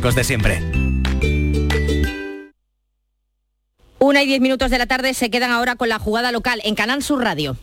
de 0.00 0.24
siempre. 0.24 0.62
Una 3.98 4.22
y 4.22 4.26
diez 4.26 4.40
minutos 4.40 4.70
de 4.70 4.78
la 4.78 4.86
tarde 4.86 5.12
se 5.12 5.30
quedan 5.30 5.50
ahora 5.50 5.76
con 5.76 5.90
la 5.90 5.98
jugada 5.98 6.32
local 6.32 6.60
en 6.64 6.74
Canal 6.74 7.02
Sur 7.02 7.22
Radio. 7.22 7.56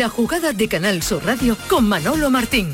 La 0.00 0.08
jugada 0.08 0.54
de 0.54 0.66
Canal 0.66 1.02
Sur 1.02 1.26
Radio 1.26 1.58
con 1.68 1.86
Manolo 1.86 2.30
Martín. 2.30 2.72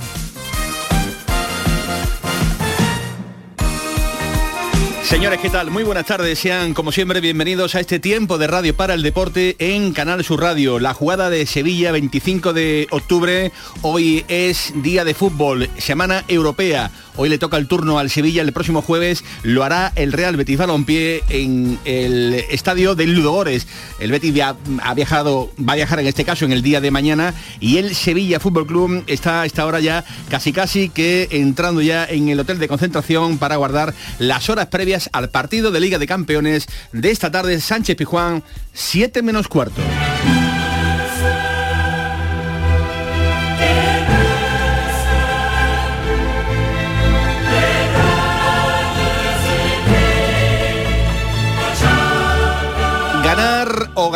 Señores, 5.03 5.41
¿qué 5.41 5.51
tal? 5.51 5.73
Muy 5.73 5.83
buenas 5.83 6.07
tardes. 6.07 6.39
Sean, 6.39 6.73
como 6.73 6.93
siempre, 6.93 7.21
bienvenidos 7.21 7.75
a 7.75 7.81
este 7.81 7.99
tiempo 7.99 8.39
de 8.39 8.47
radio 8.47 8.77
para 8.77 8.95
el 8.95 9.03
deporte 9.03 9.57
en 9.59 9.93
Canal 9.93 10.23
Sur 10.25 10.41
Radio. 10.41 10.79
La 10.79 10.95
jugada 10.95 11.29
de 11.29 11.47
Sevilla, 11.47 11.91
25 11.91 12.53
de 12.53 12.87
octubre. 12.91 13.51
Hoy 13.83 14.25
es 14.29 14.73
día 14.83 15.05
de 15.05 15.15
fútbol, 15.15 15.69
semana 15.79 16.25
europea. 16.29 16.93
Hoy 17.17 17.29
le 17.29 17.39
toca 17.39 17.57
el 17.57 17.67
turno 17.67 17.99
al 17.99 18.11
Sevilla, 18.11 18.43
el 18.43 18.53
próximo 18.53 18.83
jueves 18.83 19.25
lo 19.43 19.65
hará 19.65 19.93
el 19.97 20.13
Real 20.13 20.37
Betis 20.37 20.59
Balompié 20.59 21.23
en 21.31 21.79
el 21.85 22.35
estadio 22.51 22.95
del 22.95 23.15
Ludogores. 23.15 23.67
El 23.99 24.11
Betis 24.11 24.35
ha 24.43 24.95
viajado, 24.95 25.51
va 25.59 25.73
a 25.73 25.77
viajar 25.77 25.99
en 26.01 26.07
este 26.07 26.25
caso 26.25 26.45
en 26.45 26.53
el 26.53 26.63
día 26.63 26.81
de 26.81 26.91
mañana 26.91 27.35
y 27.59 27.79
el 27.79 27.95
Sevilla 27.95 28.41
Fútbol 28.41 28.67
Club 28.67 29.05
está 29.07 29.43
a 29.43 29.47
esta 29.47 29.65
hora 29.65 29.81
ya 29.81 30.05
casi 30.29 30.53
casi 30.53 30.89
que 30.91 31.29
entrando 31.31 31.81
ya 31.81 32.05
en 32.05 32.29
el 32.29 32.41
hotel 32.41 32.59
de 32.59 32.69
concentración 32.69 33.39
para 33.39 33.57
guardar 33.57 33.95
las 34.19 34.51
horas 34.51 34.67
previas 34.67 35.09
al 35.13 35.31
partido 35.31 35.71
de 35.71 35.81
Liga 35.81 35.99
de 35.99 36.07
Campeones 36.07 36.67
de 36.93 37.11
esta 37.11 37.31
tarde 37.31 37.61
Sánchez 37.61 37.97
Pijuán, 37.97 38.43
7 38.75 39.23
menos 39.23 39.49
cuarto. 39.49 39.81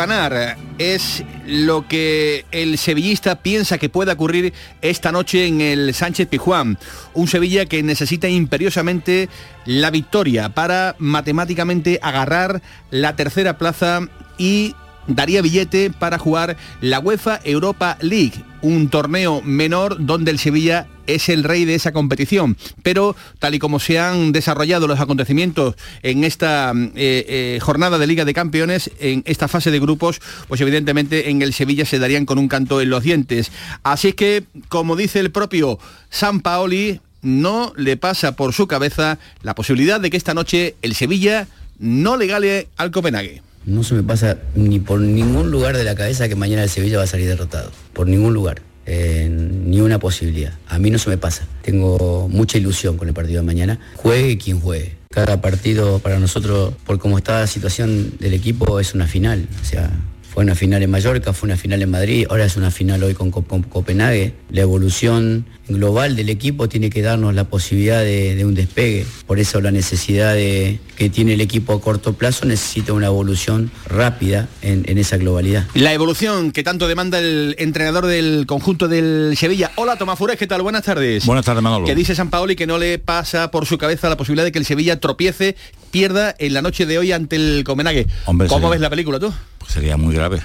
Ganar 0.01 0.57
es 0.79 1.23
lo 1.45 1.87
que 1.87 2.43
el 2.51 2.79
sevillista 2.79 3.43
piensa 3.43 3.77
que 3.77 3.87
pueda 3.87 4.13
ocurrir 4.13 4.51
esta 4.81 5.11
noche 5.11 5.45
en 5.45 5.61
el 5.61 5.93
Sánchez 5.93 6.27
Pijuán. 6.27 6.79
Un 7.13 7.27
Sevilla 7.27 7.67
que 7.67 7.83
necesita 7.83 8.27
imperiosamente 8.27 9.29
la 9.65 9.91
victoria 9.91 10.49
para 10.49 10.95
matemáticamente 10.97 11.99
agarrar 12.01 12.63
la 12.89 13.15
tercera 13.15 13.59
plaza 13.59 13.99
y 14.39 14.73
daría 15.07 15.41
billete 15.41 15.89
para 15.89 16.17
jugar 16.17 16.57
la 16.81 16.99
UEFA 16.99 17.39
Europa 17.43 17.97
League, 18.01 18.43
un 18.61 18.89
torneo 18.89 19.41
menor 19.43 20.05
donde 20.05 20.31
el 20.31 20.39
Sevilla 20.39 20.87
es 21.07 21.29
el 21.29 21.43
rey 21.43 21.65
de 21.65 21.75
esa 21.75 21.91
competición. 21.91 22.57
Pero 22.83 23.15
tal 23.39 23.55
y 23.55 23.59
como 23.59 23.79
se 23.79 23.99
han 23.99 24.31
desarrollado 24.31 24.87
los 24.87 24.99
acontecimientos 24.99 25.75
en 26.03 26.23
esta 26.23 26.73
eh, 26.75 27.25
eh, 27.27 27.59
jornada 27.61 27.97
de 27.97 28.07
Liga 28.07 28.25
de 28.25 28.33
Campeones, 28.33 28.91
en 28.99 29.23
esta 29.25 29.47
fase 29.47 29.71
de 29.71 29.79
grupos, 29.79 30.21
pues 30.47 30.61
evidentemente 30.61 31.29
en 31.29 31.41
el 31.41 31.53
Sevilla 31.53 31.85
se 31.85 31.99
darían 31.99 32.25
con 32.25 32.37
un 32.37 32.47
canto 32.47 32.81
en 32.81 32.89
los 32.89 33.03
dientes. 33.03 33.51
Así 33.83 34.13
que, 34.13 34.43
como 34.69 34.95
dice 34.95 35.19
el 35.19 35.31
propio 35.31 35.79
San 36.09 36.41
Paoli, 36.41 37.01
no 37.21 37.73
le 37.75 37.97
pasa 37.97 38.35
por 38.35 38.53
su 38.53 38.67
cabeza 38.67 39.19
la 39.43 39.55
posibilidad 39.55 39.99
de 39.99 40.09
que 40.09 40.17
esta 40.17 40.33
noche 40.33 40.75
el 40.81 40.95
Sevilla 40.95 41.47
no 41.79 42.17
le 42.17 42.27
gale 42.27 42.67
al 42.77 42.91
Copenhague. 42.91 43.41
No 43.65 43.83
se 43.83 43.93
me 43.93 44.03
pasa 44.03 44.37
ni 44.55 44.79
por 44.79 44.99
ningún 44.99 45.51
lugar 45.51 45.77
de 45.77 45.83
la 45.83 45.95
cabeza 45.95 46.27
que 46.27 46.35
mañana 46.35 46.63
el 46.63 46.69
Sevilla 46.69 46.97
va 46.97 47.03
a 47.03 47.07
salir 47.07 47.27
derrotado. 47.27 47.71
Por 47.93 48.07
ningún 48.07 48.33
lugar. 48.33 48.61
Eh, 48.87 49.29
ni 49.29 49.79
una 49.79 49.99
posibilidad. 49.99 50.53
A 50.67 50.79
mí 50.79 50.89
no 50.89 50.97
se 50.97 51.09
me 51.09 51.17
pasa. 51.17 51.45
Tengo 51.61 52.27
mucha 52.29 52.57
ilusión 52.57 52.97
con 52.97 53.07
el 53.07 53.13
partido 53.13 53.41
de 53.41 53.45
mañana. 53.45 53.79
Juegue 53.95 54.37
quien 54.37 54.59
juegue. 54.59 54.95
Cada 55.11 55.41
partido 55.41 55.99
para 55.99 56.19
nosotros, 56.19 56.73
por 56.85 56.97
cómo 56.97 57.17
está 57.17 57.41
la 57.41 57.47
situación 57.47 58.13
del 58.19 58.33
equipo, 58.33 58.79
es 58.79 58.95
una 58.95 59.07
final. 59.07 59.47
O 59.61 59.65
sea, 59.65 59.91
fue 60.33 60.45
una 60.45 60.55
final 60.55 60.81
en 60.81 60.89
Mallorca, 60.89 61.33
fue 61.33 61.47
una 61.47 61.57
final 61.57 61.81
en 61.81 61.91
Madrid, 61.91 62.25
ahora 62.29 62.45
es 62.45 62.55
una 62.55 62.71
final 62.71 63.03
hoy 63.03 63.13
con, 63.13 63.31
Copenhague. 63.31 64.33
La 64.49 64.61
evolución 64.61 65.45
global 65.67 66.15
del 66.15 66.29
equipo 66.29 66.69
tiene 66.69 66.89
que 66.89 67.01
darnos 67.01 67.35
la 67.35 67.43
posibilidad 67.43 68.01
de, 68.01 68.41
un 68.45 68.55
despegue. 68.55 69.05
Por 69.27 69.39
eso 69.39 69.59
la 69.59 69.71
necesidad 69.71 70.33
de, 70.33 70.79
que 70.95 71.09
tiene 71.09 71.33
el 71.33 71.41
equipo 71.41 71.73
a 71.73 71.81
corto 71.81 72.13
plazo 72.13 72.45
necesita 72.45 72.93
una 72.93 73.07
evolución 73.07 73.71
rápida 73.85 74.47
en, 74.61 74.97
esa 74.97 75.17
globalidad. 75.17 75.67
La 75.73 75.91
evolución 75.91 76.53
que 76.53 76.63
tanto 76.63 76.87
demanda 76.87 77.19
el 77.19 77.55
entrenador 77.59 78.05
del 78.05 78.45
conjunto 78.47 78.87
del 78.87 79.33
Sevilla. 79.35 79.71
Hola 79.75 79.97
Tomás 79.97 80.17
Fures, 80.17 80.37
¿qué 80.37 80.47
tal? 80.47 80.61
Buenas 80.61 80.83
tardes. 80.83 81.25
Buenas 81.25 81.43
tardes, 81.43 81.61
Manolo. 81.61 81.85
Que 81.85 81.95
dice 81.95 82.15
San 82.15 82.29
Paoli 82.29 82.55
que 82.55 82.67
no 82.67 82.77
le 82.77 82.99
pasa 82.99 83.51
por 83.51 83.65
su 83.65 83.77
cabeza 83.77 84.07
la 84.07 84.15
posibilidad 84.15 84.45
de 84.45 84.53
que 84.53 84.59
el 84.59 84.65
Sevilla 84.65 84.97
tropiece, 84.97 85.57
pierda 85.91 86.33
en 86.39 86.53
la 86.53 86.61
noche 86.61 86.85
de 86.85 86.97
hoy 86.97 87.11
ante 87.11 87.35
el 87.35 87.65
Copenhague. 87.65 88.07
¿Cómo 88.23 88.69
ves 88.69 88.79
la 88.79 88.89
película 88.89 89.19
tú? 89.19 89.33
Sería 89.71 89.95
muy 89.95 90.13
grave. 90.13 90.41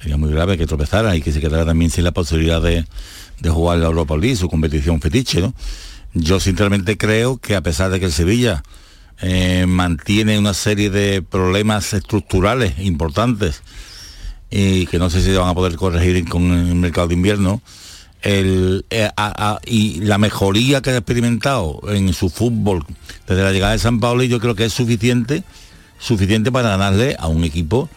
Sería 0.00 0.16
muy 0.16 0.30
grave 0.30 0.56
que 0.56 0.66
tropezara 0.66 1.14
y 1.14 1.20
que 1.20 1.32
se 1.32 1.40
quedara 1.40 1.66
también 1.66 1.90
sin 1.90 2.04
la 2.04 2.12
posibilidad 2.12 2.62
de, 2.62 2.86
jugar 3.46 3.78
la 3.78 3.86
Europa 3.86 4.16
League, 4.16 4.36
su 4.36 4.48
competición 4.48 5.02
fetiche, 5.02 5.42
¿no? 5.42 5.52
Yo 6.14 6.40
sinceramente 6.40 6.96
creo 6.96 7.36
que 7.36 7.56
a 7.56 7.60
pesar 7.60 7.90
de 7.90 8.00
que 8.00 8.06
el 8.06 8.12
Sevilla 8.12 8.62
eh, 9.20 9.66
mantiene 9.68 10.38
una 10.38 10.54
serie 10.54 10.88
de 10.88 11.20
problemas 11.20 11.92
estructurales 11.92 12.78
importantes 12.78 13.62
y 14.50 14.86
que 14.86 14.98
no 14.98 15.10
sé 15.10 15.20
si 15.20 15.30
van 15.32 15.48
a 15.48 15.54
poder 15.54 15.76
corregir 15.76 16.26
con 16.26 16.50
el 16.50 16.74
mercado 16.74 17.08
de 17.08 17.14
invierno, 17.14 17.60
el, 18.22 18.86
eh, 18.88 19.10
y 19.66 20.00
la 20.00 20.16
mejoría 20.16 20.80
que 20.80 20.90
ha 20.90 20.96
experimentado 20.96 21.80
en 21.88 22.14
su 22.14 22.30
fútbol 22.30 22.82
desde 23.26 23.42
la 23.42 23.52
llegada 23.52 23.72
de 23.72 23.78
San 23.78 24.00
Paulo 24.00 24.24
yo 24.24 24.40
creo 24.40 24.56
que 24.56 24.64
es 24.64 24.72
suficiente 24.72 25.44
suficiente 26.00 26.50
para 26.50 26.70
ganarle 26.70 27.14
a 27.18 27.28
un 27.28 27.44
equipo 27.44 27.88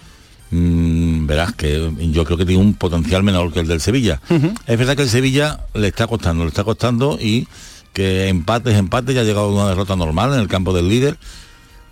Mm, 0.52 1.28
verás 1.28 1.54
que 1.54 1.92
yo 2.12 2.26
creo 2.26 2.38
que 2.38 2.46
tiene 2.46 2.62
un 2.62 2.74
potencial 2.74 3.24
menor 3.24 3.54
que 3.54 3.62
el 3.62 3.68
del 3.68 3.80
Sevilla. 3.80 4.22
Es 4.68 4.78
verdad 4.78 4.96
que 4.96 5.04
el 5.04 5.10
Sevilla 5.10 5.62
le 5.74 5.88
está 5.88 6.08
costando, 6.08 6.44
le 6.44 6.50
está 6.50 6.66
costando 6.66 7.18
y 7.20 7.48
que 7.94 8.28
empates, 8.28 8.76
empate, 8.76 9.14
ya 9.14 9.22
ha 9.22 9.24
llegado 9.24 9.48
a 9.48 9.54
una 9.54 9.70
derrota 9.70 9.96
normal 9.96 10.34
en 10.34 10.42
el 10.42 10.48
campo 10.48 10.74
del 10.74 10.90
líder. 10.90 11.18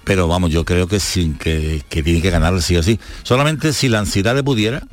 Pero 0.03 0.27
vamos, 0.27 0.51
yo 0.51 0.65
creo 0.65 0.87
que 0.87 0.99
sin 0.99 1.35
que, 1.35 1.83
tiene 1.89 2.21
que 2.21 2.29
ganar 2.29 2.61
sí 2.61 2.75
o 2.75 2.83
sí. 2.83 2.99
Solamente 3.23 3.73
si 3.73 3.89
la 3.89 3.99
ansiedad 3.99 4.35
le 4.35 4.43
pudiera, 4.43 4.83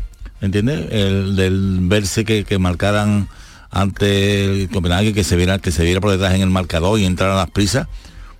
¿entiendes? 0.41 0.87
El 0.93 1.37
del 1.37 1.79
verse 1.83 2.25
que, 2.25 2.45
que 2.45 2.59
marcaran 2.59 3.29
ante 3.71 4.45
el 4.45 4.69
Copenhague, 4.69 5.13
que 5.13 5.25
se 5.25 5.37
viera, 5.37 5.59
que 5.59 5.73
se 5.73 5.85
viera 5.85 6.01
por 6.01 6.11
detrás 6.11 6.35
en 6.35 6.43
el 6.43 6.51
marcador 6.51 6.99
y 7.01 7.05
entrar 7.05 7.31
a 7.31 7.37
las 7.37 7.51
prisas, 7.51 7.89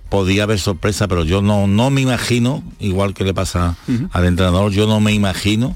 podía 0.09 0.43
haber 0.43 0.59
sorpresa, 0.59 1.07
pero 1.07 1.23
yo 1.23 1.41
no, 1.41 1.67
no 1.67 1.89
me 1.89 2.01
imagino, 2.01 2.63
igual 2.79 3.13
que 3.13 3.23
le 3.23 3.33
pasa 3.33 3.75
al 4.11 4.25
entrenador, 4.25 4.71
yo 4.71 4.87
no 4.87 4.99
me 4.99 5.13
imagino 5.13 5.75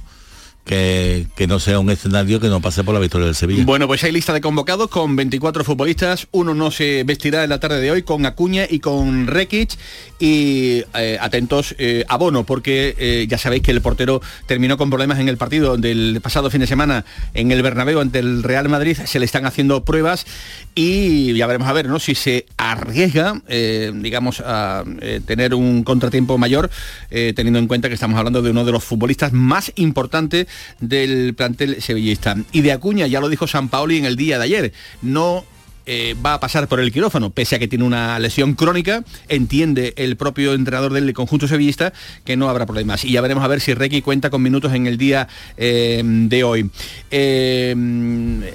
que, 0.66 1.48
no 1.48 1.60
sea 1.60 1.80
un 1.80 1.90
escenario 1.90 2.40
que 2.40 2.48
no 2.48 2.62
pase 2.62 2.84
por 2.84 2.94
la 2.94 3.00
victoria 3.00 3.26
del 3.26 3.36
Sevilla. 3.36 3.64
Bueno, 3.66 3.88
pues 3.88 4.04
hay 4.04 4.12
lista 4.12 4.32
de 4.32 4.42
convocados 4.42 4.90
con 4.90 5.16
24 5.16 5.64
futbolistas. 5.64 6.28
Uno 6.32 6.54
no 6.54 6.72
se 6.72 7.04
vestirá 7.04 7.44
en 7.44 7.50
la 7.50 7.60
tarde 7.60 7.82
de 7.82 7.92
hoy 7.92 8.04
con 8.04 8.26
Acuña 8.26 8.66
y 8.70 8.80
con 8.80 9.28
Rekic. 9.28 9.72
Y 10.20 10.84
eh, 10.94 11.18
atentos 11.20 11.76
eh, 11.80 12.06
a 12.08 12.16
Bono, 12.18 12.46
porque 12.46 12.96
eh, 13.00 13.26
ya 13.28 13.38
sabéis 13.40 13.64
que 13.64 13.72
el 13.72 13.82
portero 13.82 14.22
terminó 14.46 14.78
con 14.78 14.90
problemas 14.90 15.20
en 15.20 15.30
el 15.30 15.38
partido 15.38 15.78
del 15.78 16.19
pasado 16.22 16.50
fin 16.52 16.62
de 16.62 16.68
semana 16.68 17.06
en 17.34 17.52
el 17.52 17.64
Bernabéu 17.64 18.00
ante 18.00 18.19
el 18.19 18.44
Real 18.44 18.69
Madrid. 18.69 18.98
Se 19.06 19.19
le 19.19 19.25
están 19.25 19.46
haciendo 19.46 19.84
pruebas 19.84 20.25
y 20.75 21.34
ya 21.34 21.48
veremos 21.48 21.68
a 21.68 21.74
ver 21.74 21.88
¿no? 21.88 22.00
si 22.00 22.14
se 22.14 22.46
arriesga, 22.57 23.42
digamos, 23.94 24.42
a 24.46 24.84
tener 25.25 25.56
un 25.56 25.84
contratiempo 25.84 26.38
mayor, 26.38 26.69
teniendo 27.10 27.60
en 27.60 27.68
cuenta 27.68 27.88
que 27.88 27.96
estamos 27.96 28.18
hablando 28.18 28.42
de 28.42 28.52
uno 28.52 28.64
de 28.64 28.72
los 28.72 28.84
futbolistas 28.84 29.34
más 29.34 29.72
importantes 29.75 30.48
del 30.80 31.33
plantel 31.36 31.81
sevillista. 31.81 32.36
Y 32.51 32.62
de 32.62 32.71
Acuña, 32.71 33.07
ya 33.07 33.19
lo 33.19 33.30
dijo 33.30 33.48
San 33.48 33.69
Paoli 33.69 33.98
en 33.98 34.06
el 34.06 34.15
día 34.15 34.38
de 34.38 34.44
ayer, 34.45 34.74
no 35.01 35.45
eh, 35.88 36.15
va 36.24 36.36
a 36.36 36.39
pasar 36.39 36.68
por 36.68 36.80
el 36.80 36.92
quirófano, 36.92 37.31
pese 37.31 37.56
a 37.56 37.59
que 37.59 37.68
tiene 37.68 37.83
una 37.83 38.19
lesión 38.19 38.53
crónica, 38.53 39.03
entiende 39.27 39.94
el 39.98 40.15
propio 40.15 40.53
entrenador 40.53 40.94
del 40.94 41.12
conjunto 41.13 41.48
sevillista 41.48 41.92
que 42.24 42.38
no 42.38 42.50
habrá 42.50 42.68
problemas. 42.68 43.03
Y 43.03 43.13
ya 43.13 43.21
veremos 43.21 43.44
a 43.44 43.48
ver 43.48 43.62
si 43.62 43.74
Requi 43.74 44.01
cuenta 44.01 44.30
con 44.30 44.44
minutos 44.44 44.74
en 44.74 44.86
el 44.86 44.98
día 44.98 45.27
eh, 45.57 46.01
de 46.03 46.44
hoy. 46.44 46.69
Eh, 47.09 47.75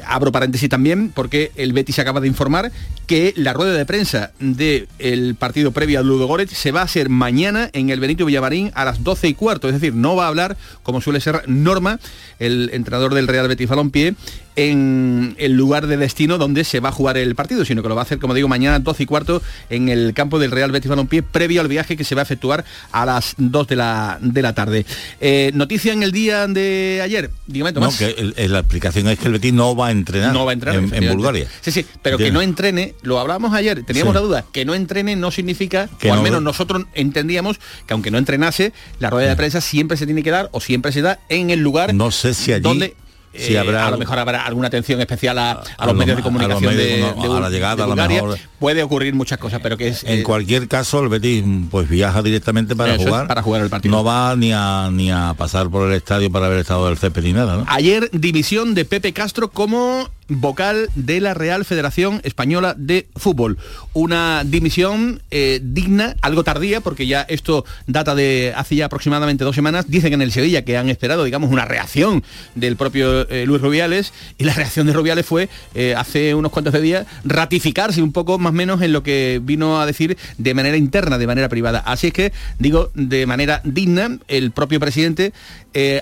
abro 0.06 0.30
paréntesis 0.30 0.68
también, 0.68 1.10
porque 1.14 1.50
el 1.56 1.72
Betis 1.72 1.98
acaba 1.98 2.20
de 2.20 2.28
informar 2.28 2.70
que 3.06 3.32
la 3.36 3.52
rueda 3.52 3.72
de 3.72 3.86
prensa 3.86 4.32
del 4.40 5.36
partido 5.38 5.70
previo 5.70 6.00
al 6.00 6.06
Ludo 6.06 6.26
Goretz 6.26 6.52
se 6.52 6.72
va 6.72 6.80
a 6.80 6.84
hacer 6.84 7.08
mañana 7.08 7.70
en 7.72 7.90
el 7.90 8.00
Benito 8.00 8.26
Villamarín 8.26 8.72
a 8.74 8.84
las 8.84 9.04
12 9.04 9.28
y 9.28 9.34
cuarto, 9.34 9.68
es 9.68 9.74
decir, 9.74 9.94
no 9.94 10.16
va 10.16 10.24
a 10.24 10.28
hablar, 10.28 10.56
como 10.82 11.00
suele 11.00 11.20
ser 11.20 11.42
Norma, 11.46 12.00
el 12.38 12.70
entrenador 12.72 13.14
del 13.14 13.28
Real 13.28 13.48
Betis 13.48 13.68
Balompié, 13.68 14.14
en 14.56 15.34
el 15.38 15.52
lugar 15.52 15.86
de 15.86 15.98
destino 15.98 16.38
donde 16.38 16.64
se 16.64 16.80
va 16.80 16.88
a 16.88 16.92
jugar 16.92 17.18
el 17.18 17.34
partido, 17.34 17.64
sino 17.64 17.82
que 17.82 17.88
lo 17.88 17.94
va 17.94 18.02
a 18.02 18.04
hacer, 18.04 18.18
como 18.18 18.34
digo, 18.34 18.48
mañana 18.48 18.78
12 18.78 19.02
y 19.02 19.06
cuarto 19.06 19.42
en 19.68 19.90
el 19.90 20.14
campo 20.14 20.38
del 20.38 20.50
Real 20.50 20.72
Betis 20.72 20.88
Balompié, 20.88 21.22
previo 21.22 21.60
al 21.60 21.68
viaje 21.68 21.96
que 21.96 22.04
se 22.04 22.14
va 22.14 22.22
a 22.22 22.24
efectuar 22.24 22.64
a 22.90 23.04
las 23.04 23.34
2 23.36 23.68
de 23.68 23.76
la, 23.76 24.18
de 24.20 24.42
la 24.42 24.54
tarde. 24.54 24.86
Eh, 25.20 25.50
noticia 25.54 25.92
en 25.92 26.02
el 26.02 26.10
día 26.10 26.46
de 26.48 27.00
ayer, 27.02 27.30
dígame 27.46 27.74
Tomás. 27.74 28.00
No, 28.00 28.06
que 28.06 28.48
la 28.48 28.60
explicación 28.60 29.08
es 29.08 29.18
que 29.18 29.26
el 29.26 29.32
Betis 29.34 29.52
no 29.52 29.76
va 29.76 29.88
a 29.88 29.90
entrenar, 29.90 30.32
no 30.32 30.46
va 30.46 30.52
a 30.52 30.54
entrenar 30.54 30.82
en, 30.94 31.12
Bulgaria. 31.12 31.46
Sí, 31.60 31.70
sí, 31.70 31.86
pero 32.02 32.16
que 32.16 32.32
no 32.32 32.40
entrene, 32.40 32.94
lo 33.02 33.18
hablamos 33.20 33.54
ayer, 33.54 33.84
teníamos 33.84 34.14
la 34.14 34.20
duda, 34.20 34.44
que 34.52 34.64
no 34.64 34.74
entrene 34.74 35.16
no 35.16 35.30
significa, 35.30 35.88
que 35.98 36.10
o 36.10 36.14
al 36.14 36.22
menos 36.22 36.42
nosotros 36.42 36.84
entendíamos 36.94 37.58
que 37.86 37.94
aunque 37.94 38.10
no 38.10 38.18
entrenase, 38.18 38.72
la 38.98 39.10
rueda 39.10 39.28
de 39.28 39.36
prensa 39.36 39.60
siempre 39.60 39.96
se 39.96 40.06
tiene 40.06 40.22
que 40.22 40.30
dar 40.30 40.48
o 40.52 40.60
siempre 40.60 40.92
se 40.92 41.02
da 41.02 41.20
en 41.28 41.50
el 41.50 41.60
lugar 41.60 41.94
no 41.94 42.10
sé 42.10 42.34
si 42.34 42.52
allí 42.52 42.62
donde 42.62 42.96
si 43.38 43.56
habrá, 43.56 43.80
eh, 43.80 43.88
a 43.88 43.90
lo 43.90 43.98
mejor 43.98 44.18
habrá 44.18 44.46
alguna 44.46 44.68
atención 44.68 45.00
especial 45.00 45.38
a, 45.38 45.62
los 45.84 45.94
medios 45.94 46.16
de 46.16 46.22
comunicación 46.22 46.76
de, 46.76 47.04
a 47.04 47.40
la 47.40 47.50
llegada, 47.50 47.84
a 47.84 47.86
lo 47.86 47.96
mejor. 47.96 48.38
Puede 48.58 48.82
ocurrir 48.82 49.14
muchas 49.14 49.38
cosas, 49.38 49.60
pero 49.62 49.76
que 49.76 49.88
es... 49.88 50.04
En 50.04 50.20
eh, 50.20 50.22
cualquier 50.22 50.68
caso, 50.68 51.02
el 51.02 51.08
Betis 51.08 51.44
pues 51.70 51.88
viaja 51.88 52.22
directamente 52.22 52.74
para 52.74 52.96
jugar. 52.96 53.26
para 53.26 53.42
jugar 53.42 53.62
el 53.62 53.70
partido. 53.70 53.94
No 53.94 54.04
va 54.04 54.34
ni 54.36 54.52
a, 54.52 54.88
ni 54.90 55.10
a 55.10 55.34
pasar 55.36 55.68
por 55.68 55.88
el 55.88 55.94
estadio 55.94 56.30
para 56.30 56.46
haber 56.46 56.60
estado 56.60 56.86
del 56.86 56.96
césped 56.96 57.22
ni 57.22 57.32
nada, 57.32 57.64
Ayer, 57.68 58.08
división 58.12 58.74
de 58.74 58.84
Pepe 58.84 59.12
Castro 59.12 59.50
como 59.50 60.08
vocal 60.28 60.90
de 60.94 61.20
la 61.20 61.34
Real 61.34 61.64
Federación 61.64 62.20
Española 62.24 62.74
de 62.76 63.08
Fútbol. 63.16 63.58
Una 63.92 64.42
dimisión 64.44 65.22
eh, 65.30 65.60
digna, 65.62 66.16
algo 66.20 66.44
tardía, 66.44 66.80
porque 66.80 67.06
ya 67.06 67.22
esto 67.22 67.64
data 67.86 68.14
de 68.14 68.52
hace 68.56 68.76
ya 68.76 68.86
aproximadamente 68.86 69.44
dos 69.44 69.54
semanas. 69.54 69.86
Dicen 69.88 70.12
en 70.12 70.22
el 70.22 70.32
Sevilla 70.32 70.64
que 70.64 70.76
han 70.76 70.88
esperado, 70.88 71.24
digamos, 71.24 71.50
una 71.50 71.64
reacción 71.64 72.24
del 72.54 72.76
propio 72.76 73.28
eh, 73.28 73.46
Luis 73.46 73.62
Rubiales, 73.62 74.12
y 74.38 74.44
la 74.44 74.54
reacción 74.54 74.86
de 74.86 74.92
Rubiales 74.92 75.26
fue, 75.26 75.48
eh, 75.74 75.94
hace 75.96 76.34
unos 76.34 76.52
cuantos 76.52 76.72
de 76.72 76.80
días, 76.80 77.06
ratificarse 77.24 78.02
un 78.02 78.12
poco 78.12 78.38
más 78.38 78.50
o 78.50 78.54
menos 78.54 78.82
en 78.82 78.92
lo 78.92 79.02
que 79.02 79.40
vino 79.42 79.80
a 79.80 79.86
decir 79.86 80.16
de 80.38 80.54
manera 80.54 80.76
interna, 80.76 81.18
de 81.18 81.26
manera 81.26 81.48
privada. 81.48 81.80
Así 81.80 82.08
es 82.08 82.12
que, 82.12 82.32
digo, 82.58 82.90
de 82.94 83.26
manera 83.26 83.60
digna, 83.64 84.18
el 84.28 84.50
propio 84.50 84.80
presidente 84.80 85.32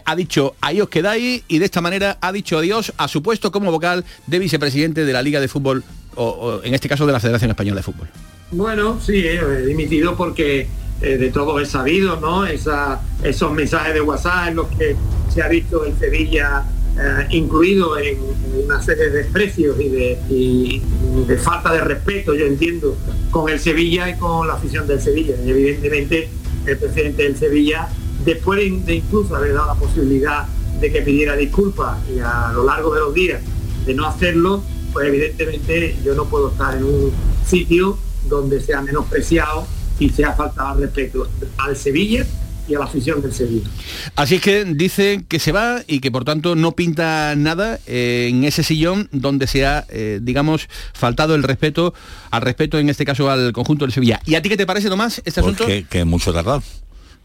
ha 0.04 0.14
dicho, 0.14 0.54
ahí 0.60 0.80
os 0.80 0.88
quedáis, 0.88 1.42
y 1.48 1.58
de 1.58 1.64
esta 1.64 1.80
manera 1.80 2.16
ha 2.20 2.30
dicho 2.30 2.58
adiós 2.58 2.92
a 2.96 3.08
su 3.08 3.24
puesto 3.24 3.50
como 3.50 3.72
vocal 3.72 4.04
de 4.26 4.38
vicepresidente 4.38 5.04
de 5.04 5.12
la 5.12 5.22
Liga 5.22 5.40
de 5.40 5.48
Fútbol, 5.48 5.84
o, 6.16 6.60
en 6.62 6.74
este 6.74 6.88
caso 6.88 7.06
de 7.06 7.12
la 7.12 7.20
Federación 7.20 7.50
Española 7.50 7.76
de 7.76 7.82
Fútbol. 7.82 8.08
Bueno, 8.52 9.00
sí, 9.00 9.18
eh, 9.18 9.40
he 9.40 9.66
dimitido 9.66 10.16
porque 10.16 10.68
eh, 11.02 11.16
de 11.16 11.30
todo 11.30 11.58
he 11.60 11.66
sabido, 11.66 12.20
¿no? 12.20 12.46
Esos 12.46 13.52
mensajes 13.52 13.94
de 13.94 14.00
WhatsApp 14.00 14.48
en 14.48 14.56
los 14.56 14.68
que 14.68 14.96
se 15.32 15.42
ha 15.42 15.48
visto 15.48 15.84
el 15.84 15.98
Sevilla 15.98 16.64
eh, 16.96 17.26
incluido 17.30 17.98
en, 17.98 18.18
una 18.64 18.80
serie 18.80 19.10
de 19.10 19.10
desprecios 19.10 19.76
y 19.80 19.88
de, 19.88 20.80
de 21.26 21.38
falta 21.38 21.72
de 21.72 21.80
respeto, 21.80 22.34
yo 22.34 22.46
entiendo, 22.46 22.96
con 23.32 23.48
el 23.48 23.58
Sevilla 23.58 24.08
y 24.08 24.16
con 24.16 24.46
la 24.46 24.54
afición 24.54 24.86
del 24.86 25.00
Sevilla. 25.00 25.34
Y 25.44 25.50
evidentemente 25.50 26.28
el 26.66 26.78
presidente 26.78 27.24
del 27.24 27.36
Sevilla, 27.36 27.88
después 28.24 28.60
de 28.86 28.94
incluso 28.94 29.34
haber 29.34 29.54
dado 29.54 29.74
la 29.74 29.74
posibilidad 29.74 30.46
de 30.80 30.92
que 30.92 31.02
pidiera 31.02 31.34
disculpas 31.34 31.98
y 32.14 32.20
a 32.20 32.52
lo 32.54 32.64
largo 32.64 32.94
de 32.94 33.00
los 33.00 33.14
días 33.14 33.40
de 33.86 33.94
no 33.94 34.06
hacerlo, 34.06 34.62
pues 34.92 35.08
evidentemente 35.08 35.96
yo 36.04 36.14
no 36.14 36.24
puedo 36.26 36.50
estar 36.50 36.76
en 36.76 36.84
un 36.84 37.12
sitio 37.46 37.98
donde 38.28 38.60
sea 38.60 38.80
menospreciado 38.80 39.66
y 39.98 40.10
sea 40.10 40.32
faltado 40.32 40.80
respeto 40.80 41.28
al 41.58 41.76
Sevilla 41.76 42.26
y 42.66 42.74
a 42.74 42.78
la 42.78 42.86
afición 42.86 43.20
del 43.20 43.32
Sevilla. 43.32 43.68
Así 44.16 44.36
es 44.36 44.40
que 44.40 44.64
dice 44.64 45.24
que 45.28 45.38
se 45.38 45.52
va 45.52 45.82
y 45.86 46.00
que 46.00 46.10
por 46.10 46.24
tanto 46.24 46.56
no 46.56 46.72
pinta 46.72 47.34
nada 47.36 47.78
eh, 47.86 48.28
en 48.30 48.44
ese 48.44 48.62
sillón 48.62 49.08
donde 49.12 49.46
se 49.46 49.66
ha, 49.66 49.84
eh, 49.90 50.20
digamos, 50.22 50.68
faltado 50.94 51.34
el 51.34 51.42
respeto, 51.42 51.94
al 52.30 52.42
respeto 52.42 52.78
en 52.78 52.88
este 52.88 53.04
caso 53.04 53.30
al 53.30 53.52
conjunto 53.52 53.84
del 53.84 53.92
Sevilla. 53.92 54.20
¿Y 54.24 54.34
a 54.34 54.42
ti 54.42 54.48
qué 54.48 54.56
te 54.56 54.66
parece, 54.66 54.88
Tomás, 54.88 55.20
este 55.24 55.40
asunto? 55.40 55.66
Que, 55.66 55.84
que 55.84 56.04
mucho 56.04 56.32
tardado, 56.32 56.62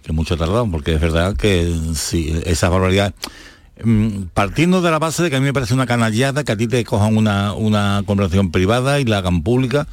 que 0.04 0.12
mucho 0.12 0.36
tardado, 0.38 0.70
porque 0.70 0.94
es 0.94 1.02
verdad 1.02 1.36
que 1.36 1.74
si 1.96 2.34
esa 2.46 2.70
barbaridad 2.70 3.14
partiendo 4.34 4.81
de 4.81 4.92
la 4.92 5.00
base 5.00 5.24
de 5.24 5.30
que 5.30 5.38
a 5.38 5.40
mí 5.40 5.46
me 5.46 5.54
parece 5.54 5.74
una 5.74 5.86
canallada 5.86 6.44
que 6.44 6.52
a 6.52 6.58
ti 6.58 6.68
te 6.68 6.84
cojan 6.84 7.16
una, 7.16 7.54
una 7.54 8.04
conversación 8.06 8.52
privada 8.52 9.00
y 9.00 9.06
la 9.06 9.20
hagan 9.20 9.42
pública, 9.44 9.88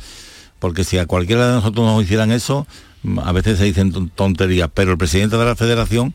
porque 0.58 0.84
si 0.84 0.98
a 0.98 1.06
cualquiera 1.06 1.46
de 1.48 1.54
nosotros 1.54 1.86
nos 1.86 2.02
hicieran 2.02 2.32
eso, 2.32 2.66
mm, 3.02 3.20
a 3.20 3.32
veces 3.32 3.58
se 3.58 3.64
dicen 3.64 4.10
tonterías, 4.10 4.70
pero 4.72 4.92
el 4.92 4.98
presidente 4.98 5.36
de 5.36 5.44
la 5.44 5.56
federación 5.56 6.14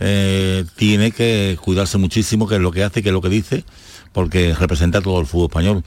eh, 0.00 0.64
tiene 0.76 1.12
que 1.12 1.58
cuidarse 1.62 1.98
muchísimo 1.98 2.48
qué 2.48 2.56
es 2.56 2.60
lo 2.60 2.72
que 2.72 2.82
hace, 2.82 3.02
qué 3.02 3.10
es 3.10 3.12
lo 3.12 3.20
que 3.20 3.28
dice, 3.28 3.64
porque 4.12 4.54
representa 4.54 5.00
todo 5.00 5.20
el 5.20 5.26
fútbol 5.26 5.48
español. 5.48 5.84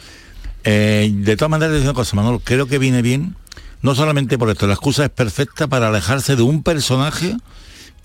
Eh, 0.63 1.11
de 1.13 1.35
todas 1.35 1.49
maneras, 1.49 1.81
una 1.81 1.93
cosa, 1.93 2.17
creo 2.43 2.67
que 2.67 2.77
viene 2.77 3.01
bien, 3.01 3.35
no 3.81 3.93
solamente 3.93 4.37
por 4.37 4.49
esto, 4.49 4.67
la 4.67 4.73
excusa 4.73 5.05
es 5.05 5.11
perfecta 5.11 5.67
para 5.67 5.89
alejarse 5.89 6.35
de 6.35 6.43
un 6.43 6.63
personaje 6.63 7.35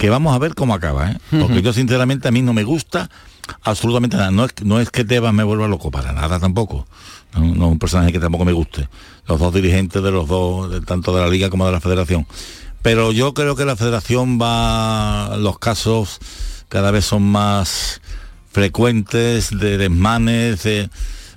que 0.00 0.08
vamos 0.08 0.34
a 0.34 0.38
ver 0.38 0.54
cómo 0.54 0.72
acaba, 0.72 1.10
¿eh? 1.10 1.18
porque 1.30 1.60
yo 1.60 1.74
sinceramente 1.74 2.26
a 2.26 2.30
mí 2.30 2.40
no 2.40 2.54
me 2.54 2.64
gusta 2.64 3.10
absolutamente 3.64 4.16
nada. 4.16 4.30
No 4.30 4.46
es, 4.46 4.52
no 4.64 4.80
es 4.80 4.88
que 4.88 5.04
Tebas 5.04 5.34
me 5.34 5.44
vuelva 5.44 5.68
loco, 5.68 5.90
para 5.90 6.14
nada 6.14 6.40
tampoco. 6.40 6.86
No, 7.34 7.44
es 7.44 7.72
un 7.72 7.78
personaje 7.78 8.10
que 8.10 8.18
tampoco 8.18 8.46
me 8.46 8.52
guste. 8.52 8.88
Los 9.26 9.38
dos 9.38 9.52
dirigentes 9.52 10.02
de 10.02 10.10
los 10.10 10.26
dos, 10.26 10.86
tanto 10.86 11.14
de 11.14 11.20
la 11.20 11.28
liga 11.28 11.50
como 11.50 11.66
de 11.66 11.72
la 11.72 11.80
federación. 11.80 12.26
Pero 12.80 13.12
yo 13.12 13.34
creo 13.34 13.56
que 13.56 13.66
la 13.66 13.76
federación 13.76 14.40
va, 14.40 15.36
los 15.36 15.58
casos 15.58 16.18
cada 16.70 16.90
vez 16.92 17.04
son 17.04 17.22
más 17.24 18.00
frecuentes 18.50 19.50
de 19.50 19.76
desmanes, 19.76 20.62
de, 20.62 20.88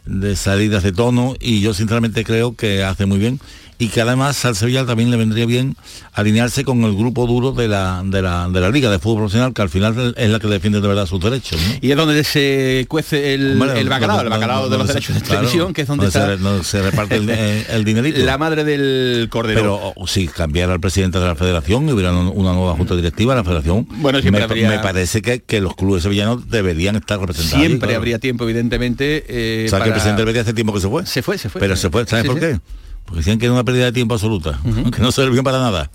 de 0.06 0.38
salidas 0.38 0.84
de 0.84 0.94
tono 0.94 1.36
y 1.38 1.60
yo 1.60 1.74
sinceramente 1.74 2.24
creo 2.24 2.56
que 2.56 2.86
hace 2.86 3.08
muy 3.08 3.20
bien 3.20 3.42
y 3.78 3.88
que 3.88 4.02
además 4.02 4.44
al 4.46 4.56
Sevilla 4.56 4.86
también 4.86 5.12
le 5.12 5.18
vendría 5.18 5.46
bien 5.46 5.76
alinearse 6.14 6.64
con 6.64 6.84
el 6.84 6.96
grupo 6.96 7.28
duro 7.28 7.52
de 7.52 7.68
la, 7.68 8.02
de 8.06 8.22
la, 8.22 8.48
de 8.50 8.62
la 8.62 8.70
Liga 8.70 8.90
de 8.90 9.00
Fútbol 9.00 9.24
Profesional, 9.24 9.54
que 9.54 9.62
al 9.62 9.70
final 9.70 10.14
es 10.18 10.30
la 10.30 10.40
que 10.40 10.48
defiende 10.48 10.82
de 10.82 10.88
verdad 10.88 11.06
sus 11.06 11.20
derechos. 11.20 11.60
Y 11.82 11.92
es 11.92 11.98
donde 11.98 12.24
se 12.24 12.86
cuece 12.88 13.34
el, 13.34 13.62
el 13.62 13.90
bacalao, 13.90 14.22
el 14.22 14.30
bacalao 14.30 14.70
de 14.70 14.78
los 14.78 14.88
derechos 14.88 15.16
de 15.16 15.22
televisión, 15.22 15.74
que 15.74 15.82
es 15.82 15.88
donde, 15.88 16.12
se, 16.12 16.82
reparte 16.82 17.16
el, 17.16 17.86
dinerito. 17.86 18.20
La 18.24 18.38
madre 18.38 18.64
del 18.64 19.28
cordero. 19.30 19.94
Pero 19.96 20.08
si 20.08 20.28
cambiara 20.28 20.74
el 20.74 20.80
presidente 20.80 21.20
de 21.20 21.26
la 21.26 21.36
federación 21.36 21.88
y 21.90 21.92
hubiera 21.92 22.14
una 22.14 22.54
nueva 22.54 22.74
junta 22.76 22.96
directiva, 22.96 23.36
la 23.36 23.44
federación, 23.44 23.88
bueno, 23.90 24.20
me, 24.24 24.48
me 24.48 24.80
parece 24.80 25.22
que, 25.22 25.42
que, 25.42 25.62
los 25.62 25.76
clubes 25.76 26.04
sevillanos 26.04 26.50
deberían 26.50 26.96
estar 26.96 27.20
representados. 27.20 27.66
Siempre 27.66 27.96
habría 27.96 28.20
tiempo, 28.20 28.44
evidentemente. 28.44 29.26
Eh, 29.28 29.66
o 29.68 29.70
sea, 29.70 29.80
que 29.80 29.86
el 29.86 29.92
presidente 29.92 30.22
del 30.22 30.28
Betis 30.28 30.42
hace 30.42 30.54
tiempo 30.54 30.74
que 30.74 30.82
se 30.82 30.90
fue. 30.90 31.06
Se 31.06 31.22
fue, 31.22 31.38
se 31.38 31.50
fue. 31.50 31.60
Pero 31.60 31.76
se 31.76 31.90
fue, 31.90 32.06
¿sabes 32.06 32.26
por 32.26 32.40
qué? 32.40 32.60
Porque 33.06 33.20
decían 33.20 33.38
que 33.38 33.46
era 33.46 33.54
una 33.54 33.64
pérdida 33.64 33.86
de 33.86 33.92
tiempo 33.92 34.14
absoluta, 34.14 34.60
que 34.94 35.02
no 35.02 35.12
sirvió 35.12 35.44
para 35.44 35.60
nada. 35.60 35.90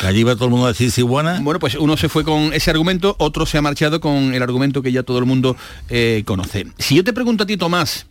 Que 0.00 0.06
allí 0.06 0.22
va 0.22 0.34
todo 0.34 0.46
el 0.46 0.50
mundo 0.50 0.66
a 0.66 0.70
decir 0.70 0.90
si 0.90 1.02
buena. 1.02 1.40
Bueno, 1.40 1.60
pues 1.60 1.74
uno 1.74 1.96
se 1.96 2.08
fue 2.08 2.24
con 2.24 2.52
ese 2.52 2.70
argumento, 2.70 3.14
otro 3.18 3.44
se 3.46 3.58
ha 3.58 3.62
marchado 3.62 4.00
con 4.00 4.34
el 4.34 4.42
argumento 4.42 4.82
que 4.82 4.90
ya 4.92 5.02
todo 5.02 5.18
el 5.18 5.26
mundo 5.26 5.56
eh, 5.88 6.22
conoce. 6.24 6.66
Si 6.78 6.94
yo 6.96 7.04
te 7.04 7.12
pregunto 7.12 7.44
a 7.44 7.46
ti, 7.46 7.56
Tomás, 7.56 8.06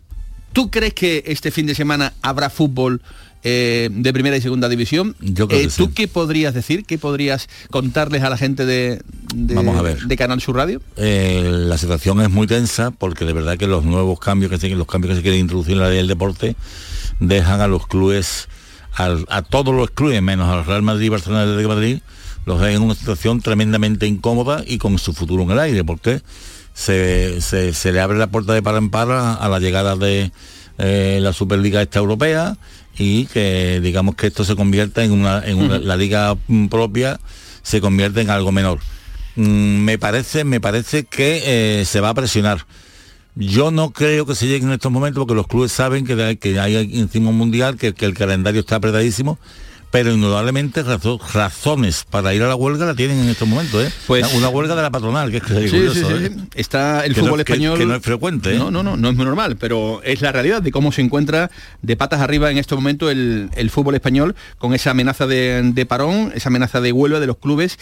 ¿tú 0.52 0.70
crees 0.70 0.94
que 0.94 1.24
este 1.26 1.50
fin 1.50 1.66
de 1.66 1.74
semana 1.74 2.12
habrá 2.22 2.50
fútbol? 2.50 3.00
Eh, 3.42 3.88
de 3.90 4.12
primera 4.12 4.36
y 4.36 4.42
segunda 4.42 4.68
división. 4.68 5.16
Yo 5.18 5.48
creo 5.48 5.60
eh, 5.60 5.70
¿Tú 5.74 5.94
qué 5.94 6.08
podrías 6.08 6.52
decir? 6.52 6.84
¿Qué 6.84 6.98
podrías 6.98 7.48
contarles 7.70 8.22
a 8.22 8.28
la 8.28 8.36
gente 8.36 8.66
de, 8.66 9.00
Vamos 9.34 9.78
a 9.78 9.80
ver. 9.80 9.98
de 9.98 10.16
Canal 10.18 10.42
Sur 10.42 10.56
Radio? 10.56 10.82
la 10.98 11.78
situación 11.78 12.20
es 12.20 12.28
muy 12.28 12.46
tensa 12.46 12.90
porque 12.90 13.24
de 13.24 13.32
verdad 13.32 13.56
que 13.56 13.66
los 13.66 13.82
nuevos 13.82 14.20
cambios 14.20 14.50
que 14.50 14.58
se, 14.58 14.68
los 14.68 14.86
cambios 14.86 15.12
que 15.12 15.16
se 15.16 15.22
quieren 15.22 15.40
introducir 15.40 15.72
en 15.72 15.78
la 15.78 15.88
ley 15.88 15.96
del 15.96 16.08
deporte 16.08 16.54
dejan 17.20 17.60
a 17.60 17.68
los 17.68 17.86
clubes, 17.86 18.48
a, 18.96 19.42
todos 19.42 19.74
los 19.74 19.90
clubes, 19.90 20.20
menos 20.20 20.48
al 20.48 20.64
Real 20.64 20.82
Madrid 20.82 21.06
y 21.06 21.10
Barcelona 21.10 21.46
de 21.46 21.68
Madrid, 21.68 21.98
los 22.46 22.60
dejan 22.60 22.76
en 22.76 22.82
una 22.82 22.94
situación 22.94 23.40
tremendamente 23.40 24.06
incómoda 24.06 24.64
y 24.66 24.78
con 24.78 24.98
su 24.98 25.12
futuro 25.12 25.42
en 25.44 25.52
el 25.52 25.58
aire, 25.58 25.84
porque 25.84 26.22
se, 26.74 27.40
se, 27.40 27.92
le 27.92 28.00
abre 28.00 28.18
la 28.18 28.28
puerta 28.28 28.54
de 28.54 28.62
par 28.62 28.76
en 28.76 28.90
par 28.90 29.10
a, 29.10 29.48
la 29.48 29.58
llegada 29.58 29.96
de 29.96 30.32
eh, 30.78 31.18
la 31.20 31.32
Superliga 31.32 31.82
esta 31.82 31.98
europea 31.98 32.56
y 32.98 33.26
que 33.26 33.80
digamos 33.82 34.14
que 34.14 34.26
esto 34.26 34.44
se 34.44 34.56
convierta 34.56 35.04
en 35.04 35.12
una, 35.12 35.44
en 35.44 35.86
la 35.86 35.96
liga 35.96 36.36
propia 36.68 37.20
se 37.62 37.80
convierte 37.80 38.20
en 38.20 38.30
algo 38.30 38.52
menor. 38.52 38.80
Mm, 39.36 39.84
me 39.84 39.98
parece, 39.98 40.44
me 40.44 40.60
parece 40.60 41.04
que 41.04 41.80
eh, 41.80 41.84
se 41.84 42.00
va 42.00 42.10
a 42.10 42.14
presionar 42.14 42.66
yo 43.34 43.70
no 43.70 43.90
creo 43.90 44.26
que 44.26 44.34
se 44.34 44.46
llegue 44.46 44.64
en 44.64 44.72
estos 44.72 44.90
momentos 44.90 45.20
porque 45.20 45.34
los 45.34 45.46
clubes 45.46 45.72
saben 45.72 46.04
que, 46.04 46.38
que 46.38 46.60
hay 46.60 46.76
encima 46.98 47.30
un 47.30 47.38
mundial, 47.38 47.76
que, 47.76 47.94
el 47.98 48.14
calendario 48.14 48.60
está 48.60 48.76
apretadísimo, 48.76 49.38
pero 49.90 50.12
indudablemente 50.12 50.82
razones 50.82 52.04
para 52.08 52.32
ir 52.32 52.42
a 52.42 52.48
la 52.48 52.54
huelga 52.54 52.86
la 52.86 52.94
tienen 52.94 53.18
en 53.18 53.28
estos 53.28 53.48
momentos, 53.48 53.84
¿eh? 53.84 53.92
Pues 54.06 54.32
una 54.34 54.48
huelga 54.48 54.76
de 54.76 54.82
la 54.82 54.90
patronal, 54.90 55.30
que 55.30 55.38
es 55.38 55.42
curioso, 55.42 56.16
¿eh? 56.16 56.30
Está 56.54 57.04
el 57.04 57.14
fútbol 57.14 57.40
español. 57.40 57.76
Que, 57.76 57.86
no 57.86 57.96
es 57.96 58.02
frecuente. 58.02 58.54
¿eh? 58.54 58.58
No, 58.58 58.70
no, 58.70 58.84
no, 58.84 58.96
no 58.96 59.10
es 59.10 59.16
muy 59.16 59.24
normal, 59.24 59.56
pero 59.56 60.00
es 60.04 60.20
la 60.20 60.30
realidad 60.30 60.62
de 60.62 60.70
cómo 60.70 60.92
se 60.92 61.02
encuentra 61.02 61.50
de 61.82 61.96
patas 61.96 62.20
arriba 62.20 62.50
en 62.50 62.58
este 62.58 62.74
momento 62.76 63.10
el, 63.10 63.70
fútbol 63.70 63.94
español 63.96 64.36
con 64.58 64.74
esa 64.74 64.90
amenaza 64.90 65.26
de, 65.26 65.86
parón, 65.88 66.32
esa 66.34 66.50
amenaza 66.50 66.80
de 66.80 66.92
huelga 66.92 67.18
de 67.18 67.26
los 67.26 67.38
clubes 67.38 67.78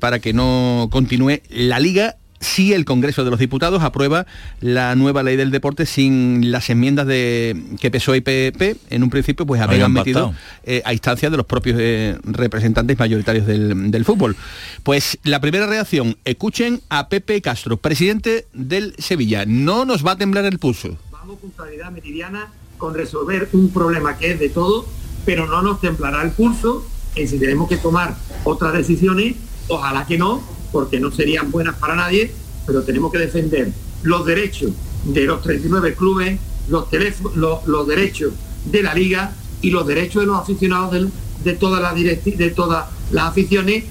para 0.00 0.18
que 0.18 0.32
no 0.32 0.88
continúe 0.90 1.42
la 1.48 1.78
liga 1.78 2.16
si 2.46 2.72
el 2.72 2.84
Congreso 2.84 3.24
de 3.24 3.30
los 3.30 3.38
Diputados 3.38 3.82
aprueba 3.82 4.26
la 4.60 4.94
nueva 4.94 5.22
ley 5.22 5.36
del 5.36 5.50
deporte 5.50 5.84
sin 5.84 6.52
las 6.52 6.70
enmiendas 6.70 7.06
de 7.06 7.60
que 7.80 7.90
PSOE 7.90 8.18
y 8.18 8.20
PP 8.20 8.76
en 8.90 9.02
un 9.02 9.10
principio 9.10 9.44
pues 9.44 9.60
habían 9.60 9.92
metido 9.92 10.32
eh, 10.62 10.80
a 10.84 10.92
instancia 10.92 11.28
de 11.28 11.36
los 11.36 11.46
propios 11.46 11.76
eh, 11.80 12.16
representantes 12.24 12.98
mayoritarios 12.98 13.46
del, 13.46 14.04
fútbol. 14.04 14.36
Pues 14.84 15.18
la 15.24 15.40
primera 15.40 15.66
reacción, 15.66 16.16
escuchen 16.24 16.80
a 16.88 17.08
Pepe 17.08 17.42
Castro, 17.42 17.76
presidente 17.76 18.46
del 18.52 18.94
Sevilla. 18.98 19.44
No 19.46 19.84
nos 19.84 20.06
va 20.06 20.12
a 20.12 20.16
temblar 20.16 20.44
el 20.44 20.58
pulso. 20.58 20.96
Vamos 21.10 21.40
con 21.40 21.50
claridad 21.50 21.90
meridiana 21.90 22.52
con 22.78 22.94
resolver 22.94 23.48
un 23.52 23.70
problema 23.70 24.16
que 24.16 24.32
es 24.32 24.38
de 24.38 24.50
todo, 24.50 24.86
pero 25.24 25.46
no 25.46 25.62
nos 25.62 25.80
temblará 25.80 26.22
el 26.22 26.30
pulso 26.30 26.86
en 27.16 27.26
si 27.26 27.38
tenemos 27.38 27.68
que 27.68 27.78
tomar 27.78 28.14
otras 28.44 28.74
decisiones, 28.74 29.36
ojalá 29.68 30.06
que 30.06 30.18
no, 30.18 30.42
porque 30.72 31.00
no 31.00 31.10
serían 31.10 31.50
buenas 31.50 31.76
para 31.76 31.94
nadie, 31.94 32.32
pero 32.66 32.82
tenemos 32.82 33.12
que 33.12 33.18
defender 33.18 33.72
los 34.02 34.24
derechos 34.26 34.72
de 35.04 35.24
los 35.24 35.42
39 35.42 35.94
clubes, 35.94 36.38
los, 36.68 36.90
derechos 36.90 38.32
de 38.64 38.82
la 38.82 38.94
liga 38.94 39.32
y 39.62 39.70
los 39.70 39.86
derechos 39.86 40.22
de 40.22 40.26
los 40.26 40.38
aficionados 40.38 40.92
de, 40.92 41.08
de 41.44 41.56
todas 41.56 41.80
las 41.80 41.94
de 41.94 42.52
todas 42.54 42.86
las 43.12 43.24
aficiones 43.28 43.84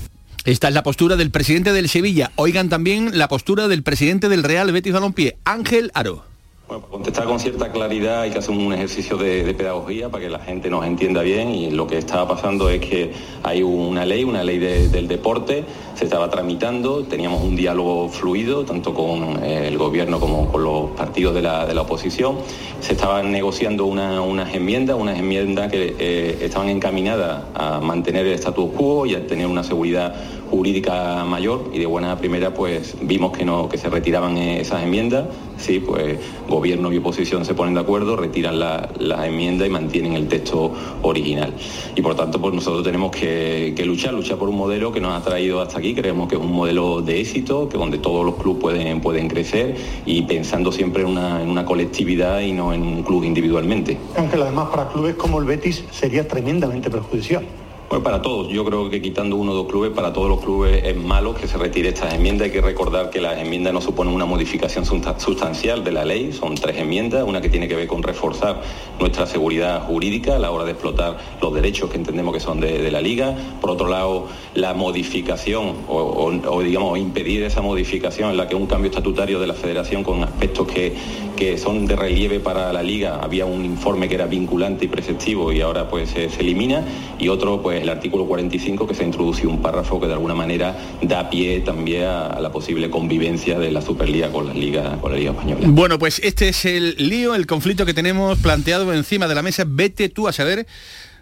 esta 0.45 0.67
es 0.67 0.75
la 0.75 0.83
postura 0.83 1.15
del 1.15 1.31
presidente 1.31 1.73
del 1.73 1.89
Sevilla. 1.89 2.31
Oigan 2.35 2.69
también 2.69 3.17
la 3.17 3.27
postura 3.27 3.67
del 3.67 3.81
presidente 3.81 4.29
del 4.29 4.43
Real 4.43 4.71
Betis 4.71 4.93
Balompié, 4.93 5.37
Ángel 5.43 5.89
Aro. 5.95 6.23
Bueno, 6.67 6.83
contestar 6.89 7.25
con 7.25 7.39
cierta 7.39 7.71
claridad 7.71 8.21
hay 8.21 8.31
que 8.31 8.39
hacer 8.39 8.49
un 8.49 8.73
ejercicio 8.73 9.17
de, 9.17 9.53
pedagogía 9.53 10.09
para 10.09 10.23
que 10.23 10.31
la 10.31 10.39
gente 10.39 10.67
nos 10.67 10.83
entienda 10.83 11.21
bien 11.21 11.51
y 11.51 11.69
lo 11.69 11.85
que 11.85 11.99
estaba 11.99 12.27
pasando 12.27 12.71
es 12.71 12.81
que 12.81 13.13
hay 13.43 13.61
una 13.61 14.03
ley, 14.03 14.23
una 14.23 14.43
ley 14.43 14.57
del 14.57 15.07
deporte, 15.07 15.63
se 15.93 16.05
estaba 16.05 16.27
tramitando, 16.31 17.03
teníamos 17.03 17.43
un 17.43 17.55
diálogo 17.55 18.09
fluido 18.09 18.65
tanto 18.65 18.95
con 18.95 19.43
eh, 19.43 19.67
el 19.67 19.77
gobierno 19.77 20.19
como 20.19 20.51
con 20.51 20.63
los 20.63 20.89
partidos 20.91 21.35
de 21.35 21.43
la, 21.43 21.79
oposición, 21.79 22.37
se 22.79 22.93
estaban 22.93 23.31
negociando 23.31 23.85
unas 23.85 24.55
enmiendas, 24.55 24.97
unas 24.99 25.19
enmiendas 25.19 25.71
que 25.71 25.95
eh, 25.99 26.39
estaban 26.41 26.69
encaminadas 26.69 27.43
a 27.53 27.79
mantener 27.79 28.25
el 28.25 28.33
status 28.33 28.71
quo 28.75 29.05
y 29.05 29.13
a 29.13 29.27
tener 29.27 29.45
una 29.45 29.63
seguridad 29.63 30.15
jurídica 30.55 31.25
mayor 31.25 31.69
y 31.73 31.79
de 31.79 31.85
buena 31.85 32.17
primera 32.17 32.53
pues 32.53 32.95
vimos 33.01 33.37
que 33.37 33.43
no 33.43 33.67
que 33.67 33.77
se 33.77 33.89
retiraban 33.89 34.37
esas 34.37 34.83
enmiendas. 34.83 35.25
Sí 35.57 35.79
pues 35.79 36.17
gobierno 36.47 36.91
y 36.93 36.97
oposición 36.97 37.43
se 37.45 37.53
ponen 37.53 37.73
de 37.73 37.81
acuerdo 37.81 38.15
retiran 38.15 38.59
las 38.59 38.87
la 38.99 39.27
enmiendas 39.27 39.67
y 39.67 39.71
mantienen 39.71 40.13
el 40.13 40.27
texto 40.27 40.71
original. 41.01 41.53
Y 41.95 42.01
por 42.01 42.15
tanto 42.15 42.39
pues 42.39 42.53
nosotros 42.53 42.83
tenemos 42.83 43.11
que, 43.11 43.73
luchar 43.85 44.13
luchar 44.13 44.37
por 44.37 44.49
un 44.49 44.57
modelo 44.57 44.91
que 44.91 45.01
nos 45.01 45.13
ha 45.13 45.23
traído 45.23 45.61
hasta 45.61 45.79
aquí. 45.79 45.93
Creemos 45.93 46.29
que 46.29 46.35
es 46.35 46.41
un 46.41 46.53
modelo 46.53 47.01
de 47.01 47.19
éxito 47.19 47.67
que 47.67 47.77
donde 47.77 47.97
todos 47.97 48.25
los 48.25 48.35
clubes 48.35 48.61
pueden 48.61 49.01
pueden 49.01 49.27
crecer 49.27 49.75
y 50.05 50.21
pensando 50.23 50.71
siempre 50.71 51.03
en 51.03 51.09
una, 51.09 51.41
en 51.41 51.49
una 51.49 51.65
colectividad 51.65 52.39
y 52.39 52.53
no 52.53 52.73
en 52.73 52.81
un 52.81 53.03
club 53.03 53.23
individualmente. 53.23 53.97
Aunque 54.17 54.37
además 54.37 54.69
para 54.69 54.87
clubes 54.87 55.15
como 55.15 55.39
el 55.39 55.45
Betis 55.45 55.83
sería 55.91 56.27
tremendamente 56.27 56.89
perjudicial 56.89 57.45
pues 57.87 58.01
para 58.01 58.21
todos, 58.21 58.49
yo 58.49 58.65
creo 58.65 58.89
que 58.89 58.99
quitando 58.99 59.35
uno 59.35 59.51
o 59.51 59.55
dos 59.55 59.67
clubes, 59.67 59.91
para 59.91 60.11
todos 60.11 60.27
los 60.27 60.41
clubes 60.41 60.83
es 60.83 60.95
malo 60.95 61.35
que 61.35 61.47
se 61.47 61.57
retire 61.57 61.89
estas 61.89 62.15
enmiendas. 62.15 62.45
Hay 62.45 62.51
que 62.51 62.61
recordar 62.61 63.11
que 63.11 63.21
las 63.21 63.37
enmiendas 63.37 63.73
no 63.73 63.81
suponen 63.81 64.13
una 64.13 64.25
modificación 64.25 64.85
sustancial 64.85 65.83
de 65.83 65.91
la 65.91 66.03
ley, 66.03 66.33
son 66.33 66.55
tres 66.55 66.77
enmiendas, 66.77 67.23
una 67.23 67.41
que 67.41 67.49
tiene 67.49 67.67
que 67.67 67.75
ver 67.75 67.87
con 67.87 68.01
reforzar 68.01 68.61
nuestra 68.99 69.27
seguridad 69.27 69.85
jurídica 69.85 70.35
a 70.35 70.39
la 70.39 70.49
hora 70.49 70.65
de 70.65 70.71
explotar 70.71 71.17
los 71.41 71.53
derechos 71.53 71.91
que 71.91 71.97
entendemos 71.97 72.33
que 72.33 72.39
son 72.39 72.59
de, 72.59 72.89
la 72.89 73.01
liga. 73.01 73.35
Por 73.61 73.69
otro 73.69 73.87
lado, 73.87 74.27
la 74.55 74.73
modificación 74.73 75.75
o, 75.87 76.61
digamos 76.63 76.97
impedir 76.97 77.43
esa 77.43 77.61
modificación 77.61 78.31
en 78.31 78.37
la 78.37 78.47
que 78.47 78.55
un 78.55 78.65
cambio 78.65 78.89
estatutario 78.89 79.39
de 79.39 79.47
la 79.47 79.53
federación 79.53 80.03
con 80.03 80.23
aspectos 80.23 80.67
que, 80.67 80.95
que 81.35 81.57
son 81.57 81.85
de 81.85 81.95
relieve 81.95 82.39
para 82.39 82.73
la 82.73 82.81
liga, 82.81 83.19
había 83.21 83.45
un 83.45 83.63
informe 83.63 84.07
que 84.07 84.15
era 84.15 84.25
vinculante 84.25 84.85
y 84.85 84.87
preceptivo 84.87 85.51
y 85.51 85.61
ahora 85.61 85.87
pues 85.89 86.09
se 86.09 86.25
elimina. 86.39 86.83
Y 87.19 87.29
otro 87.29 87.61
pues 87.61 87.74
el 87.81 87.89
artículo 87.89 88.25
45 88.25 88.87
que 88.87 88.95
se 88.95 89.03
introduce 89.03 89.47
un 89.47 89.61
párrafo 89.61 89.99
que 89.99 90.07
de 90.07 90.13
alguna 90.13 90.35
manera 90.35 90.75
da 91.01 91.29
pie 91.29 91.61
también 91.61 92.03
a, 92.05 92.39
la 92.39 92.51
posible 92.51 92.89
convivencia 92.89 93.59
de 93.59 93.71
la 93.71 93.81
Superliga 93.81 94.31
con 94.31 94.47
la 94.47 94.53
Liga, 94.53 94.97
con 95.01 95.11
la 95.11 95.17
Liga 95.17 95.31
Española. 95.31 95.61
Bueno, 95.67 95.99
pues 95.99 96.19
este 96.23 96.49
es 96.49 96.65
el 96.65 96.95
lío, 96.97 97.35
el 97.35 97.47
conflicto 97.47 97.85
que 97.85 97.93
tenemos 97.93 98.37
planteado 98.39 98.93
encima 98.93 99.27
de 99.27 99.35
la 99.35 99.41
mesa. 99.41 99.63
Vete 99.67 100.09
tú 100.09 100.27
a 100.27 100.33
saber 100.33 100.65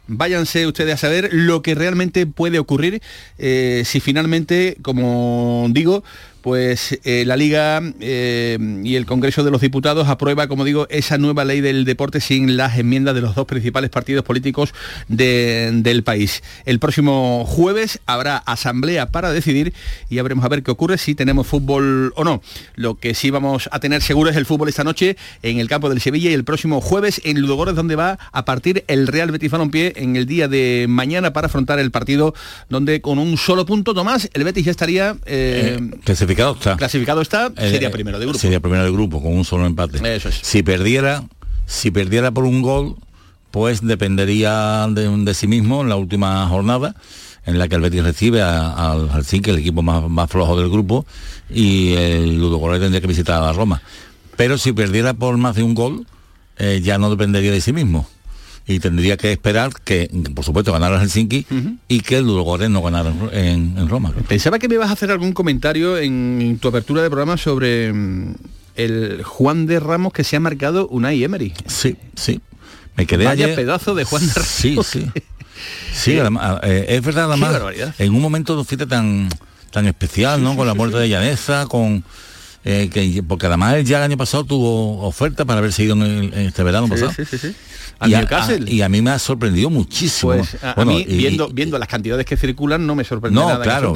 váyanse 0.07 0.67
ustedes 0.67 0.95
a 0.95 0.98
saber 0.98 1.29
lo 1.31 1.62
que 1.62 1.75
realmente 1.75 2.25
puede 2.25 2.60
ocurrir 2.60 3.01
eh, 3.38 3.83
si 3.86 4.00
finalmente, 4.00 4.77
como 4.81 5.67
digo, 5.69 6.03
pues 6.44 7.00
eh, 7.06 7.24
la 7.26 7.38
Liga 7.38 7.82
eh, 8.02 8.58
y 8.84 8.98
el 8.98 9.06
Congreso 9.06 9.46
de 9.46 9.50
los 9.50 9.62
Diputados 9.62 10.10
aprueba, 10.10 10.48
como 10.48 10.66
digo, 10.66 10.88
esa 10.90 11.18
nueva 11.18 11.46
ley 11.46 11.62
del 11.62 11.86
deporte 11.86 12.20
sin 12.20 12.58
las 12.58 12.78
enmiendas 12.78 13.16
de 13.16 13.22
los 13.22 13.34
dos 13.34 13.46
principales 13.48 13.90
partidos 13.90 14.26
políticos 14.26 14.74
del 15.08 16.04
país. 16.04 16.44
El 16.66 16.80
próximo 16.80 17.46
jueves 17.46 18.02
habrá 18.06 18.38
asamblea 18.38 19.10
para 19.10 19.32
decidir 19.32 19.74
y 20.10 20.20
habremos 20.20 20.44
a 20.44 20.50
ver 20.50 20.64
qué 20.64 20.72
ocurre 20.72 20.98
si 20.98 21.16
tenemos 21.16 21.48
fútbol 21.48 22.12
o 22.18 22.26
no. 22.26 22.42
Lo 22.76 22.96
que 22.96 23.16
sí 23.16 23.30
vamos 23.30 23.70
a 23.72 23.80
tener 23.80 24.02
seguro 24.02 24.30
es 24.30 24.36
el 24.36 24.46
fútbol 24.46 24.68
esta 24.68 24.84
noche 24.84 25.16
en 25.44 25.60
el 25.60 25.70
campo 25.70 25.90
del 25.90 26.02
Sevilla 26.02 26.30
y 26.30 26.34
el 26.34 26.44
próximo 26.44 26.82
jueves 26.82 27.22
en 27.24 27.40
Ludogorets 27.40 27.78
donde 27.78 27.96
va 27.96 28.20
a 28.34 28.44
partir 28.44 28.84
el 28.88 29.08
Real 29.08 29.32
Betis 29.32 29.50
Balompié 29.50 29.94
en 29.96 30.18
el 30.18 30.26
día 30.26 30.50
de 30.50 30.88
mañana 30.90 31.32
para 31.32 31.48
afrontar 31.48 31.80
el 31.80 31.92
partido 31.92 32.34
donde 32.68 33.00
con 33.00 33.18
un 33.18 33.38
solo 33.38 33.66
punto 33.66 33.94
Tomás 33.94 34.30
el 34.34 34.44
Betis 34.44 34.66
ya 34.66 34.72
estaría 34.72 35.16
eh, 35.26 35.80
clasificado 36.36 36.54
está. 36.54 36.78
Clasificado 36.78 37.22
está, 37.22 37.48
eh, 37.58 37.72
sería 37.72 37.92
primero 37.92 38.20
de 38.20 38.25
grupo. 38.25 38.40
Sería 38.40 38.60
primero 38.60 38.84
de 38.84 38.92
grupo, 38.92 39.22
con 39.22 39.34
un 39.34 39.46
solo 39.46 39.66
empate. 39.66 40.00
Si 40.42 40.63
perdiera, 40.63 41.24
si 41.66 41.92
perdiera 41.92 42.32
por 42.32 42.46
un 42.46 42.62
gol, 42.62 42.96
pues 43.52 43.82
dependería 43.82 44.88
de, 44.90 45.34
sí 45.34 45.48
mismo 45.48 45.82
en 45.82 45.90
la 45.90 45.96
última 45.96 46.48
jornada 46.48 46.96
en 47.46 47.60
la 47.60 47.68
que 47.68 47.75
el 47.75 47.82
Betis 47.82 48.04
recibe 48.04 48.42
al 48.42 49.10
Helsinki, 49.10 49.50
el 49.50 49.60
equipo 49.60 49.82
más, 49.82 50.32
flojo 50.32 50.58
del 50.58 50.70
grupo, 50.70 51.06
y 51.50 51.94
el 51.94 52.40
Ludogorets 52.40 52.82
tendría 52.82 53.02
que 53.02 53.08
visitar 53.08 53.42
a 53.42 53.48
la 53.48 53.54
Roma. 53.54 53.82
Pero 54.38 54.58
si 54.58 54.72
perdiera 54.72 55.13
por 55.13 55.36
más 55.36 55.56
de 55.56 55.63
un 55.63 55.75
gol, 55.75 56.08
eh, 56.58 56.80
ya 56.82 56.98
no 56.98 57.10
dependería 57.10 57.52
de 57.52 57.60
sí 57.60 57.74
mismo 57.74 58.08
y 58.65 58.79
tendría 58.79 59.17
que 59.17 59.32
esperar 59.32 59.72
que, 59.84 60.10
por 60.34 60.46
supuesto, 60.46 60.72
ganara 60.72 61.00
Helsinki 61.00 61.46
y 61.88 62.00
que 62.00 62.17
el 62.17 62.25
Ludogorets 62.25 62.72
no 62.72 62.82
ganara 62.82 63.13
en, 63.32 63.89
Roma. 63.89 64.13
Pensaba 64.27 64.60
que 64.60 64.70
me 64.70 64.75
ibas 64.75 64.89
a 64.89 64.93
hacer 64.93 65.12
algún 65.12 65.34
comentario 65.34 65.98
en 65.98 66.58
tu 66.62 66.70
apertura 66.70 67.01
de 67.01 67.10
programa 67.10 67.38
sobre 67.38 67.91
mm, 67.91 68.36
el 68.75 69.24
Juan 69.24 69.65
de 69.65 69.79
Ramos 69.79 70.13
que 70.13 70.24
se 70.24 70.38
ha 70.38 70.39
marcado 70.39 70.88
Unai 70.88 71.24
Emery. 71.24 71.53
Sí, 71.67 71.98
sí. 72.15 72.39
Me 72.96 73.05
quedé 73.05 73.25
Vaya 73.25 73.53
pedazo 73.55 73.96
de 73.96 74.05
Juan 74.05 74.25
de 74.25 74.34
Ramos. 74.34 74.48
Sí, 74.50 74.77
sí. 74.84 75.12
Sí, 75.93 76.17
eh, 76.17 76.86
es 76.89 77.01
verdad, 77.01 77.32
además, 77.32 77.62
en 78.00 78.13
un 78.13 78.22
momento 78.22 78.62
fíjate 78.63 78.88
tan 78.88 79.29
tan 79.72 79.88
especial, 79.88 80.43
¿no? 80.43 80.55
con 80.55 80.67
la 80.67 80.74
muerte 80.74 80.98
de 80.98 81.10
Llaneza, 81.10 81.65
con 81.67 82.03
eh, 82.65 82.89
que, 82.91 83.22
porque 83.24 83.48
además 83.48 83.75
él 83.75 83.86
ya 83.86 83.98
el 83.98 84.03
año 84.03 84.17
pasado 84.17 84.46
tuvo 84.46 85.01
oferta 85.05 85.43
para 85.43 85.60
haber 85.60 85.74
seguido 85.74 85.96
en, 85.96 86.34
este 86.34 86.63
verano 86.63 86.88
pasado. 86.88 87.12
Sí, 87.12 87.25
sí, 87.25 87.38
sí. 87.38 87.55
y, 88.05 88.13
a, 88.13 88.25
y 88.65 88.82
a 88.82 88.89
mí 88.89 89.01
me 89.01 89.12
ha 89.12 89.20
sorprendido 89.20 89.70
muchísimo. 89.70 90.34
Pues, 90.34 90.58
a, 90.63 90.86
mí, 90.86 91.03
viendo, 91.03 91.50
viendo 91.50 91.77
las 91.77 91.89
cantidades 91.89 92.25
que 92.25 92.38
circulan, 92.38 92.88
no 92.88 92.96
me 92.96 93.03
sorprende 93.03 93.39
no, 93.39 93.50
nada. 93.50 93.63
Claro, 93.63 93.93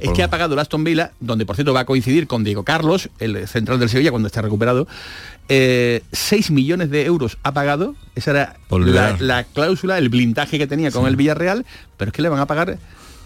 es 0.00 0.10
que 0.10 0.22
ha 0.22 0.30
pagado 0.30 0.54
el 0.54 0.60
Aston 0.60 0.82
Villa, 0.82 1.12
donde 1.20 1.46
por 1.46 1.54
cierto 1.54 1.72
va 1.72 1.80
a 1.80 1.86
coincidir 1.86 2.26
con 2.26 2.42
Diego 2.42 2.64
Carlos, 2.64 3.08
el 3.20 3.46
central 3.46 3.78
del 3.78 3.88
Sevilla, 3.88 4.10
cuando 4.10 4.26
está 4.26 4.42
recuperado. 4.42 4.88
Eh, 5.48 6.02
6 6.12 6.50
millones 6.50 6.90
de 6.90 7.06
euros 7.06 7.38
ha 7.42 7.52
pagado, 7.52 7.94
esa 8.16 8.32
era 8.32 8.56
la, 9.20 9.44
cláusula, 9.44 9.96
el 9.96 10.08
blindaje 10.08 10.58
que 10.58 10.66
tenía 10.66 10.90
con 10.90 11.06
el 11.06 11.16
Villarreal, 11.16 11.64
pero 11.96 12.10
es 12.10 12.12
que 12.12 12.20
le 12.20 12.28
van 12.28 12.40
a 12.40 12.46
pagar 12.46 12.78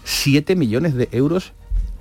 7 0.05 0.55
millones 0.55 0.93
de 0.93 1.09
euros 1.11 1.51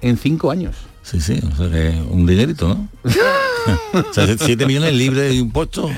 en 0.01 0.19
5 0.19 0.51
años. 0.51 0.77
Sí, 1.03 1.21
sí, 1.21 1.41
o 1.53 1.57
sea 1.57 1.69
que 1.69 2.01
un 2.11 2.27
dinerito, 2.27 2.69
¿no? 2.69 2.89
o 4.09 4.13
sea, 4.13 4.27
7 4.27 4.67
millones 4.67 4.95
libres 4.95 5.31
de 5.31 5.35
impuestos. 5.35 5.91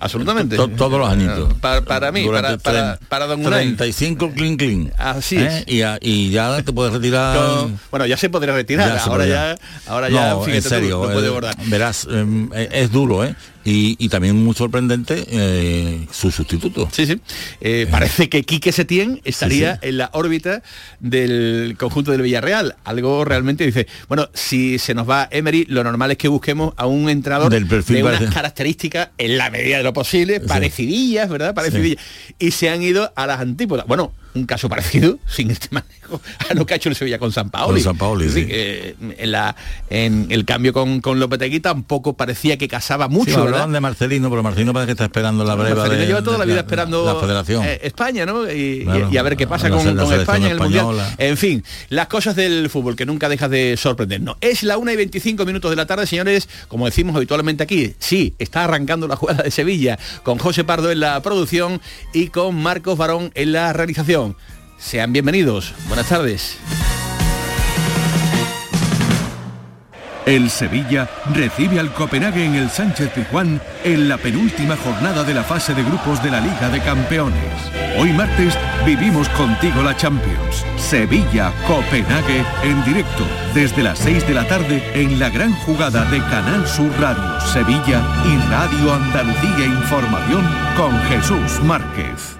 Absolutamente. 0.00 0.56
todos 0.56 0.98
los 0.98 1.08
añitos. 1.08 1.52
Para, 1.60 2.10
mí, 2.10 2.26
para, 2.26 2.56
para, 2.56 2.98
para, 3.08 3.26
don 3.26 3.42
35 3.42 4.32
clean 4.32 4.56
clean. 4.56 4.92
Así 4.96 5.36
es. 5.36 5.64
¿Eh? 5.66 5.98
Y, 6.00 6.30
ya 6.30 6.62
te 6.62 6.72
puedes 6.72 6.92
retirar. 6.92 7.68
bueno, 7.90 8.06
ya 8.06 8.16
se 8.16 8.30
podría 8.30 8.54
retirar. 8.54 8.98
ahora, 8.98 9.26
ya, 9.26 9.56
ahora 9.86 10.08
ya, 10.08 10.32
en 10.46 10.62
serio, 10.62 11.10
eh, 11.10 11.50
verás, 11.66 12.08
em, 12.10 12.50
eh, 12.54 12.68
es 12.72 12.90
duro, 12.90 13.24
¿eh? 13.24 13.36
Y, 13.64 14.08
también 14.08 14.36
muy 14.36 14.54
sorprendente 14.54 15.24
eh, 15.28 16.06
su 16.10 16.30
sustituto. 16.30 16.88
Sí, 16.92 17.06
sí. 17.06 17.20
Eh, 17.60 17.86
parece 17.90 18.28
que 18.28 18.42
Quique 18.42 18.72
Setién 18.72 19.20
estaría 19.24 19.78
en 19.82 19.98
la 19.98 20.10
órbita 20.12 20.62
del 20.98 21.76
conjunto 21.78 22.10
del 22.10 22.22
Villarreal. 22.22 22.76
Algo 22.84 23.24
realmente 23.24 23.64
dice, 23.64 23.86
bueno, 24.08 24.28
si 24.34 24.78
se 24.78 24.94
nos 24.94 25.08
va 25.08 25.28
Emery, 25.30 25.66
lo 25.68 25.84
normal 25.84 26.10
es 26.10 26.18
que 26.18 26.28
busquemos 26.28 26.74
a 26.76 26.86
un 26.86 27.08
entrenador 27.08 27.50
del 27.50 27.66
perfil 27.66 27.96
de 27.96 28.02
unas 28.02 28.34
características 28.34 29.10
en 29.18 29.38
la 29.38 29.50
medida 29.50 29.78
de 29.78 29.82
lo 29.82 29.92
posible, 29.92 30.40
parecidillas, 30.40 31.28
¿verdad? 31.28 31.54
Parecidillas. 31.54 32.02
Y 32.38 32.50
se 32.52 32.70
han 32.70 32.82
ido 32.82 33.12
a 33.14 33.26
las 33.26 33.40
antípodas. 33.40 33.86
Bueno, 33.86 34.12
un 34.34 34.46
caso 34.46 34.68
parecido, 34.68 35.18
sin 35.26 35.50
este 35.50 35.68
manejo, 35.70 36.20
a 36.48 36.54
lo 36.54 36.66
que 36.66 36.74
ha 36.74 36.76
hecho 36.76 36.88
el 36.88 36.96
Sevilla 36.96 37.18
con 37.18 37.32
San 37.32 37.50
Paoli. 37.50 37.80
San 37.80 37.96
Paoli 37.96 38.28
sí. 38.28 38.46
en, 38.48 39.32
la, 39.32 39.56
en 39.88 40.26
el 40.30 40.44
cambio 40.44 40.72
con, 40.72 41.00
con 41.00 41.18
Lopetegui 41.20 41.60
tampoco 41.60 42.14
parecía 42.14 42.56
que 42.56 42.68
casaba 42.68 43.08
mucho. 43.08 43.32
Sí, 43.32 43.36
hablaban 43.40 43.72
de 43.72 43.80
Marcelino, 43.80 44.30
pero 44.30 44.42
Marcelino 44.42 44.72
parece 44.72 44.86
que 44.88 44.92
está 44.92 45.04
esperando 45.04 45.44
la 45.44 45.54
breva 45.54 45.82
Marcelino 45.82 46.06
lleva 46.06 46.22
toda 46.22 46.38
la 46.38 46.44
vida 46.44 46.60
esperando 46.60 47.04
la 47.04 47.20
Federación. 47.20 47.64
Eh, 47.64 47.80
España, 47.82 48.26
¿no? 48.26 48.50
Y, 48.50 48.86
a 48.86 49.22
ver 49.22 49.36
qué 49.36 49.46
pasa 49.46 49.70
con, 49.70 49.86
España 50.12 50.46
en 50.46 50.52
el 50.52 50.60
Mundial. 50.60 51.14
En 51.18 51.36
fin, 51.36 51.64
las 51.88 52.08
cosas 52.08 52.36
del 52.36 52.70
fútbol 52.70 52.96
que 52.96 53.06
nunca 53.06 53.28
dejas 53.28 53.50
de 53.50 53.76
sorprendernos. 53.76 54.36
Es 54.40 54.62
la 54.62 54.78
1 54.78 54.92
y 54.92 54.96
25 54.96 55.44
minutos 55.44 55.70
de 55.70 55.76
la 55.76 55.86
tarde, 55.86 56.06
señores, 56.06 56.48
como 56.68 56.86
decimos 56.86 57.16
habitualmente 57.16 57.62
aquí. 57.62 57.94
Sí, 57.98 58.34
está 58.38 58.64
arrancando 58.64 59.06
la 59.08 59.16
jugada 59.16 59.42
de 59.42 59.50
Sevilla 59.50 59.98
con 60.22 60.38
José 60.38 60.64
Pardo 60.64 60.90
en 60.90 61.00
la 61.00 61.20
producción 61.22 61.80
y 62.12 62.28
con 62.28 62.56
Marcos 62.56 62.96
Barón 62.96 63.30
en 63.34 63.52
la 63.52 63.72
realización. 63.72 64.19
Sean 64.78 65.12
bienvenidos. 65.12 65.74
Buenas 65.88 66.08
tardes. 66.08 66.58
El 70.26 70.50
Sevilla 70.50 71.08
recibe 71.34 71.80
al 71.80 71.92
Copenhague 71.92 72.44
en 72.44 72.54
el 72.54 72.70
Sánchez 72.70 73.10
Pizjuán 73.10 73.60
en 73.84 74.08
la 74.08 74.18
penúltima 74.18 74.76
jornada 74.76 75.24
de 75.24 75.34
la 75.34 75.42
fase 75.42 75.74
de 75.74 75.82
grupos 75.82 76.22
de 76.22 76.30
la 76.30 76.40
Liga 76.40 76.68
de 76.68 76.80
Campeones. 76.80 77.52
Hoy 77.98 78.12
martes 78.12 78.54
vivimos 78.86 79.28
contigo 79.30 79.82
la 79.82 79.96
Champions. 79.96 80.64
Sevilla-Copenhague 80.76 82.44
en 82.62 82.84
directo 82.84 83.26
desde 83.54 83.82
las 83.82 83.98
6 83.98 84.28
de 84.28 84.34
la 84.34 84.46
tarde 84.46 84.82
en 84.94 85.18
la 85.18 85.30
gran 85.30 85.52
jugada 85.52 86.04
de 86.10 86.18
Canal 86.18 86.66
Sur 86.66 86.92
Radio 87.00 87.40
Sevilla 87.40 88.02
y 88.24 88.36
Radio 88.50 88.94
Andalucía 88.94 89.66
Información 89.66 90.46
con 90.76 90.96
Jesús 91.08 91.60
Márquez. 91.64 92.39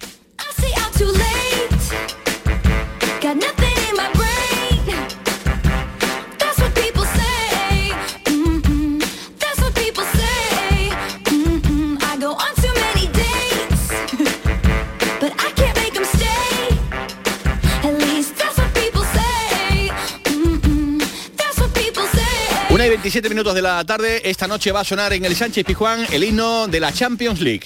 27 23.01 23.29
minutos 23.29 23.55
de 23.55 23.63
la 23.63 23.83
tarde, 23.83 24.21
esta 24.29 24.47
noche 24.47 24.71
va 24.71 24.81
a 24.81 24.83
sonar 24.83 25.11
en 25.11 25.25
el 25.25 25.35
Sánchez 25.35 25.65
Pijuán 25.65 26.05
el 26.11 26.23
himno 26.23 26.67
de 26.67 26.79
la 26.79 26.93
Champions 26.93 27.41
League. 27.41 27.65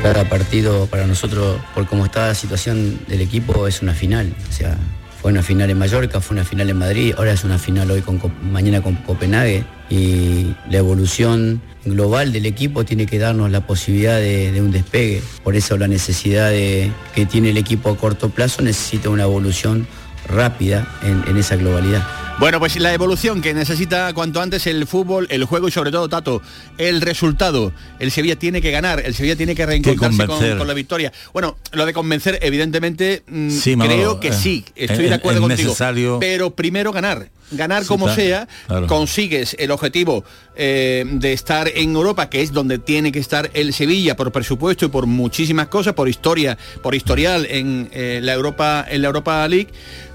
Cada 0.00 0.28
partido 0.28 0.86
para 0.86 1.08
nosotros, 1.08 1.60
por 1.74 1.88
cómo 1.88 2.04
está 2.04 2.28
la 2.28 2.34
situación 2.36 3.04
del 3.08 3.20
equipo, 3.20 3.66
es 3.66 3.82
una 3.82 3.94
final. 3.94 4.32
O 4.48 4.52
sea, 4.52 4.78
fue 5.20 5.30
una 5.30 5.42
final 5.42 5.68
en 5.68 5.78
Mallorca, 5.78 6.20
fue 6.20 6.34
una 6.34 6.44
final 6.44 6.70
en 6.70 6.78
Madrid, 6.78 7.14
ahora 7.16 7.32
es 7.32 7.44
una 7.44 7.58
final 7.58 7.90
hoy 7.90 8.00
con, 8.00 8.20
mañana 8.50 8.82
con 8.82 8.94
Copenhague 8.96 9.64
y 9.90 10.54
la 10.70 10.78
evolución 10.78 11.60
global 11.84 12.32
del 12.32 12.46
equipo 12.46 12.84
tiene 12.84 13.06
que 13.06 13.18
darnos 13.18 13.50
la 13.50 13.66
posibilidad 13.66 14.18
de, 14.18 14.60
un 14.62 14.70
despegue. 14.70 15.22
Por 15.42 15.56
eso 15.56 15.76
la 15.76 15.88
necesidad 15.88 16.50
que 16.50 17.26
tiene 17.28 17.50
el 17.50 17.58
equipo 17.58 17.90
a 17.90 17.96
corto 17.96 18.30
plazo 18.30 18.62
necesita 18.62 19.10
una 19.10 19.24
evolución 19.24 19.86
rápida 20.26 20.86
en 21.02 21.36
esa 21.36 21.56
globalidad. 21.56 22.19
Bueno, 22.40 22.58
pues 22.58 22.74
la 22.80 22.94
evolución 22.94 23.42
que 23.42 23.52
necesita 23.52 24.14
cuanto 24.14 24.40
antes 24.40 24.66
el 24.66 24.86
fútbol, 24.86 25.26
el 25.28 25.44
juego 25.44 25.68
y 25.68 25.70
sobre 25.70 25.90
todo, 25.90 26.08
Tato, 26.08 26.40
el 26.78 27.02
resultado. 27.02 27.70
El 27.98 28.10
Sevilla 28.10 28.34
tiene 28.34 28.62
que 28.62 28.70
ganar, 28.70 29.02
el 29.04 29.14
Sevilla 29.14 29.36
tiene 29.36 29.54
que 29.54 29.66
reencontrarse 29.66 30.56
con, 30.56 30.66
la 30.66 30.72
victoria. 30.72 31.12
Bueno, 31.34 31.58
lo 31.72 31.84
de 31.84 31.92
convencer, 31.92 32.38
evidentemente, 32.40 33.24
mm, 33.28 33.50
creo 33.78 34.20
que 34.20 34.28
eh, 34.28 34.32
sí, 34.32 34.64
estoy 34.74 35.10
de 35.10 35.14
acuerdo 35.14 35.42
contigo. 35.42 35.76
Pero 36.18 36.54
primero 36.56 36.92
ganar. 36.92 37.28
Ganar 37.52 37.84
como 37.84 38.08
sea, 38.08 38.46
consigues 38.86 39.56
el 39.58 39.72
objetivo 39.72 40.24
eh, 40.54 41.04
de 41.04 41.32
estar 41.32 41.68
en 41.74 41.96
Europa, 41.96 42.30
que 42.30 42.42
es 42.42 42.52
donde 42.52 42.78
tiene 42.78 43.10
que 43.10 43.18
estar 43.18 43.50
el 43.54 43.74
Sevilla 43.74 44.14
por 44.14 44.30
presupuesto 44.30 44.86
y 44.86 44.88
por 44.88 45.06
muchísimas 45.06 45.66
cosas, 45.66 45.94
por 45.94 46.08
historia, 46.08 46.56
por 46.80 46.94
historial 46.94 47.46
en 47.50 47.90
eh, 47.92 48.20
la 48.22 48.34
Europa, 48.34 48.86
en 48.88 49.02
la 49.02 49.08
Europa 49.08 49.46
League 49.48 49.68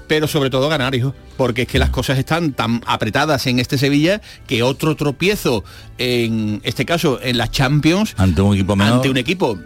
pero 0.06 0.26
sobre 0.26 0.50
todo 0.50 0.68
ganar, 0.68 0.94
hijo, 0.94 1.14
porque 1.36 1.62
es 1.62 1.68
que 1.68 1.78
las 1.78 1.90
cosas 1.90 2.18
están 2.18 2.52
tan 2.52 2.82
apretadas 2.86 3.46
en 3.46 3.58
este 3.58 3.78
Sevilla 3.78 4.20
que 4.46 4.62
otro 4.62 4.96
tropiezo, 4.96 5.64
en 5.98 6.60
este 6.64 6.84
caso 6.84 7.18
en 7.22 7.38
la 7.38 7.50
Champions, 7.50 8.14
ante 8.16 8.42
un 8.42 8.54
equipo 8.54 8.74
ante 8.74 9.10
un 9.10 9.16
equipo 9.16 9.58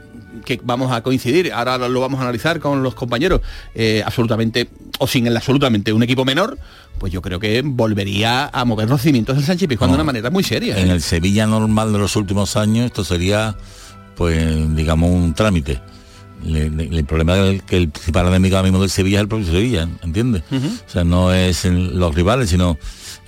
que 0.44 0.60
vamos 0.62 0.92
a 0.92 1.02
coincidir, 1.02 1.52
ahora 1.52 1.76
lo 1.88 2.00
vamos 2.00 2.20
a 2.20 2.22
analizar 2.22 2.60
con 2.60 2.82
los 2.82 2.94
compañeros, 2.94 3.40
eh, 3.74 4.02
absolutamente, 4.04 4.68
o 4.98 5.06
sin 5.06 5.26
el 5.26 5.36
absolutamente 5.36 5.92
un 5.92 6.02
equipo 6.02 6.24
menor, 6.24 6.58
pues 6.98 7.12
yo 7.12 7.20
creo 7.20 7.40
que 7.40 7.62
volvería 7.64 8.46
a 8.46 8.64
mover 8.64 8.88
los 8.88 9.00
cimientos 9.00 9.36
del 9.36 9.44
Sánchez 9.44 9.68
Pizjuán 9.68 9.90
de 9.90 9.94
una 9.96 10.04
manera 10.04 10.30
muy 10.30 10.44
seria. 10.44 10.78
En 10.78 10.88
¿eh? 10.88 10.92
el 10.92 11.02
Sevilla 11.02 11.46
normal 11.46 11.92
de 11.92 11.98
los 11.98 12.16
últimos 12.16 12.56
años 12.56 12.86
esto 12.86 13.04
sería, 13.04 13.56
pues, 14.16 14.74
digamos, 14.76 15.10
un 15.10 15.34
trámite 15.34 15.80
el 16.44 17.04
problema 17.04 17.38
es 17.48 17.62
que 17.62 17.76
el 17.76 17.90
principal 17.90 18.28
enemigo 18.28 18.56
ahora 18.56 18.68
mismo 18.68 18.80
del 18.80 18.90
Sevilla 18.90 19.18
es 19.18 19.22
el 19.22 19.28
propio 19.28 19.46
Sevilla, 19.46 19.88
¿entiendes? 20.02 20.42
O 20.50 20.90
sea, 20.90 21.04
no 21.04 21.32
es 21.32 21.64
los 21.64 22.14
rivales, 22.14 22.50
sino 22.50 22.78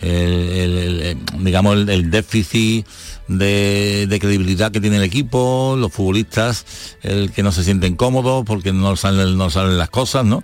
el, 0.01 1.17
digamos 1.39 1.89
el, 1.89 2.11
déficit 2.11 2.87
de, 3.29 4.19
credibilidad 4.21 4.73
que 4.73 4.81
tiene 4.81 4.97
el 4.97 5.03
equipo, 5.03 5.77
los 5.79 5.93
futbolistas, 5.93 6.65
el 7.03 7.31
que 7.31 7.43
no 7.43 7.53
se 7.53 7.65
sienten 7.65 7.97
cómodos 7.97 8.45
porque 8.45 8.73
no 8.73 8.97
salen, 8.97 9.37
no 9.37 9.51
salen 9.51 9.79
las 9.79 9.91
cosas, 9.91 10.25
¿no? 10.25 10.43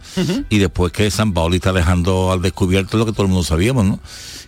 Y 0.48 0.58
después 0.58 0.92
que 0.92 1.10
San 1.10 1.32
Paoli 1.32 1.56
está 1.56 1.72
dejando 1.72 2.32
al 2.32 2.42
descubierto 2.42 2.98
lo 2.98 3.06
que 3.06 3.12
todo 3.12 3.22
el 3.22 3.28
mundo 3.28 3.44
sabíamos, 3.44 3.84
¿no? 3.84 4.00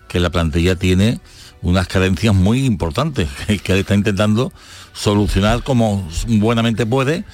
Que 0.09 0.21
la 0.21 0.31
plantilla 0.31 0.77
tiene 0.77 1.21
unas 1.63 1.89
carencias 1.89 2.35
muy 2.35 2.65
importantes 2.65 3.29
que 3.63 3.73
él 3.73 3.81
está 3.81 3.95
intentando 3.95 4.53
solucionar 4.93 5.63
como 5.63 6.09
buenamente 6.27 6.87
puede 6.87 7.25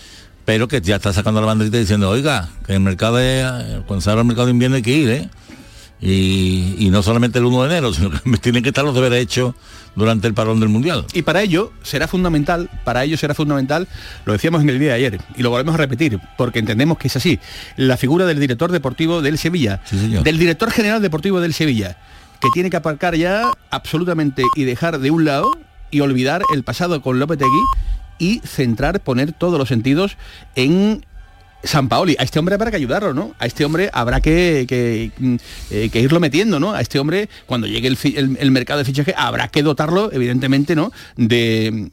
pero 0.46 0.68
que 0.68 0.80
ya 0.80 0.96
está 0.96 1.12
sacando 1.12 1.40
la 1.40 1.46
banderita 1.48 1.76
diciendo, 1.76 2.08
oiga, 2.08 2.48
que 2.64 2.72
el 2.72 2.80
mercado 2.80 3.16
de, 3.16 3.82
cuando 3.86 4.00
se 4.00 4.10
el 4.10 4.24
mercado 4.24 4.46
de 4.46 4.52
invierno 4.52 4.76
hay 4.76 4.82
que 4.82 4.92
ir, 4.92 5.10
¿eh? 5.10 5.28
y, 6.00 6.88
no 6.90 7.02
solamente 7.02 7.40
el 7.40 7.44
1 7.44 7.62
de 7.64 7.68
enero, 7.68 7.92
sino 7.92 8.10
que 8.10 8.20
tienen 8.38 8.62
que 8.62 8.70
estar 8.70 8.84
los 8.84 8.94
deberes 8.94 9.20
hechos 9.20 9.54
durante 9.96 10.28
el 10.28 10.34
parón 10.34 10.60
del 10.60 10.68
Mundial. 10.68 11.04
Y 11.14 11.22
para 11.22 11.42
ello 11.42 11.72
será 11.82 12.06
fundamental, 12.06 12.70
para 12.84 13.02
ello 13.02 13.16
será 13.16 13.34
fundamental, 13.34 13.88
lo 14.24 14.34
decíamos 14.34 14.62
en 14.62 14.70
el 14.70 14.78
día 14.78 14.90
de 14.90 14.94
ayer, 14.94 15.20
y 15.36 15.42
lo 15.42 15.50
volvemos 15.50 15.74
a 15.74 15.78
repetir, 15.78 16.20
porque 16.38 16.60
entendemos 16.60 16.96
que 16.96 17.08
es 17.08 17.16
así, 17.16 17.40
la 17.76 17.96
figura 17.96 18.24
del 18.24 18.38
director 18.38 18.70
deportivo 18.70 19.22
del 19.22 19.38
Sevilla, 19.38 19.82
del 19.90 20.38
director 20.38 20.70
general 20.70 21.02
deportivo 21.02 21.40
del 21.40 21.54
Sevilla, 21.54 21.98
que 22.40 22.48
tiene 22.54 22.70
que 22.70 22.76
aparcar 22.76 23.16
ya 23.16 23.50
absolutamente 23.70 24.44
y 24.54 24.62
dejar 24.62 25.00
de 25.00 25.10
un 25.10 25.24
lado 25.24 25.50
y 25.90 26.00
olvidar 26.00 26.42
el 26.54 26.62
pasado 26.62 27.02
con 27.02 27.18
Lopetegui 27.18 27.62
y 28.18 28.40
centrar, 28.40 29.00
poner 29.00 29.32
todos 29.32 29.58
los 29.58 29.68
sentidos 29.68 30.16
en 30.54 31.04
San 31.66 31.88
Paoli, 31.88 32.16
a 32.18 32.22
este 32.22 32.38
hombre 32.38 32.54
habrá 32.54 32.70
que 32.70 32.76
ayudarlo, 32.76 33.12
¿no? 33.12 33.34
A 33.38 33.46
este 33.46 33.64
hombre 33.64 33.90
habrá 33.92 34.20
que, 34.20 35.10
mm, 35.18 35.36
eh, 35.70 35.90
irlo 35.94 36.20
metiendo, 36.20 36.60
¿no? 36.60 36.72
A 36.72 36.80
este 36.80 36.98
hombre, 36.98 37.28
cuando 37.46 37.66
llegue 37.66 37.88
el, 37.88 38.50
mercado 38.50 38.78
de 38.78 38.84
fichaje, 38.84 39.14
habrá 39.16 39.48
que 39.48 39.62
dotarlo, 39.62 40.12
evidentemente, 40.12 40.76
¿no? 40.76 40.92
De, 41.16 41.90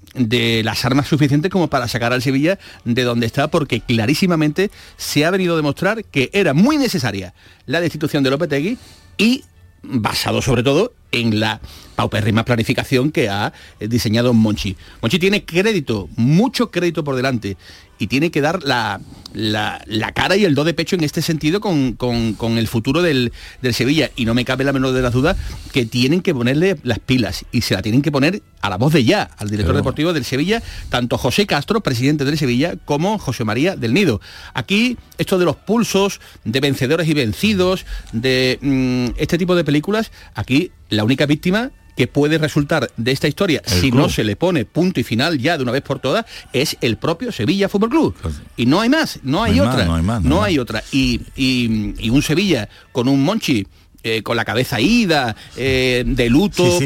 las 0.63 0.85
armas 0.85 1.07
suficientes 1.07 1.51
como 1.51 1.69
para 1.69 1.87
sacar 1.87 2.13
al 2.13 2.21
Sevilla 2.21 2.59
de 2.85 3.03
donde 3.03 3.25
está, 3.25 3.47
porque 3.47 3.81
clarísimamente 3.81 4.69
se 4.97 5.25
ha 5.25 5.31
venido 5.31 5.53
a 5.53 5.57
demostrar 5.57 6.03
que 6.05 6.29
era 6.33 6.53
muy 6.53 6.77
necesaria 6.77 7.33
la 7.65 7.81
destitución 7.81 8.23
de 8.23 8.29
Lopetegui 8.29 8.77
y 9.17 9.43
basado 9.83 10.41
sobre 10.41 10.63
todo 10.63 10.93
en 11.11 11.39
la 11.39 11.61
paupérrima 11.95 12.43
planificación 12.43 13.11
que 13.11 13.29
ha 13.29 13.53
diseñado 13.79 14.33
Monchi. 14.33 14.75
Monchi 15.01 15.19
tiene 15.19 15.45
crédito, 15.45 16.09
mucho 16.15 16.71
crédito 16.71 17.03
por 17.03 17.15
delante 17.15 17.57
y 18.03 18.07
tiene 18.07 18.31
que 18.31 18.41
dar 18.41 18.63
la, 18.63 18.99
la, 19.33 20.11
cara 20.13 20.35
y 20.35 20.43
el 20.43 20.55
do 20.55 20.65
de 20.65 20.73
pecho 20.73 20.97
en 20.97 21.05
este 21.05 21.21
sentido 21.21 21.61
con, 21.61 22.57
el 22.57 22.67
futuro 22.67 23.01
del, 23.01 23.31
Sevilla. 23.71 24.11
Y 24.17 24.25
no 24.25 24.33
me 24.33 24.43
cabe 24.43 24.65
la 24.65 24.73
menor 24.73 24.91
de 24.91 25.01
las 25.01 25.13
dudas 25.13 25.37
que 25.71 25.85
tienen 25.85 26.21
que 26.21 26.33
ponerle 26.33 26.75
las 26.83 26.99
pilas 26.99 27.45
y 27.53 27.61
se 27.61 27.75
la 27.75 27.81
tienen 27.81 28.01
que 28.01 28.11
poner 28.11 28.43
a 28.59 28.69
la 28.69 28.75
voz 28.75 28.91
de 28.91 29.05
ya, 29.05 29.29
al 29.37 29.49
director 29.49 29.73
deportivo 29.73 30.11
del 30.11 30.25
Sevilla, 30.25 30.61
tanto 30.89 31.17
José 31.17 31.47
Castro, 31.47 31.79
presidente 31.79 32.25
del 32.25 32.37
Sevilla, 32.37 32.75
como 32.83 33.17
José 33.19 33.45
María 33.45 33.77
del 33.77 33.93
Nido. 33.93 34.19
Aquí, 34.53 34.97
esto 35.17 35.39
de 35.39 35.45
los 35.45 35.55
pulsos, 35.55 36.19
de 36.43 36.59
vencedores 36.59 37.07
y 37.07 37.13
vencidos, 37.13 37.85
de 38.11 38.59
mm, 38.61 39.17
este 39.17 39.37
tipo 39.37 39.55
de 39.55 39.63
películas, 39.63 40.11
aquí 40.35 40.71
la 40.89 41.05
única 41.05 41.25
víctima 41.25 41.71
que 41.95 42.07
puede 42.07 42.37
resultar 42.37 42.89
de 42.97 43.11
esta 43.11 43.27
historia, 43.27 43.61
si 43.65 43.91
no 43.91 44.09
se 44.09 44.23
le 44.23 44.35
pone 44.35 44.65
punto 44.65 44.99
y 44.99 45.03
final 45.03 45.37
ya 45.37 45.57
de 45.57 45.63
una 45.63 45.71
vez 45.71 45.81
por 45.81 45.99
todas, 45.99 46.25
es 46.51 46.77
el 46.81 46.97
propio 46.97 47.31
Sevilla 47.31 47.69
Fútbol 47.69 47.89
Club. 47.89 48.15
Pues 48.21 48.35
y 48.57 48.65
no 48.65 48.81
hay 48.81 48.89
más, 48.89 49.19
no 49.23 49.43
hay, 49.43 49.59
otra. 49.59 49.85
no 49.85 50.43
hay, 50.43 50.59
otra. 50.59 50.83
Y, 50.91 52.09
un 52.09 52.21
Sevilla 52.21 52.69
con 52.91 53.07
un 53.07 53.23
Monchi. 53.23 53.65
Eh, 54.05 54.21
con 54.21 54.35
la 54.35 54.43
cabeza 54.43 54.81
ida, 54.81 55.33
eh, 55.55 56.03
de 56.05 56.29
luto, 56.29 56.77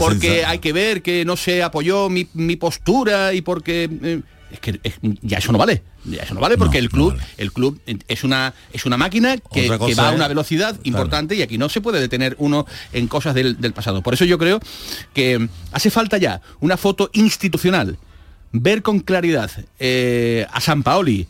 porque 0.00 0.44
hay 0.44 0.58
que 0.58 0.72
ver 0.72 1.00
que 1.00 1.24
no 1.24 1.36
se 1.36 1.62
apoyó 1.62 2.08
mi, 2.08 2.56
postura 2.56 3.32
y 3.32 3.40
porque... 3.40 3.88
Eh, 4.02 4.20
es 4.50 4.60
que 4.60 4.80
ya 5.22 5.38
eso 5.38 5.52
no 5.52 5.58
vale 5.58 5.82
ya 6.04 6.22
eso 6.22 6.34
no 6.34 6.40
vale 6.40 6.56
porque 6.56 6.78
el 6.78 6.88
club 6.88 7.16
el 7.36 7.52
club 7.52 7.80
es 8.06 8.24
una 8.24 8.54
es 8.72 8.86
una 8.86 8.96
máquina 8.96 9.36
que, 9.36 9.68
va 9.68 10.08
a 10.08 10.12
una 10.12 10.28
velocidad 10.28 10.78
importante 10.84 11.34
y 11.34 11.42
aquí 11.42 11.58
no 11.58 11.68
se 11.68 11.80
puede 11.80 12.00
detener 12.00 12.36
uno 12.38 12.66
en 12.92 13.08
cosas 13.08 13.34
del, 13.34 13.56
pasado. 13.74 14.02
Por 14.02 14.14
eso 14.14 14.24
yo 14.24 14.38
creo 14.38 14.60
que 15.12 15.48
hace 15.72 15.90
falta 15.90 16.18
ya 16.18 16.40
una 16.60 16.76
foto 16.76 17.10
institucional 17.12 17.98
ver 18.52 18.82
con 18.82 19.00
claridad 19.00 19.50
eh, 19.78 20.46
a 20.52 20.60
San 20.60 20.82
Paoli 20.82 21.26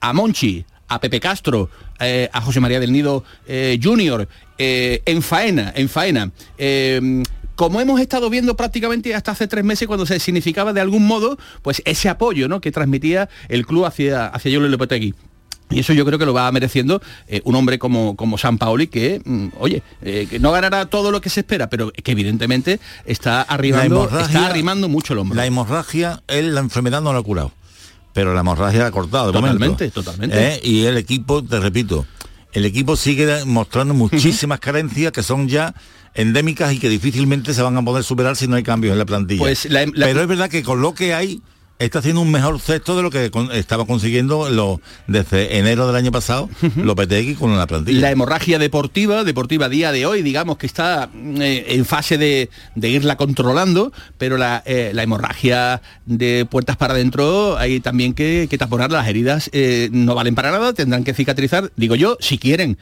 a 0.00 0.12
Monchi 0.12 0.64
a 0.88 1.00
Pepe 1.00 1.20
Castro 1.20 1.68
eh, 1.98 2.28
a 2.32 2.40
José 2.40 2.60
María 2.60 2.80
del 2.80 2.92
Nido 2.92 3.24
eh, 3.46 3.78
Junior 3.82 4.28
en 4.58 5.22
faena 5.22 5.72
en 5.74 5.88
faena 5.88 6.30
como 7.62 7.80
hemos 7.80 8.00
estado 8.00 8.28
viendo 8.28 8.56
prácticamente 8.56 9.14
hasta 9.14 9.30
hace 9.30 9.46
tres 9.46 9.62
meses 9.62 9.86
cuando 9.86 10.04
se 10.04 10.18
significaba 10.18 10.72
de 10.72 10.80
algún 10.80 11.06
modo 11.06 11.38
pues 11.62 11.80
ese 11.84 12.08
apoyo 12.08 12.48
¿no? 12.48 12.60
que 12.60 12.72
transmitía 12.72 13.28
el 13.48 13.66
club 13.66 13.84
hacia, 13.84 14.26
hacia 14.26 14.52
Julio 14.52 14.68
Lopetegui. 14.68 15.14
Y 15.70 15.78
eso 15.78 15.92
yo 15.92 16.04
creo 16.04 16.18
que 16.18 16.26
lo 16.26 16.34
va 16.34 16.50
mereciendo 16.50 17.00
eh, 17.28 17.40
un 17.44 17.54
hombre 17.54 17.78
como, 17.78 18.16
como 18.16 18.36
San 18.36 18.58
Paoli 18.58 18.88
que, 18.88 19.22
mm, 19.24 19.50
oye, 19.60 19.84
eh, 20.02 20.26
que 20.28 20.40
no 20.40 20.50
ganará 20.50 20.86
todo 20.86 21.12
lo 21.12 21.20
que 21.20 21.30
se 21.30 21.38
espera, 21.38 21.70
pero 21.70 21.92
que 21.92 22.10
evidentemente 22.10 22.80
está 23.06 23.42
arribando, 23.42 24.10
está 24.18 24.48
arrimando 24.48 24.88
mucho 24.88 25.12
el 25.12 25.20
hombro. 25.20 25.36
La 25.36 25.46
hemorragia, 25.46 26.20
él 26.26 26.56
la 26.56 26.62
enfermedad 26.62 27.00
no 27.00 27.12
la 27.12 27.20
ha 27.20 27.22
curado, 27.22 27.52
pero 28.12 28.34
la 28.34 28.40
hemorragia 28.40 28.80
la 28.80 28.86
ha 28.88 28.90
cortado. 28.90 29.30
totalmente, 29.30 29.88
totalmente. 29.92 30.54
Eh, 30.54 30.60
y 30.64 30.84
el 30.86 30.96
equipo, 30.96 31.44
te 31.44 31.60
repito, 31.60 32.06
el 32.52 32.64
equipo 32.64 32.96
sigue 32.96 33.44
mostrando 33.44 33.94
muchísimas 33.94 34.60
carencias 34.60 35.12
que 35.12 35.22
son 35.22 35.48
ya 35.48 35.74
endémicas 36.14 36.72
y 36.72 36.78
que 36.78 36.88
difícilmente 36.88 37.54
se 37.54 37.62
van 37.62 37.76
a 37.76 37.82
poder 37.82 38.04
superar 38.04 38.36
si 38.36 38.46
no 38.46 38.56
hay 38.56 38.62
cambios 38.62 38.92
en 38.92 38.98
la 38.98 39.06
plantilla. 39.06 39.40
Pues 39.40 39.66
Pero 39.70 40.20
es 40.20 40.28
verdad 40.28 40.50
que 40.50 40.62
con 40.62 40.82
lo 40.82 40.94
que 40.94 41.14
hay 41.14 41.40
está 41.84 41.98
haciendo 41.98 42.20
un 42.20 42.30
mejor 42.30 42.60
sexto 42.60 42.96
de 42.96 43.02
lo 43.02 43.10
que 43.10 43.30
estaba 43.52 43.86
consiguiendo 43.86 44.48
lo, 44.48 44.80
desde 45.06 45.58
enero 45.58 45.86
del 45.86 45.96
año 45.96 46.12
pasado 46.12 46.48
Lopetegui 46.76 47.34
con 47.34 47.56
la 47.56 47.66
plantilla. 47.66 48.00
La 48.00 48.10
hemorragia 48.10 48.58
deportiva, 48.58 49.24
deportiva 49.24 49.68
día 49.68 49.92
de 49.92 50.06
hoy, 50.06 50.22
digamos 50.22 50.58
que 50.58 50.66
está 50.66 51.10
eh, 51.14 51.66
en 51.68 51.84
fase 51.84 52.18
de, 52.18 52.48
irla 52.76 53.16
controlando, 53.16 53.92
pero 54.18 54.36
la, 54.36 54.62
eh, 54.66 54.92
hemorragia 54.96 55.82
de 56.06 56.46
puertas 56.48 56.76
para 56.76 56.94
adentro 56.94 57.56
hay 57.58 57.80
también 57.80 58.14
que, 58.14 58.46
que 58.48 58.58
taponar 58.58 58.90
las 58.90 59.08
heridas, 59.08 59.50
eh, 59.52 59.88
no 59.92 60.14
valen 60.14 60.34
para 60.34 60.50
nada, 60.50 60.72
tendrán 60.72 61.04
que 61.04 61.14
cicatrizar, 61.14 61.72
digo 61.76 61.94
yo, 61.94 62.16
si 62.20 62.38
quieren 62.38 62.78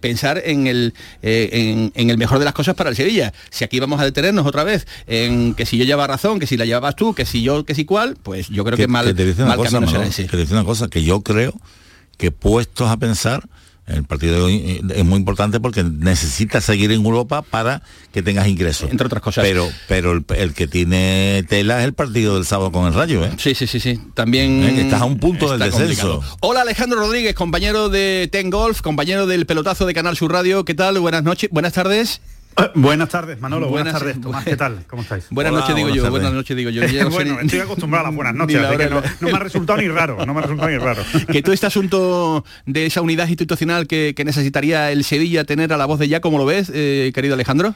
pensar 0.00 0.42
en 0.44 0.66
el, 0.66 0.94
en, 1.22 2.10
el 2.10 2.18
mejor 2.18 2.38
de 2.38 2.44
las 2.44 2.54
cosas 2.54 2.74
para 2.74 2.90
el 2.90 2.96
Sevilla. 2.96 3.32
Si 3.50 3.64
aquí 3.64 3.80
vamos 3.80 4.00
a 4.00 4.04
detenernos 4.04 4.46
otra 4.46 4.64
vez 4.64 4.86
en 5.06 5.54
que 5.54 5.64
si 5.64 5.78
yo 5.78 5.84
llevaba 5.84 6.06
razón, 6.06 6.38
que 6.38 6.46
si 6.46 6.56
la 6.56 6.66
llevabas 6.66 6.94
tú, 6.94 7.14
que 7.14 7.24
si 7.24 7.42
yo, 7.42 7.64
que 7.64 7.74
si 7.74 7.84
cuál, 7.84 8.16
pues 8.22 8.31
pues 8.32 8.48
yo 8.48 8.64
creo 8.64 8.78
que, 8.78 8.88
mal, 8.88 9.04
que 9.04 9.12
te 9.12 9.26
dice 9.26 9.42
una 9.42 9.56
cosa, 9.56 9.78
una 9.78 10.64
cosa 10.64 10.88
que 10.88 11.04
yo 11.04 11.20
creo 11.20 11.52
que 12.16 12.30
puestos 12.30 12.88
a 12.88 12.96
pensar 12.96 13.46
el 13.86 14.04
partido 14.04 14.36
de 14.36 14.40
hoy 14.40 14.54
eh, 14.54 14.82
es 14.94 15.04
muy 15.04 15.18
importante 15.18 15.60
porque 15.60 15.84
necesitas 15.84 16.64
seguir 16.64 16.92
en 16.92 17.04
Europa 17.04 17.42
para 17.42 17.82
que 18.10 18.22
tengas 18.22 18.48
ingresos. 18.48 18.90
Entre 18.90 19.06
otras 19.06 19.20
cosas. 19.20 19.44
Pero, 19.44 19.68
pero 19.86 20.24
el, 20.34 20.54
que 20.54 20.66
tiene 20.66 21.44
tela 21.46 21.80
es 21.80 21.84
el 21.84 21.92
partido 21.92 22.36
del 22.36 22.46
sábado 22.46 22.72
con 22.72 22.86
el 22.86 22.94
Rayo, 22.94 23.22
¿eh? 23.22 23.32
Sí, 23.36 23.54
sí, 23.54 23.66
sí, 23.66 23.80
sí. 23.80 24.00
También 24.14 24.64
¿Eh? 24.64 24.80
estás 24.80 25.02
a 25.02 25.04
un 25.04 25.18
punto 25.18 25.50
del 25.50 25.58
descenso. 25.70 26.22
Hola 26.40 26.62
Alejandro 26.62 27.00
Rodríguez, 27.00 27.34
compañero 27.34 27.90
de 27.90 28.30
Ten 28.32 28.48
Golf, 28.48 28.80
compañero 28.80 29.26
del 29.26 29.44
pelotazo 29.44 29.84
de 29.84 29.92
Canal 29.92 30.16
Sur 30.16 30.32
Radio. 30.32 30.64
¿Qué 30.64 30.72
tal? 30.72 30.98
Buenas 31.00 31.22
noches, 31.22 31.50
buenas 31.52 31.74
tardes. 31.74 32.22
Eh, 32.58 32.70
buenas 32.74 33.08
tardes, 33.08 33.40
Manolo. 33.40 33.68
Buenas, 33.68 33.94
tardes, 33.94 34.20
Tomás. 34.20 34.44
¿Qué 34.44 34.56
tal? 34.56 34.84
¿Cómo 34.86 35.02
estáis? 35.02 35.26
Buenas 35.30 35.52
noches, 35.52 35.74
digo 35.74 35.88
yo. 35.88 36.10
Buenas 36.10 36.32
noches, 36.32 36.56
digo 36.56 36.70
yo. 36.70 36.82
bueno, 37.10 37.40
estoy 37.40 37.60
acostumbrado 37.60 38.06
a 38.06 38.08
las 38.10 38.16
buenas 38.16 38.34
noches, 38.34 38.60
así 38.60 38.76
que 38.76 38.90
no, 38.90 39.02
me 39.20 39.32
ha 39.32 39.38
resultado 39.38 39.80
ni 39.80 39.88
raro. 39.88 40.24
No 40.26 40.34
me 40.34 40.40
ha 40.40 40.42
resultado 40.42 40.70
ni 40.70 40.78
raro. 40.78 41.02
que 41.32 41.42
todo 41.42 41.52
este 41.52 41.66
asunto 41.66 42.44
de 42.66 42.86
esa 42.86 43.00
unidad 43.00 43.28
institucional 43.28 43.86
que, 43.86 44.14
necesitaría 44.22 44.92
el 44.92 45.02
Sevilla 45.02 45.44
tener 45.44 45.72
a 45.72 45.76
la 45.76 45.84
voz 45.84 45.98
de 45.98 46.06
ya, 46.06 46.20
¿cómo 46.20 46.38
lo 46.38 46.46
ves, 46.46 46.70
eh, 46.72 47.10
querido 47.14 47.34
Alejandro? 47.34 47.74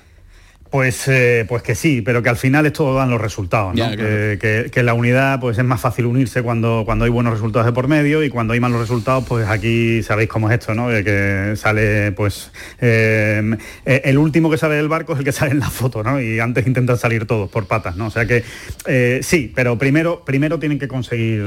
Pues, 0.71 1.07
eh, 1.09 1.45
pues 1.49 1.63
que 1.63 1.75
sí, 1.75 2.03
pero 2.03 2.23
que 2.23 2.29
al 2.29 2.37
final 2.37 2.67
esto 2.67 2.93
dan 2.95 3.11
los 3.11 3.21
resultados, 3.21 3.75
¿no? 3.75 3.91
que, 3.97 4.83
la 4.87 4.95
unidad 4.95 5.41
pues 5.41 5.59
es 5.59 5.65
más 5.65 5.81
fácil 5.81 6.07
unirse 6.07 6.43
cuando, 6.43 6.83
cuando 6.85 7.05
hay 7.05 7.11
buenos 7.11 7.33
resultados 7.33 7.67
de 7.67 7.73
por 7.73 7.89
medio 7.89 8.23
y 8.23 8.29
cuando 8.29 8.53
hay 8.53 8.61
malos 8.61 8.81
resultados, 8.81 9.25
pues 9.27 9.49
aquí 9.49 10.03
sabéis 10.03 10.29
cómo 10.29 10.49
es 10.49 10.61
esto, 10.61 10.75
¿no? 10.75 10.89
De 10.89 11.03
que 11.03 11.57
sale, 11.57 12.13
pues, 12.13 12.53
eh, 12.81 13.57
eh, 13.85 14.03
el 14.05 14.19
último 14.19 14.51
que 14.51 14.59
sale 14.59 14.77
del 14.77 14.89
barco 14.89 15.15
es 15.15 15.21
el 15.21 15.25
que 15.25 15.33
sale 15.33 15.53
en 15.53 15.61
la 15.61 15.71
foto, 15.71 16.03
¿no? 16.03 16.21
Y 16.21 16.39
antes 16.39 16.67
intentan 16.67 16.99
salir 16.99 17.27
todos 17.27 17.51
por 17.51 17.67
patas, 17.67 17.97
¿no? 17.97 18.07
O 18.07 18.11
sea 18.11 18.27
que 18.27 18.45
sí, 19.23 19.53
pero 19.55 19.79
primero, 19.79 20.25
primero 20.25 20.59
tienen 20.59 20.79
que 20.79 20.89
conseguir 20.89 21.43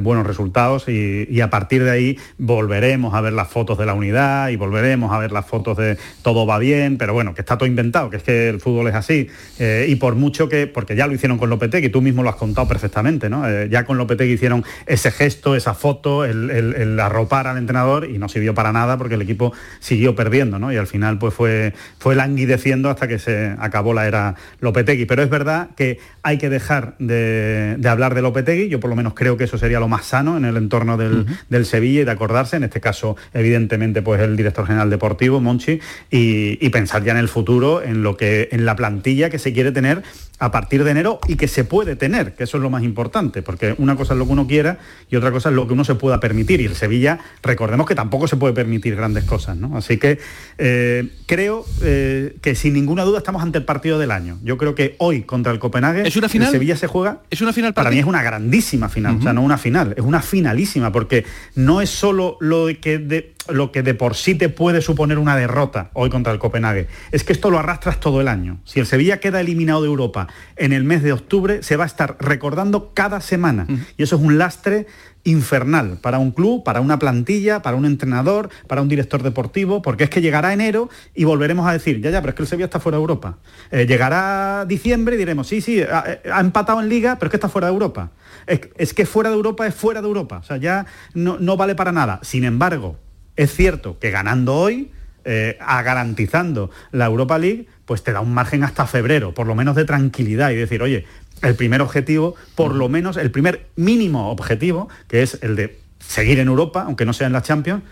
buenos 0.00 0.26
resultados 0.26 0.88
y, 0.88 1.26
y, 1.30 1.40
a 1.40 1.50
partir 1.50 1.84
de 1.84 1.90
ahí 1.90 2.18
volveremos 2.38 3.14
a 3.14 3.20
ver 3.20 3.32
las 3.32 3.48
fotos 3.48 3.78
de 3.78 3.86
la 3.86 3.94
unidad 3.94 4.48
y 4.48 4.56
volveremos 4.56 5.12
a 5.12 5.18
ver 5.18 5.32
las 5.32 5.46
fotos 5.46 5.76
de 5.76 5.98
todo 6.22 6.46
va 6.46 6.58
bien, 6.58 6.96
pero 6.98 7.12
bueno, 7.12 7.34
que 7.34 7.42
está 7.42 7.58
todo 7.58 7.68
inventado, 7.68 8.10
que 8.10 8.16
es 8.16 8.22
que 8.22 8.43
el 8.48 8.60
fútbol 8.60 8.88
es 8.88 8.94
así. 8.94 9.28
Eh, 9.58 9.86
y 9.88 9.96
por 9.96 10.14
mucho 10.14 10.48
que, 10.48 10.66
porque 10.66 10.96
ya 10.96 11.06
lo 11.06 11.14
hicieron 11.14 11.38
con 11.38 11.50
Lopetegui, 11.50 11.88
tú 11.88 12.02
mismo 12.02 12.22
lo 12.22 12.30
has 12.30 12.36
contado 12.36 12.66
perfectamente, 12.66 13.28
¿no? 13.28 13.48
Eh, 13.48 13.68
ya 13.70 13.84
con 13.84 13.98
Lopetegui 13.98 14.32
hicieron 14.32 14.64
ese 14.86 15.10
gesto, 15.10 15.54
esa 15.54 15.74
foto, 15.74 16.24
el, 16.24 16.98
arropar 17.00 17.46
al 17.46 17.58
entrenador 17.58 18.08
y 18.08 18.18
no 18.18 18.28
sirvió 18.28 18.54
para 18.54 18.72
nada 18.72 18.96
porque 18.96 19.14
el 19.14 19.22
equipo 19.22 19.52
siguió 19.80 20.14
perdiendo, 20.14 20.58
¿no? 20.58 20.72
Y 20.72 20.76
al 20.76 20.86
final 20.86 21.18
pues 21.18 21.34
fue, 21.34 21.72
fue 21.98 22.14
languideciendo 22.14 22.90
hasta 22.90 23.08
que 23.08 23.18
se 23.18 23.54
acabó 23.58 23.94
la 23.94 24.06
era 24.06 24.34
Lopetegui. 24.60 25.06
Pero 25.06 25.22
es 25.22 25.30
verdad 25.30 25.70
que 25.76 25.98
hay 26.22 26.38
que 26.38 26.48
dejar 26.48 26.96
de, 26.98 27.78
hablar 27.86 28.14
de 28.14 28.22
Lopetegui, 28.22 28.68
yo 28.68 28.80
por 28.80 28.90
lo 28.90 28.96
menos 28.96 29.14
creo 29.14 29.36
que 29.36 29.44
eso 29.44 29.58
sería 29.58 29.80
lo 29.80 29.88
más 29.88 30.06
sano 30.06 30.36
en 30.36 30.44
el 30.44 30.56
entorno 30.56 30.96
del, 30.96 31.64
Sevilla 31.64 32.02
y 32.02 32.04
de 32.04 32.10
acordarse, 32.10 32.56
en 32.56 32.64
este 32.64 32.80
caso 32.80 33.16
evidentemente 33.32 34.02
pues 34.02 34.20
el 34.20 34.36
director 34.36 34.66
general 34.66 34.90
deportivo, 34.90 35.40
Monchi, 35.40 35.80
y, 36.10 36.64
y 36.64 36.68
pensar 36.68 37.02
ya 37.02 37.12
en 37.12 37.18
el 37.18 37.28
futuro, 37.28 37.82
en 37.82 38.02
lo 38.02 38.16
que 38.16 38.33
eh, 38.34 38.48
en 38.52 38.64
la 38.64 38.76
plantilla 38.76 39.30
que 39.30 39.38
se 39.38 39.52
quiere 39.52 39.72
tener 39.72 40.02
a 40.38 40.50
partir 40.50 40.84
de 40.84 40.90
enero 40.90 41.20
y 41.28 41.36
que 41.36 41.48
se 41.48 41.64
puede 41.64 41.96
tener, 41.96 42.34
que 42.34 42.44
eso 42.44 42.56
es 42.56 42.62
lo 42.62 42.70
más 42.70 42.82
importante, 42.82 43.42
porque 43.42 43.74
una 43.78 43.96
cosa 43.96 44.14
es 44.14 44.18
lo 44.18 44.26
que 44.26 44.32
uno 44.32 44.46
quiera 44.46 44.78
y 45.08 45.16
otra 45.16 45.30
cosa 45.30 45.48
es 45.48 45.54
lo 45.54 45.66
que 45.66 45.72
uno 45.72 45.84
se 45.84 45.94
pueda 45.94 46.20
permitir. 46.20 46.60
Y 46.60 46.66
el 46.66 46.74
Sevilla, 46.74 47.18
recordemos 47.42 47.86
que 47.86 47.94
tampoco 47.94 48.26
se 48.26 48.36
puede 48.36 48.52
permitir 48.52 48.96
grandes 48.96 49.24
cosas, 49.24 49.56
¿no? 49.56 49.76
Así 49.76 49.96
que 49.98 50.18
eh, 50.58 51.08
creo 51.26 51.64
eh, 51.82 52.36
que 52.42 52.54
sin 52.54 52.74
ninguna 52.74 53.04
duda 53.04 53.18
estamos 53.18 53.42
ante 53.42 53.58
el 53.58 53.64
partido 53.64 53.98
del 53.98 54.10
año. 54.10 54.38
Yo 54.42 54.58
creo 54.58 54.74
que 54.74 54.96
hoy 54.98 55.22
contra 55.22 55.52
el 55.52 55.58
Copenhague 55.58 56.06
¿Es 56.06 56.16
una 56.16 56.28
final? 56.28 56.48
el 56.48 56.52
Sevilla 56.52 56.76
se 56.76 56.88
juega. 56.88 57.20
Es 57.30 57.40
una 57.40 57.52
final 57.52 57.72
para, 57.72 57.90
mí 57.90 57.98
es 57.98 58.04
una 58.04 58.22
grandísima 58.22 58.88
final, 58.88 59.18
o 59.18 59.22
sea, 59.22 59.32
no 59.32 59.42
una 59.42 59.58
final, 59.58 59.94
es 59.96 60.02
una 60.02 60.20
finalísima, 60.20 60.90
porque 60.90 61.24
no 61.54 61.80
es 61.80 61.90
solo 61.90 62.36
lo 62.40 62.68
que 62.80 62.98
de, 62.98 63.34
lo 63.48 63.72
que 63.72 63.82
de 63.82 63.94
por 63.94 64.16
sí 64.16 64.34
te 64.34 64.48
puede 64.48 64.80
suponer 64.80 65.18
una 65.18 65.36
derrota 65.36 65.90
hoy 65.92 66.10
contra 66.10 66.32
el 66.32 66.38
Copenhague. 66.38 66.88
Es 67.12 67.24
que 67.24 67.32
esto 67.32 67.50
lo 67.50 67.58
arrastras 67.58 68.00
todo 68.00 68.20
el 68.20 68.23
año. 68.28 68.60
Si 68.64 68.80
el 68.80 68.86
Sevilla 68.86 69.20
queda 69.20 69.40
eliminado 69.40 69.82
de 69.82 69.88
Europa 69.88 70.28
en 70.56 70.72
el 70.72 70.84
mes 70.84 71.02
de 71.02 71.12
octubre, 71.12 71.62
se 71.62 71.76
va 71.76 71.84
a 71.84 71.86
estar 71.86 72.16
recordando 72.20 72.92
cada 72.94 73.20
semana. 73.20 73.66
Y 73.96 74.02
eso 74.02 74.16
es 74.16 74.22
un 74.22 74.38
lastre 74.38 74.86
infernal 75.24 75.98
para 76.00 76.18
un 76.18 76.30
club, 76.30 76.62
para 76.62 76.80
una 76.80 76.98
plantilla, 76.98 77.62
para 77.62 77.76
un 77.76 77.86
entrenador, 77.86 78.50
para 78.68 78.82
un 78.82 78.88
director 78.88 79.22
deportivo, 79.22 79.82
porque 79.82 80.04
es 80.04 80.10
que 80.10 80.20
llegará 80.20 80.52
enero 80.52 80.90
y 81.14 81.24
volveremos 81.24 81.66
a 81.66 81.72
decir, 81.72 82.00
ya, 82.00 82.10
ya, 82.10 82.20
pero 82.20 82.30
es 82.30 82.34
que 82.36 82.42
el 82.42 82.48
Sevilla 82.48 82.66
está 82.66 82.78
fuera 82.78 82.98
de 82.98 83.02
Europa. 83.02 83.38
Eh, 83.70 83.86
llegará 83.86 84.66
diciembre 84.66 85.16
y 85.16 85.18
diremos, 85.18 85.48
sí, 85.48 85.60
sí, 85.60 85.82
ha, 85.82 86.20
ha, 86.30 86.40
empatado 86.40 86.80
en 86.80 86.88
liga, 86.88 87.16
pero 87.16 87.28
es 87.28 87.30
que 87.30 87.36
está 87.38 87.48
fuera 87.48 87.68
de 87.68 87.72
Europa. 87.72 88.12
Es, 88.46 88.60
es, 88.76 88.94
que 88.94 89.06
fuera 89.06 89.30
de 89.30 89.36
Europa 89.36 89.66
es 89.66 89.74
fuera 89.74 90.02
de 90.02 90.08
Europa. 90.08 90.38
O 90.38 90.42
sea, 90.42 90.58
ya 90.58 90.86
no, 91.14 91.38
no 91.38 91.56
vale 91.56 91.74
para 91.74 91.92
nada. 91.92 92.20
Sin 92.22 92.44
embargo, 92.44 92.98
es 93.36 93.52
cierto 93.52 93.98
que 93.98 94.10
ganando 94.10 94.54
hoy, 94.54 94.92
eh, 95.24 95.56
a 95.60 95.82
garantizando 95.82 96.70
la 96.92 97.06
Europa 97.06 97.38
League, 97.38 97.66
pues 97.84 98.02
te 98.02 98.12
da 98.12 98.20
un 98.20 98.32
margen 98.34 98.64
hasta 98.64 98.86
febrero, 98.86 99.34
por 99.34 99.46
lo 99.46 99.54
menos 99.54 99.76
de 99.76 99.84
tranquilidad 99.84 100.50
y 100.50 100.56
decir, 100.56 100.82
oye, 100.82 101.04
el 101.42 101.54
primer 101.54 101.82
objetivo, 101.82 102.34
por 102.54 102.74
lo 102.74 102.88
menos 102.88 103.16
el 103.16 103.30
primer 103.30 103.66
mínimo 103.76 104.30
objetivo, 104.30 104.88
que 105.08 105.22
es 105.22 105.38
el 105.42 105.56
de 105.56 105.78
seguir 105.98 106.38
en 106.38 106.48
Europa, 106.48 106.84
aunque 106.86 107.04
no 107.04 107.12
sea 107.12 107.26
en 107.26 107.32
la 107.32 107.42
Champions, 107.42 107.82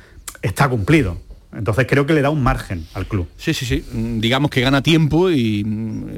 está 0.43 0.69
cumplido. 0.69 1.19
Entonces 1.55 1.87
creo 1.87 2.07
que 2.07 2.15
le 2.15 2.23
da 2.23 2.31
un 2.31 2.43
margen 2.43 2.87
al 2.95 3.07
club. 3.07 3.29
Sí, 3.37 3.53
sí, 3.53 3.67
sí. 3.67 3.85
Digamos 3.93 4.51
que 4.51 4.63
gana 4.63 4.83
tiempo 4.83 5.31
y 5.31 5.67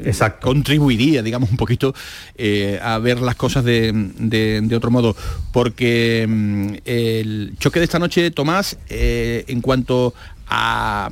Exacto. 0.04 0.46
contribuiría, 0.46 1.22
digamos, 1.22 1.50
un 1.50 1.56
poquito 1.56 1.92
eh, 2.36 2.78
a 2.80 2.98
ver 2.98 3.20
las 3.20 3.34
cosas 3.34 3.64
de, 3.64 3.90
de, 4.16 4.60
de, 4.62 4.76
otro 4.76 4.92
modo. 4.92 5.16
Porque 5.52 6.24
mm, 6.28 6.74
el 6.84 7.54
choque 7.58 7.80
de 7.80 7.84
esta 7.84 7.98
noche, 7.98 8.30
Tomás, 8.30 8.78
eh, 8.88 9.44
en 9.48 9.60
cuanto 9.60 10.14
a, 10.48 11.08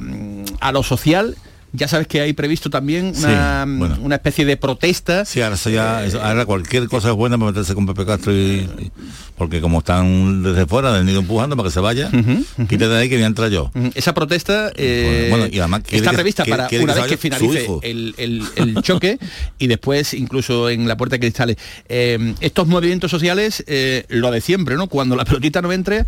a 0.61 0.73
lo 0.73 0.83
social, 0.83 1.37
ya 1.73 1.89
sabes 1.89 2.07
que 2.07 2.21
hay 2.21 2.33
previsto 2.35 2.69
también 2.69 3.15
una, 3.17 3.65
sí, 3.65 3.71
bueno. 3.79 3.99
una 4.03 4.17
especie 4.17 4.45
de 4.45 4.57
protesta. 4.57 5.25
Sí, 5.25 5.41
ahora, 5.41 5.57
ya, 5.57 6.07
eh, 6.07 6.13
ahora 6.23 6.45
cualquier 6.45 6.87
cosa 6.89 7.09
es 7.11 7.15
buena 7.15 7.39
para 7.39 7.51
meterse 7.51 7.75
con 7.75 7.87
Pepe 7.87 8.05
Castro 8.05 8.33
y, 8.33 8.69
y, 8.79 8.91
porque 9.37 9.61
como 9.63 9.79
están 9.79 10.43
desde 10.43 10.67
fuera 10.67 10.93
del 10.93 11.07
nido 11.07 11.21
empujando 11.21 11.57
para 11.57 11.69
que 11.69 11.73
se 11.73 11.81
vaya, 11.81 12.11
uh 12.13 12.17
-huh, 12.17 12.39
uh 12.39 12.45
-huh. 12.59 12.69
quítate 12.69 12.89
de 12.89 12.99
ahí 12.99 13.09
que 13.09 13.17
voy 13.17 13.25
a 13.25 13.27
entrar 13.27 13.51
yo. 13.51 13.71
Uh 13.75 13.79
-huh. 13.79 13.93
Esa 13.95 14.13
protesta 14.13 14.71
eh, 14.77 15.29
bueno, 15.31 15.47
y 15.51 15.59
además 15.61 15.83
está 15.91 16.11
que, 16.11 16.17
prevista 16.17 16.45
para 16.45 16.67
que, 16.69 16.79
una 16.81 16.95
vez 16.95 17.07
que 17.07 17.17
finalice 17.17 17.67
el, 17.83 18.15
el, 18.19 18.43
el 18.57 18.75
choque 18.83 19.19
y 19.59 19.67
después 19.67 20.13
incluso 20.13 20.69
en 20.69 20.87
la 20.87 20.97
puerta 20.99 21.17
de 21.17 21.21
cristales. 21.21 21.57
Eh, 21.89 22.35
estos 22.41 22.67
movimientos 22.67 23.11
sociales, 23.11 23.65
eh, 23.67 24.05
lo 24.09 24.31
de 24.31 24.43
siempre, 24.43 24.77
¿no? 24.77 24.89
Cuando 24.89 25.17
la 25.17 25.25
pelotita 25.25 25.63
no 25.63 25.73
entre, 25.73 26.05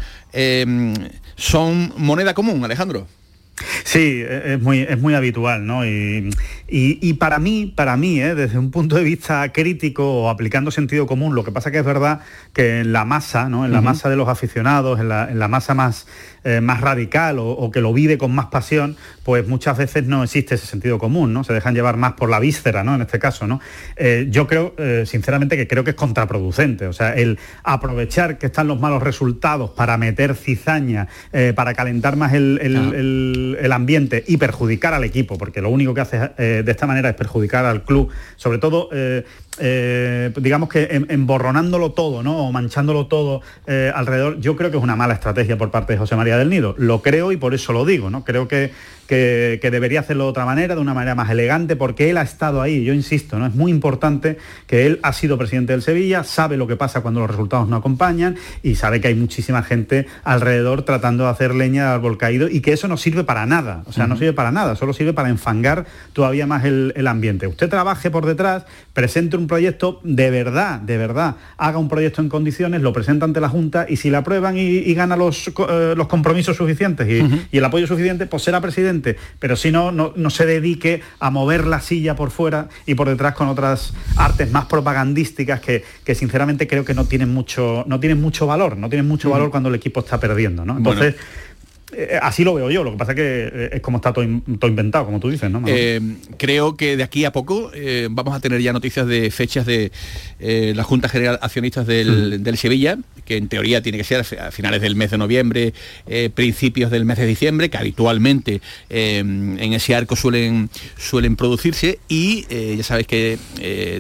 son 1.37 1.93
moneda 1.97 2.35
común, 2.35 2.63
Alejandro. 2.65 3.07
Sí, 3.85 4.23
es 4.27 4.61
muy, 4.61 4.81
es 4.81 5.01
muy 5.01 5.15
habitual, 5.15 5.65
¿no? 5.67 5.87
Y, 5.87 6.31
y, 6.69 6.99
y 7.01 7.13
para 7.15 7.39
mí, 7.39 7.73
para 7.75 7.97
mí, 7.97 8.21
¿eh? 8.21 8.35
desde 8.35 8.59
un 8.59 8.71
punto 8.71 8.97
de 8.97 9.05
vista 9.05 9.53
crítico 9.53 10.23
o 10.23 10.29
aplicando 10.29 10.71
sentido 10.71 11.07
común, 11.07 11.35
lo 11.35 11.45
que 11.45 11.53
pasa 11.53 11.71
que 11.71 11.79
es 11.79 11.85
verdad 11.85 12.21
que 12.53 12.81
en 12.81 12.93
la 12.93 13.05
masa, 13.05 13.49
¿no? 13.49 13.65
En 13.65 13.73
la 13.73 13.79
uh 13.79 13.83
-huh. 13.83 13.85
masa 13.85 14.11
de 14.11 14.17
los 14.17 14.29
aficionados, 14.29 14.99
en 14.99 15.09
la, 15.09 15.31
en 15.31 15.39
la 15.39 15.49
masa 15.49 15.75
más, 15.75 16.07
eh, 16.45 16.61
más 16.61 16.81
radical 16.81 17.39
o, 17.39 17.49
o, 17.51 17.71
que 17.71 17.81
lo 17.81 17.93
vive 17.93 18.19
con 18.19 18.35
más 18.35 18.47
pasión, 18.47 18.97
pues 19.23 19.49
muchas 19.49 19.79
veces 19.79 20.05
no 20.05 20.23
existe 20.23 20.57
ese 20.57 20.67
sentido 20.67 20.99
común, 20.99 21.33
¿no? 21.33 21.43
Se 21.43 21.53
dejan 21.53 21.75
llevar 21.75 21.97
más 21.97 22.13
por 22.13 22.29
la 22.29 22.39
víscera, 22.39 22.85
¿no? 22.85 22.95
En 22.95 23.01
este 23.01 23.19
caso, 23.19 23.47
¿no? 23.47 23.61
Eh, 23.97 24.27
yo 24.31 24.47
creo, 24.47 24.75
eh, 24.77 25.05
sinceramente, 25.07 25.57
que 25.57 25.67
creo 25.67 25.85
que 25.85 25.91
es 25.91 25.97
contraproducente. 25.97 26.87
O 26.87 26.93
sea, 26.93 27.15
el 27.15 27.39
aprovechar 27.63 28.37
que 28.37 28.47
están 28.47 28.69
los 28.69 28.79
malos 28.79 29.03
resultados 29.03 29.71
para 29.71 29.97
meter 29.97 30.35
cizaña, 30.35 31.09
para 31.55 31.75
calentar 31.75 32.17
más 32.17 32.35
el, 32.35 32.59
el, 32.63 32.77
ah. 32.77 32.93
el, 32.95 33.59
el, 33.61 33.73
ambiente 33.73 34.23
y 34.27 34.37
perjudicar 34.37 34.95
al 34.95 35.05
equipo, 35.05 35.39
porque 35.39 35.61
lo 35.61 35.71
único 35.71 35.95
que 35.95 36.01
hace 36.03 36.19
de 36.37 36.71
esta 36.71 36.87
manera 36.87 37.09
es 37.09 37.15
perjudicar 37.15 37.65
al 37.65 37.85
club, 37.85 38.11
sobre 38.37 38.59
todo 38.59 38.91
eh, 39.59 40.33
digamos 40.37 40.69
que 40.69 41.05
emborronándolo 41.09 41.93
todo, 41.93 42.23
¿no? 42.23 42.49
O 42.49 42.53
manchándolo 42.53 43.07
todo 43.07 43.41
eh, 43.67 43.93
alrededor, 43.95 44.41
yo 44.41 44.57
creo 44.57 44.71
que 44.71 44.77
es 44.77 44.83
una 44.83 44.97
mala 44.97 45.15
estrategia 45.15 45.57
por 45.57 45.71
parte 45.71 45.93
de 45.93 45.99
José 45.99 46.17
María 46.17 46.37
del 46.37 46.51
Nido. 46.51 46.75
Lo 46.79 47.03
creo 47.03 47.33
y 47.33 47.37
por 47.37 47.55
eso 47.55 47.73
lo 47.73 47.85
digo, 47.85 48.11
¿no? 48.11 48.25
Creo 48.25 48.49
que, 48.49 48.73
que, 49.07 49.59
que, 49.61 49.71
debería 49.71 50.01
hacerlo 50.01 50.25
de 50.25 50.31
otra 50.31 50.45
manera, 50.45 50.75
de 50.75 50.81
una 50.81 50.95
manera 50.95 51.15
más 51.15 51.31
elegante, 51.31 51.77
porque 51.77 52.11
él 52.11 52.19
ha 52.19 52.23
estado 52.23 52.63
ahí. 52.63 52.85
Yo 52.85 52.95
insisto, 52.95 53.39
¿no? 53.39 53.47
Es 53.47 53.55
muy 53.55 53.71
importante 53.71 54.39
que 54.67 54.87
él 54.87 55.01
ha 55.03 55.13
sido 55.13 55.39
presidente 55.39 55.73
del 55.73 55.83
Sevilla, 55.83 56.25
sabe 56.25 56.57
lo 56.57 56.67
que 56.67 56.77
pasa 56.77 57.01
cuando 57.01 57.21
los 57.21 57.31
resultados 57.31 57.69
no 57.69 57.77
acompañan 57.77 58.37
y 58.63 58.77
sabe 58.77 59.01
que 59.01 59.09
hay 59.09 59.15
muchísima 59.15 59.63
gente 59.63 60.07
alrededor 60.25 60.83
tratando 60.83 61.25
de 61.25 61.31
hacer 61.31 61.55
leña 61.55 61.89
al 61.89 61.95
árbol 61.97 62.19
caído 62.19 62.49
y 62.49 62.61
que 62.61 62.73
eso 62.73 62.89
no 62.89 62.97
sirve 62.97 63.25
para 63.25 63.47
nada. 63.47 63.83
O 63.87 63.93
sea, 63.93 64.05
uh 64.05 64.07
-huh. 64.07 64.11
no 64.11 64.17
sirve 64.17 64.33
para 64.33 64.51
nada, 64.51 64.77
solo 64.77 64.93
sirve 64.93 65.13
para 65.13 65.29
enfangar 65.29 65.87
todavía 66.13 66.47
más 66.47 66.65
el, 66.65 66.93
el 66.97 67.07
ambiente. 67.07 67.47
Usted 67.47 67.69
trabaje 67.69 68.11
por 68.11 68.27
detrás, 68.27 68.65
presente 68.93 69.37
un 69.37 69.47
proyecto 69.47 70.01
de 70.05 70.31
verdad, 70.31 70.81
de 70.81 70.97
verdad, 70.97 71.37
haga 71.57 71.79
un 71.79 71.89
proyecto 71.89 72.23
en 72.23 72.29
condiciones, 72.29 72.83
lo 72.83 72.93
presenta 72.93 73.25
ante 73.25 73.41
la 73.41 73.49
Junta 73.49 73.87
y 73.89 73.97
si 73.97 74.11
la 74.11 74.19
aprueban 74.19 74.57
y, 74.57 74.61
y 74.61 74.95
gana 74.95 75.17
los, 75.17 75.49
eh, 75.49 75.95
los, 75.97 76.07
compromisos 76.09 76.57
suficientes 76.57 77.09
y, 77.09 77.21
uh 77.21 77.27
-huh. 77.27 77.47
y, 77.51 77.59
el 77.59 77.65
apoyo 77.65 77.87
suficiente, 77.87 78.27
pues 78.27 78.43
será 78.43 78.61
presidente. 78.61 78.94
Pero 79.39 79.57
si 79.57 79.71
no, 79.71 79.93
no, 79.93 80.13
no, 80.17 80.31
se 80.31 80.47
dedique 80.47 81.03
a 81.19 81.31
mover 81.31 81.67
la 81.67 81.81
silla 81.81 82.17
por 82.17 82.31
fuera 82.31 82.69
y 82.87 82.95
por 82.95 83.09
detrás 83.09 83.35
con 83.35 83.49
otras 83.49 83.95
artes 84.17 84.51
más 84.51 84.67
propagandísticas 84.67 85.61
que, 85.61 85.85
que 86.05 86.15
sinceramente 86.15 86.67
creo 86.67 86.85
que 86.85 86.95
no 86.95 87.05
tienen 87.07 87.33
mucho, 87.33 87.85
no 87.87 88.01
tienen 88.01 88.21
mucho 88.21 88.47
valor, 88.47 88.77
no 88.77 88.89
tienen 88.89 89.09
mucho 89.09 89.31
valor 89.31 89.51
cuando 89.51 89.69
el 89.69 89.75
equipo 89.75 90.01
está 90.01 90.19
perdiendo. 90.19 90.65
¿no? 90.65 90.77
Entonces, 90.77 91.15
bueno 91.15 91.54
eh, 91.97 92.19
así 92.21 92.45
lo 92.45 92.55
veo 92.55 92.71
yo, 92.71 92.85
lo 92.85 92.93
que 92.93 92.97
pasa 92.97 93.13
es 93.13 93.17
que 93.17 93.51
eh, 93.53 93.71
es 93.75 93.81
como 93.81 93.99
está 93.99 94.13
todo, 94.13 94.25
todo 94.59 94.69
inventado, 94.69 95.05
como 95.05 95.21
tú 95.21 95.31
dices, 95.31 95.51
¿no? 95.51 95.63
Eh, 95.67 96.01
creo 96.37 96.77
que 96.77 96.97
de 96.97 97.03
aquí 97.03 97.25
a 97.25 97.33
poco 97.33 97.71
eh, 97.75 98.09
vamos 98.11 98.35
a 98.35 98.41
tener 98.41 98.61
ya 98.61 98.73
noticias 98.73 99.07
de 99.07 99.31
fechas 99.31 99.67
de 99.67 99.93
eh, 100.41 100.73
la 100.75 100.85
Junta 100.85 101.09
General 101.09 101.39
Accionistas 101.43 101.87
del, 101.87 102.39
mm. 102.39 102.43
del, 102.43 102.59
Sevilla, 102.59 102.99
que 103.25 103.37
en 103.37 103.49
teoría 103.49 103.83
tiene 103.83 103.99
que 103.99 104.05
ser 104.05 104.21
a 104.21 104.51
finales 104.51 104.81
del 104.81 104.97
mes 104.97 105.11
de 105.11 105.19
noviembre, 105.19 105.75
principios 106.35 106.91
del 106.91 107.05
mes 107.05 107.19
de 107.19 107.27
diciembre, 107.27 107.69
que 107.69 107.79
habitualmente 107.79 108.61
en 108.91 109.73
ese 109.73 109.95
arco 109.95 110.17
suelen, 110.17 110.71
suelen 110.97 111.37
producirse 111.37 111.99
y 112.09 112.47
ya 112.77 112.83
sabéis 112.83 113.07
que 113.07 113.39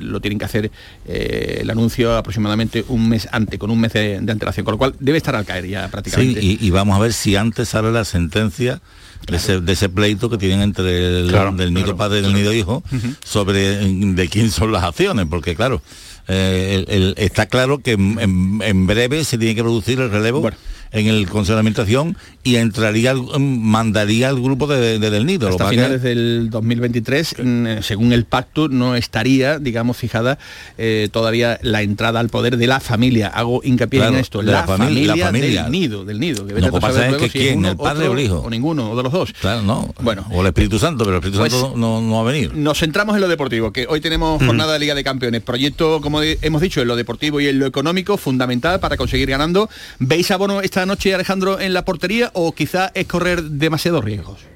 lo 0.02 0.20
tienen 0.20 0.38
que 0.38 0.44
hacer 0.44 0.70
el 1.06 1.68
anuncio 1.70 2.16
aproximadamente 2.16 2.84
un 2.88 3.08
mes 3.08 3.28
antes, 3.32 3.58
con 3.58 3.70
un 3.70 3.80
mes 3.80 3.92
de, 3.92 4.20
de, 4.20 4.32
antelación, 4.32 4.64
con 4.64 4.72
lo 4.72 4.78
cual 4.78 4.94
debe 5.00 5.18
estar 5.18 5.34
al 5.34 5.44
caer 5.44 5.66
ya 5.66 5.88
prácticamente. 5.88 6.40
Sí, 6.40 6.58
y, 6.60 6.66
y 6.66 6.70
vamos 6.70 6.96
a 6.96 7.00
ver 7.00 7.12
si 7.12 7.36
antes 7.36 7.68
la 7.92 8.04
sentencia 8.04 8.80
de, 9.26 9.36
ese, 9.36 9.60
de, 9.60 9.72
ese, 9.72 9.88
pleito 9.88 10.30
que 10.30 10.38
tienen 10.38 10.60
entre 10.60 11.20
el 11.20 11.28
claro, 11.28 11.52
del 11.52 11.72
nido 11.72 11.86
claro, 11.86 11.96
padre 11.96 12.18
y 12.20 12.22
del 12.22 12.34
nido 12.34 12.52
hijo 12.52 12.82
sobre 13.24 13.76
de 13.86 14.28
quién 14.28 14.50
son 14.50 14.72
las 14.72 14.84
acciones, 14.84 15.26
porque 15.28 15.54
claro, 15.54 15.82
eh, 16.28 16.84
el, 16.88 16.94
el, 16.94 17.14
está 17.16 17.46
claro 17.46 17.78
que 17.78 17.92
en, 17.92 18.60
en, 18.62 18.86
breve 18.86 19.24
se 19.24 19.38
tiene 19.38 19.54
que 19.54 19.62
producir 19.62 20.00
el 20.00 20.10
relevo. 20.10 20.40
Bueno 20.40 20.56
en 20.94 21.08
el 21.08 21.28
Consejo 21.28 21.56
de 21.56 21.60
Administración 21.60 22.16
y 22.44 22.56
entraría, 22.56 23.14
mandaría 23.38 24.28
al 24.28 24.40
grupo 24.40 24.66
de, 24.68 24.98
de, 24.98 25.10
del 25.10 25.26
nido. 25.26 25.48
Hasta 25.48 25.68
finales 25.68 26.00
que... 26.00 26.08
del 26.08 26.50
2023, 26.50 27.34
mm, 27.42 27.66
según 27.82 28.12
el 28.12 28.24
pacto, 28.24 28.68
no 28.68 28.94
estaría, 28.94 29.58
digamos, 29.58 29.96
fijada 29.96 30.38
eh, 30.78 31.08
todavía 31.10 31.58
la 31.62 31.82
entrada 31.82 32.20
al 32.20 32.28
poder 32.28 32.56
de 32.56 32.68
la 32.68 32.78
familia. 32.78 33.28
Hago 33.28 33.60
hincapié 33.64 34.00
claro, 34.00 34.14
en 34.14 34.20
esto, 34.20 34.40
la, 34.40 34.52
la, 34.52 34.66
familia, 34.66 35.16
la, 35.16 35.26
familia, 35.26 35.62
del 35.64 35.72
nido, 35.72 36.04
del 36.04 36.20
nido. 36.20 36.46
Que 36.46 36.54
lo 36.60 36.72
que 36.72 36.80
pasa 36.80 37.08
es 37.08 37.16
que 37.16 37.28
si 37.28 37.38
quién, 37.38 37.48
es 37.48 37.56
uno, 37.56 37.70
el 37.70 37.76
padre 37.76 38.04
otro, 38.04 38.12
o 38.12 38.14
el 38.14 38.24
hijo. 38.24 38.38
O 38.38 38.50
ninguno, 38.50 38.90
o 38.92 38.96
de 38.96 39.02
los 39.02 39.12
dos. 39.12 39.32
Claro, 39.40 39.62
no. 39.62 39.92
Bueno. 40.00 40.24
O 40.30 40.42
el 40.42 40.46
Espíritu 40.46 40.78
Santo, 40.78 41.04
pero 41.04 41.16
el 41.16 41.22
Espíritu 41.22 41.40
pues, 41.40 41.52
Santo 41.52 41.76
no, 41.76 42.00
no, 42.00 42.14
va 42.14 42.20
a 42.20 42.32
venir. 42.32 42.54
Nos 42.54 42.78
centramos 42.78 43.16
en 43.16 43.20
lo 43.20 43.28
deportivo, 43.28 43.72
que 43.72 43.86
hoy 43.88 44.00
tenemos 44.00 44.40
mm. 44.40 44.46
jornada 44.46 44.74
de 44.74 44.78
Liga 44.78 44.94
de 44.94 45.02
Campeones. 45.02 45.42
Proyecto, 45.42 46.00
como 46.00 46.22
hemos 46.22 46.62
dicho, 46.62 46.80
en 46.82 46.88
lo 46.88 46.94
deportivo 46.94 47.40
y 47.40 47.48
en 47.48 47.58
lo 47.58 47.66
económico, 47.66 48.16
fundamental 48.16 48.78
para 48.78 48.96
conseguir 48.96 49.28
ganando. 49.28 49.68
¿Veis 49.98 50.30
abono 50.30 50.60
esta 50.60 50.83
noche, 50.86 51.14
Alejandro, 51.14 51.60
en 51.60 51.74
la 51.74 51.84
portería 51.84 52.30
o 52.34 52.52
quizá 52.52 52.90
es 52.94 53.06
correr 53.06 53.42
demasiados 53.42 54.04
riesgos? 54.04 54.53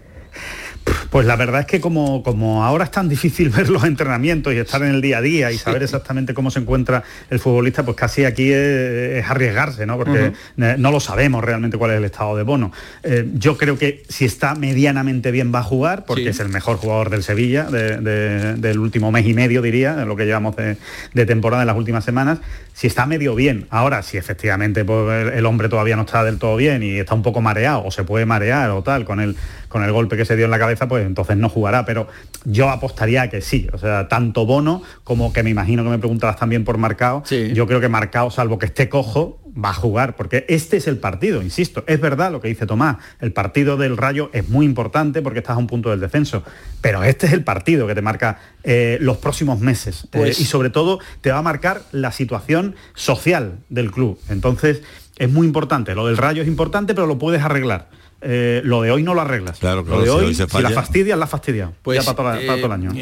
Pues 1.11 1.27
la 1.27 1.37
verdad 1.37 1.61
es 1.61 1.67
que 1.67 1.81
como, 1.81 2.23
como 2.23 2.65
ahora 2.65 2.85
es 2.85 2.91
tan 2.91 3.09
difícil 3.09 3.49
ver 3.57 3.69
los 3.71 3.85
entrenamientos 3.85 4.53
y 4.53 4.59
estar 4.59 4.83
en 4.83 4.95
el 4.95 5.01
día 5.01 5.19
a 5.19 5.21
día 5.23 5.53
y 5.53 5.59
saber 5.59 5.83
exactamente 5.83 6.35
cómo 6.35 6.51
se 6.51 6.61
encuentra 6.61 7.03
el 7.31 7.39
futbolista, 7.39 7.85
pues 7.85 7.97
casi 7.97 8.25
aquí 8.25 8.51
es, 8.53 9.25
arriesgarse, 9.29 9.87
¿no? 9.87 9.97
Porque 9.97 10.33
no 10.57 10.91
lo 10.91 11.01
sabemos 11.01 11.45
realmente 11.45 11.77
cuál 11.77 11.93
es 11.93 11.99
el 11.99 12.05
estado 12.05 12.37
de 12.37 12.43
Bono. 12.43 12.73
Eh, 13.03 13.29
yo 13.35 13.57
creo 13.57 13.79
que 13.79 14.03
si 14.09 14.25
está 14.25 14.55
medianamente 14.55 15.31
bien 15.31 15.53
va 15.55 15.61
a 15.61 15.65
jugar, 15.65 16.05
porque 16.05 16.29
es 16.29 16.41
el 16.41 16.49
mejor 16.49 16.77
jugador 16.77 17.11
del 17.11 17.23
Sevilla 17.23 17.65
del 17.65 18.79
último 18.79 19.13
mes 19.13 19.27
y 19.27 19.35
medio, 19.35 19.63
diría, 19.63 20.05
lo 20.05 20.17
que 20.17 20.25
llevamos 20.25 20.57
de, 20.57 21.27
temporada 21.27 21.63
en 21.63 21.67
las 21.67 21.77
últimas 21.77 22.05
semanas. 22.05 22.39
Si 22.73 22.87
está 22.87 23.07
medio 23.07 23.35
bien, 23.35 23.67
ahora 23.71 24.03
si 24.03 24.19
efectivamente 24.19 24.85
pues, 24.85 25.35
el, 25.35 25.47
hombre 25.47 25.69
todavía 25.69 25.97
no 25.97 26.03
está 26.03 26.23
del 26.23 26.39
todo 26.39 26.57
bien 26.57 26.83
y 26.83 26.99
está 26.99 27.15
un 27.15 27.23
poco 27.23 27.41
mareado 27.41 27.85
o 27.85 27.91
se 27.91 28.05
puede 28.05 28.25
marear 28.25 28.71
o 28.71 28.83
tal 28.83 29.05
con 29.05 29.19
el, 29.19 29.37
con 29.69 29.83
el 29.83 29.91
golpe 29.91 30.17
que 30.17 30.25
se 30.25 30.37
dio 30.37 30.45
en 30.45 30.53
la 30.53 30.61
cabeza, 30.61 30.78
pues 30.87 31.07
entonces 31.07 31.37
no 31.37 31.49
jugará. 31.49 31.85
Pero 31.85 32.07
yo 32.45 32.69
apostaría 32.69 33.29
que 33.31 33.41
sí. 33.41 33.67
O 33.73 33.79
sea, 33.79 34.09
tanto 34.09 34.47
Bono 34.47 34.83
como 35.03 35.33
que 35.33 35.43
me 35.43 35.51
imagino 35.51 35.83
que 35.83 35.91
me 35.91 35.99
preguntarás 35.99 36.37
también 36.37 36.65
por 36.65 36.79
Marcao. 36.79 37.25
Yo 37.25 37.67
creo 37.67 37.81
que 37.81 37.89
Marcao, 37.89 38.31
salvo 38.31 38.59
que 38.59 38.67
esté 38.67 38.89
cojo, 38.89 39.41
va 39.59 39.71
a 39.71 39.75
jugar, 39.75 40.17
porque 40.17 40.45
este 40.49 40.77
es 40.77 40.87
el 40.87 40.99
partido, 40.99 41.43
insisto. 41.43 41.85
Es 41.87 42.01
verdad 42.01 42.31
lo 42.31 42.41
que 42.41 42.49
dice 42.49 42.67
Tomás, 42.67 42.99
el 43.21 43.33
partido 43.33 43.77
del 43.77 43.97
Rayo 43.97 44.31
es 44.33 44.49
muy 44.49 44.65
importante 44.67 45.23
porque 45.23 45.41
estás 45.41 45.57
a 45.57 45.59
un 45.59 45.67
punto 45.67 45.91
del 45.91 46.01
descenso, 46.01 46.43
pero 46.81 47.03
este 47.03 47.27
es 47.27 47.33
el 47.33 47.45
partido 47.45 47.87
que 47.87 47.95
te 47.95 48.03
marca 48.03 48.39
eh, 48.63 48.99
los 49.01 49.17
próximos 49.19 49.61
meses 49.61 50.05
eh, 50.05 50.09
pues 50.13 50.41
y 50.41 50.45
sobre 50.45 50.71
todo 50.71 51.01
te 51.21 51.31
va 51.31 51.39
a 51.39 51.43
marcar 51.43 51.83
la 51.93 52.13
situación 52.13 52.77
social 52.95 53.59
del 53.69 53.91
club. 53.91 54.19
Entonces 54.29 54.83
es 55.17 55.31
muy 55.31 55.47
importante, 55.47 55.95
lo 55.95 56.07
del 56.07 56.17
Rayo 56.17 56.43
es 56.43 56.49
importante, 56.49 56.95
pero 56.95 57.07
lo 57.07 57.19
puedes 57.19 57.43
arreglar. 57.43 57.89
Eh, 58.21 58.61
lo 58.65 58.83
de 58.83 58.91
hoy 58.91 59.03
no 59.03 59.15
lo 59.15 59.21
arreglas. 59.21 59.59
Claro, 59.59 59.83
lo 59.83 60.03
de 60.03 60.11
hoy, 60.11 60.35
si, 60.35 60.41
la 60.41 60.71
fastidias, 60.71 61.19
la 61.19 61.27
fastidia. 61.27 61.73
Pues, 61.83 62.05
ya 62.05 62.15
para, 62.15 62.39
todo 62.41 62.67
el 62.67 62.73
año. 62.73 62.93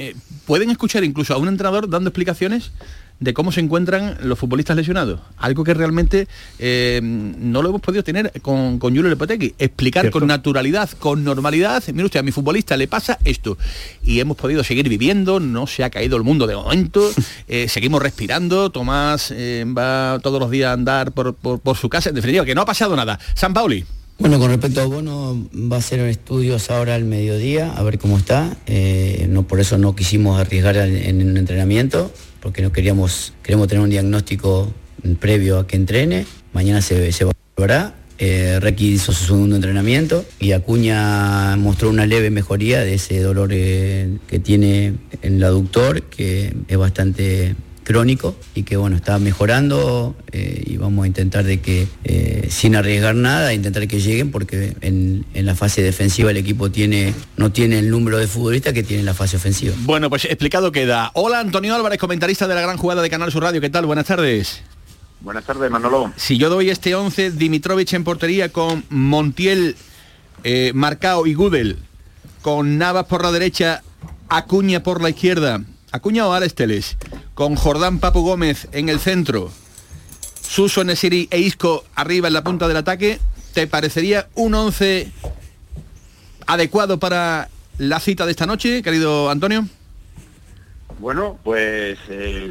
¿Pueden 0.46 0.70
escuchar 0.70 1.04
incluso 1.04 1.34
a 1.34 1.38
un 1.38 1.48
entrenador 1.48 1.88
dando 1.88 2.08
explicaciones 2.08 2.72
de 3.18 3.32
cómo 3.32 3.50
se 3.50 3.60
encuentran 3.60 4.18
los 4.22 4.38
futbolistas 4.38 4.76
lesionados. 4.76 5.20
Algo 5.38 5.64
que 5.64 5.72
realmente 5.72 6.28
eh, 6.58 7.00
no 7.02 7.62
lo 7.62 7.70
hemos 7.70 7.80
podido 7.80 8.04
tener 8.04 8.30
con, 8.42 8.78
con 8.78 8.94
Julio 8.94 9.08
Lepotegui. 9.08 9.54
Explicar 9.58 10.10
con 10.10 10.26
naturalidad, 10.26 10.90
con 10.98 11.24
normalidad, 11.24 11.82
mire 11.92 12.04
usted, 12.04 12.20
a 12.20 12.22
mi 12.22 12.32
futbolista 12.32 12.76
le 12.76 12.88
pasa 12.88 13.18
esto. 13.24 13.56
Y 14.02 14.20
hemos 14.20 14.36
podido 14.36 14.62
seguir 14.64 14.88
viviendo, 14.88 15.40
no 15.40 15.66
se 15.66 15.84
ha 15.84 15.90
caído 15.90 16.16
el 16.16 16.24
mundo 16.24 16.46
de 16.46 16.56
momento, 16.56 17.10
eh, 17.48 17.68
seguimos 17.68 18.02
respirando, 18.02 18.70
Tomás 18.70 19.32
eh, 19.34 19.64
va 19.66 20.18
todos 20.22 20.38
los 20.38 20.50
días 20.50 20.70
a 20.70 20.72
andar 20.74 21.12
por, 21.12 21.34
por, 21.34 21.76
su 21.76 21.88
casa, 21.88 22.10
en 22.10 22.14
definitiva, 22.14 22.44
que 22.44 22.54
no 22.54 22.62
ha 22.62 22.66
pasado 22.66 22.96
nada. 22.96 23.18
San 23.34 23.54
Pauli. 23.54 23.84
Bueno, 24.18 24.38
con 24.38 24.50
respecto 24.50 24.80
a 24.80 24.86
Bono, 24.86 25.48
va 25.54 25.76
a 25.76 25.82
ser 25.82 26.00
estudios 26.00 26.70
ahora 26.70 26.94
al 26.94 27.04
mediodía, 27.04 27.72
a 27.72 27.82
ver 27.82 27.98
cómo 27.98 28.16
está. 28.16 28.56
no, 29.28 29.42
por 29.42 29.60
eso 29.60 29.76
no 29.78 29.94
quisimos 29.94 30.40
arriesgar 30.40 30.76
en, 30.76 30.96
en 30.96 31.28
un 31.28 31.36
entrenamiento 31.36 32.10
porque 32.46 32.62
no 32.62 32.70
queríamos, 32.70 33.32
queremos 33.42 33.66
tener 33.66 33.82
un 33.82 33.90
diagnóstico 33.90 34.72
previo 35.18 35.58
a 35.58 35.66
que 35.66 35.74
entrene. 35.74 36.26
Mañana 36.52 36.80
se, 36.80 37.10
se 37.10 37.24
evaluará. 37.24 37.96
Eh, 38.18 38.58
Requi 38.60 38.92
hizo 38.92 39.12
su 39.12 39.24
segundo 39.24 39.56
entrenamiento 39.56 40.24
y 40.38 40.52
Acuña 40.52 41.56
mostró 41.56 41.90
una 41.90 42.06
leve 42.06 42.30
mejoría 42.30 42.80
de 42.80 42.94
ese 42.94 43.20
dolor 43.20 43.50
eh, 43.52 44.18
que 44.28 44.38
tiene 44.38 44.94
en 45.22 45.34
el 45.34 45.44
aductor, 45.44 46.02
que 46.04 46.54
es 46.68 46.78
bastante 46.78 47.56
crónico 47.86 48.34
y 48.56 48.64
que 48.64 48.76
bueno, 48.76 48.96
está 48.96 49.20
mejorando 49.20 50.16
eh, 50.32 50.64
y 50.66 50.76
vamos 50.76 51.04
a 51.04 51.06
intentar 51.06 51.44
de 51.44 51.60
que 51.60 51.86
eh, 52.02 52.48
sin 52.50 52.74
arriesgar 52.74 53.14
nada, 53.14 53.54
intentar 53.54 53.86
que 53.86 54.00
lleguen 54.00 54.32
porque 54.32 54.76
en, 54.80 55.24
la 55.34 55.54
fase 55.54 55.82
defensiva 55.82 56.32
el 56.32 56.36
equipo 56.36 56.68
tiene, 56.68 57.14
no 57.36 57.52
tiene 57.52 57.78
el 57.78 57.88
número 57.88 58.18
de 58.18 58.26
futbolistas 58.26 58.72
que 58.72 58.82
tiene 58.82 59.00
en 59.00 59.06
la 59.06 59.14
fase 59.14 59.36
ofensiva. 59.36 59.72
Bueno, 59.82 60.10
pues 60.10 60.24
explicado 60.24 60.72
queda. 60.72 61.12
Hola 61.14 61.38
Antonio 61.38 61.76
Álvarez, 61.76 62.00
comentarista 62.00 62.48
de 62.48 62.56
la 62.56 62.60
gran 62.60 62.76
jugada 62.76 63.02
de 63.02 63.08
Canal 63.08 63.30
Sur 63.30 63.44
Radio, 63.44 63.60
¿qué 63.60 63.70
tal? 63.70 63.86
Buenas 63.86 64.06
tardes. 64.06 64.62
Buenas 65.20 65.44
tardes, 65.44 65.70
Manolo. 65.70 66.12
Si 66.16 66.38
yo 66.38 66.50
doy 66.50 66.70
este 66.70 66.96
11, 66.96 67.30
Dimitrovich 67.30 67.94
en 67.94 68.02
portería 68.02 68.48
con 68.48 68.84
Montiel, 68.90 69.76
eh, 70.42 70.72
Marcao 70.74 71.28
y 71.28 71.34
Gudel, 71.34 71.78
con 72.42 72.78
Navas 72.78 73.06
por 73.06 73.22
la 73.22 73.30
derecha, 73.30 73.84
Acuña 74.28 74.82
por 74.82 75.00
la 75.02 75.10
izquierda, 75.10 75.62
Acuña 75.96 76.26
o 76.26 76.32
Alex 76.34 76.54
Teles, 76.54 76.98
con 77.32 77.56
Jordán 77.56 78.00
Papu 78.00 78.20
Gómez 78.20 78.68
en 78.72 78.90
el 78.90 79.00
centro, 79.00 79.50
Suso 80.42 80.84
Nesiri 80.84 81.26
e 81.30 81.38
Isco 81.38 81.84
arriba 81.94 82.28
en 82.28 82.34
la 82.34 82.44
punta 82.44 82.68
del 82.68 82.76
ataque, 82.76 83.18
¿te 83.54 83.66
parecería 83.66 84.28
un 84.34 84.54
11 84.54 85.10
adecuado 86.46 86.98
para 86.98 87.48
la 87.78 87.98
cita 87.98 88.26
de 88.26 88.32
esta 88.32 88.44
noche, 88.44 88.82
querido 88.82 89.30
Antonio? 89.30 89.64
Bueno, 90.98 91.38
pues 91.42 91.98
eh, 92.10 92.50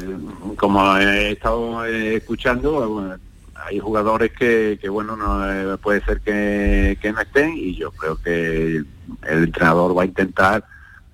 como 0.56 0.96
he 0.96 1.30
estado 1.30 1.86
eh, 1.86 2.16
escuchando, 2.16 3.16
hay 3.54 3.78
jugadores 3.78 4.32
que, 4.32 4.76
bueno, 4.88 5.14
no, 5.14 5.48
eh, 5.48 5.78
puede 5.78 6.04
ser 6.04 6.20
que 6.20 7.12
no 7.14 7.20
estén 7.20 7.56
y 7.56 7.76
yo 7.76 7.92
creo 7.92 8.16
que 8.16 8.78
el 8.78 8.86
entrenador 9.22 9.96
va 9.96 10.02
a 10.02 10.06
intentar 10.06 10.64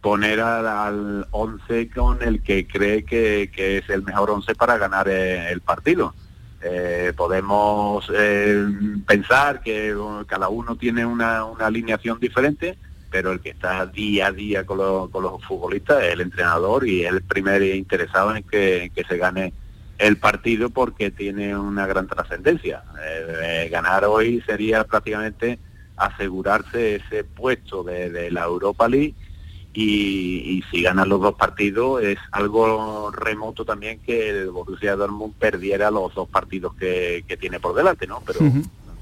poner 0.03 0.41
al 0.41 1.29
11 1.31 1.89
con 1.91 2.23
el 2.23 2.43
que 2.43 2.67
cree 2.67 3.05
que, 3.05 3.49
es 3.55 3.89
el 3.89 4.03
mejor 4.03 4.31
11 4.31 4.55
para 4.57 4.77
ganar 4.77 5.09
eh, 5.09 5.51
el 5.51 5.61
partido. 5.61 6.13
Eh, 6.61 7.13
podemos 7.17 8.11
eh, 8.15 8.67
pensar 9.07 9.63
que 9.63 9.97
cada 10.27 10.49
uno 10.49 10.77
tiene 10.77 11.07
una, 11.07 11.43
alineación 11.61 12.19
diferente, 12.19 12.77
pero 13.11 13.31
el 13.31 13.41
que 13.41 13.51
está 13.51 13.87
día 13.87 14.27
a 14.27 14.33
día 14.33 14.67
con, 14.67 14.79
los 14.79 15.45
futbolistas 15.45 16.03
es 16.03 16.15
el 16.15 16.21
entrenador 16.21 16.87
y 16.87 17.05
es 17.05 17.13
el 17.13 17.23
primer 17.23 17.63
interesado 17.63 18.35
en 18.35 18.43
que, 18.43 18.91
se 19.09 19.17
gane 19.17 19.53
el 19.99 20.17
partido 20.17 20.71
porque 20.71 21.13
tiene 21.13 21.57
una 21.57 21.87
gran 21.87 22.09
trascendencia. 22.09 22.83
ganar 23.71 24.05
hoy 24.07 24.43
sería 24.47 24.83
prácticamente 24.83 25.61
asegurarse 25.97 26.97
ese 26.97 27.23
puesto 27.23 27.85
de 27.85 28.31
la 28.33 28.45
Europa 28.45 28.89
League 28.89 29.15
y, 29.75 30.63
si 30.71 30.83
ganan 30.83 31.09
los 31.09 31.21
dos 31.21 31.35
partidos 31.35 32.03
es 32.03 32.19
algo 32.31 33.11
remoto 33.11 33.65
también 33.65 34.01
que 34.01 34.31
el 34.31 34.51
Borussia 34.51 34.97
Dortmund 34.97 35.35
perdiera 35.35 35.91
los 35.91 36.15
dos 36.15 36.29
partidos 36.29 36.75
que, 36.75 37.25
tiene 37.41 37.61
por 37.61 37.75
delante, 37.75 38.07
¿no? 38.07 38.23
Pero 38.27 38.41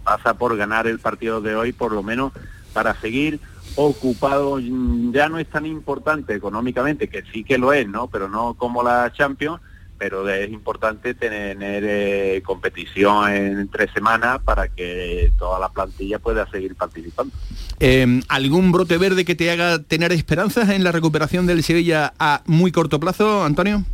pasa 0.04 0.34
por 0.34 0.56
ganar 0.56 0.86
el 0.86 0.98
partido 0.98 1.40
de 1.40 1.54
hoy 1.54 1.72
por 1.72 1.92
lo 1.92 2.02
menos 2.02 2.32
para 2.72 2.94
seguir 3.00 3.40
ocupado 3.76 4.58
ya 4.58 5.28
no 5.28 5.38
es 5.38 5.48
tan 5.48 5.66
importante 5.66 6.34
económicamente 6.34 7.08
que 7.08 7.22
sí 7.32 7.44
que 7.44 7.58
lo 7.58 7.72
es, 7.72 7.88
¿no? 7.88 8.08
Pero 8.08 8.28
no 8.28 8.54
como 8.54 8.82
la 8.82 9.12
Champions 9.12 9.60
pero 10.00 10.26
es 10.30 10.50
importante 10.50 11.12
tener 11.12 11.58
eh, 11.60 12.42
competición 12.42 13.30
en 13.30 13.68
tres 13.68 13.90
semanas 13.92 14.40
para 14.42 14.68
que 14.68 15.30
toda 15.38 15.60
la 15.60 15.68
plantilla 15.68 16.18
pueda 16.18 16.50
seguir 16.50 16.74
participando. 16.74 17.34
Em, 17.78 18.22
¿Algún 18.28 18.72
brote 18.72 18.96
verde 18.96 19.26
que 19.26 19.34
te 19.34 19.50
haga 19.50 19.78
tener 19.82 20.10
esperanzas 20.12 20.70
en 20.70 20.84
la 20.84 20.90
recuperación 20.90 21.46
del 21.46 21.62
Sevilla 21.62 22.14
a 22.18 22.40
muy 22.46 22.72
corto 22.72 22.98
plazo, 22.98 23.44
Antonio? 23.44 23.84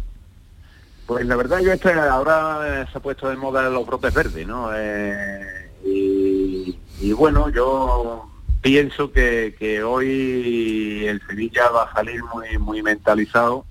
Pues 1.09 1.27
la 1.27 1.35
verdad 1.35 1.59
yo 1.59 1.73
este, 1.73 1.93
ahora 1.93 2.87
se 2.93 2.99
ha 2.99 3.01
puesto 3.03 3.29
de 3.29 3.37
moda 3.37 3.69
los 3.69 3.85
brotes 3.85 4.15
verdes, 4.15 4.47
¿no? 4.47 4.71
Eh, 4.77 5.73
y, 5.85 7.13
bueno, 7.15 7.49
yo 7.49 8.31
pienso 8.63 9.11
que, 9.11 9.57
que 9.59 9.83
hoy 9.83 11.05
el 11.05 11.21
Sevilla 11.27 11.69
va 11.71 11.83
a 11.87 11.93
salir 11.93 12.23
muy, 12.33 12.59
muy 12.59 12.81
mentalizado 12.81 13.65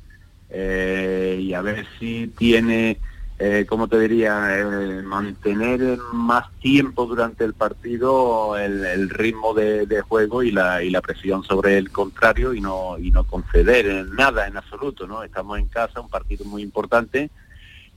eh, 0.58 1.38
y 1.42 1.54
a 1.54 1.62
ver 1.62 1.86
si 2.00 2.28
tiene, 2.28 2.98
eh, 3.38 3.66
como 3.68 3.90
te 3.90 4.00
diría, 4.00 4.66
mantener 5.04 5.98
más 6.14 6.50
tiempo 6.62 7.06
durante 7.06 7.44
el 7.44 7.54
partido 7.54 8.58
el, 8.58 9.10
ritmo 9.10 9.54
de, 9.54 10.02
juego 10.08 10.44
y 10.44 10.52
la, 10.52 10.82
y 10.82 10.92
la 10.92 11.02
presión 11.02 11.44
sobre 11.44 11.78
el 11.78 11.92
contrario 11.92 12.54
y 12.54 12.62
no, 12.62 12.98
y 12.98 13.12
no 13.12 13.26
conceder 13.26 14.08
nada 14.14 14.48
en 14.48 14.56
absoluto. 14.56 15.06
¿no? 15.06 15.24
Estamos 15.24 15.60
en 15.60 15.68
casa, 15.68 16.00
un 16.00 16.10
partido 16.10 16.46
muy 16.46 16.62
importante 16.62 17.30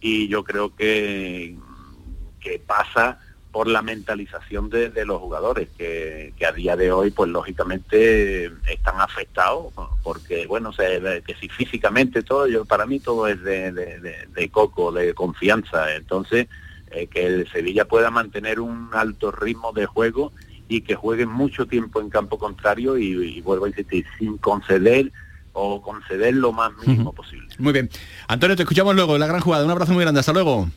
y 0.01 0.27
yo 0.27 0.43
creo 0.43 0.75
que, 0.75 1.57
que 2.41 2.59
pasa 2.59 3.21
por 3.59 3.67
la 3.67 3.83
mentalización 3.83 4.71
de, 4.71 5.05
los 5.05 5.21
jugadores, 5.21 5.69
que, 5.77 6.33
a 6.49 6.53
día 6.53 6.77
de 6.77 6.93
hoy, 6.93 7.11
pues 7.11 7.29
lógicamente 7.29 8.53
están 8.71 9.01
afectados, 9.01 9.73
porque 10.05 10.47
bueno, 10.47 10.71
que 10.71 11.35
si 11.41 11.49
físicamente 11.49 12.23
todo, 12.23 12.47
yo 12.47 12.65
para 12.65 12.87
mí 12.87 13.01
todo 13.01 13.27
es 13.27 13.43
de, 13.43 14.49
coco, 14.53 14.93
de 14.93 15.13
confianza. 15.13 15.93
Entonces, 15.97 16.47
eh, 16.93 17.09
que 17.09 17.27
el 17.27 17.51
Sevilla 17.51 17.85
pueda 17.85 18.13
mantener 18.13 18.61
un 18.61 18.91
alto 18.93 19.33
ritmo 19.33 19.73
de 19.73 19.87
juego 19.87 20.31
y 20.69 20.83
que 20.83 20.95
juegue 20.95 21.27
mucho 21.27 21.67
tiempo 21.67 22.01
en 22.01 22.11
campo 22.11 22.39
contrario 22.39 22.97
y, 22.97 23.41
vuelvo 23.41 23.65
a 23.65 23.71
insistir, 23.71 24.07
sin 24.21 24.39
conceder 24.39 25.11
o 25.53 25.83
conceder 25.83 26.35
lo 26.35 26.53
más 26.53 26.71
mínimo 26.87 27.13
posible. 27.13 27.49
Muy 27.59 27.73
bien. 27.73 27.91
Antonio, 28.29 28.55
te 28.55 28.63
escuchamos 28.63 28.95
luego, 28.95 29.19
la 29.19 29.27
gran 29.27 29.41
jugada. 29.41 29.65
Un 29.65 29.73
abrazo 29.73 29.95
muy 29.95 30.05
grande, 30.05 30.21
hasta 30.21 30.33
luego. 30.33 30.69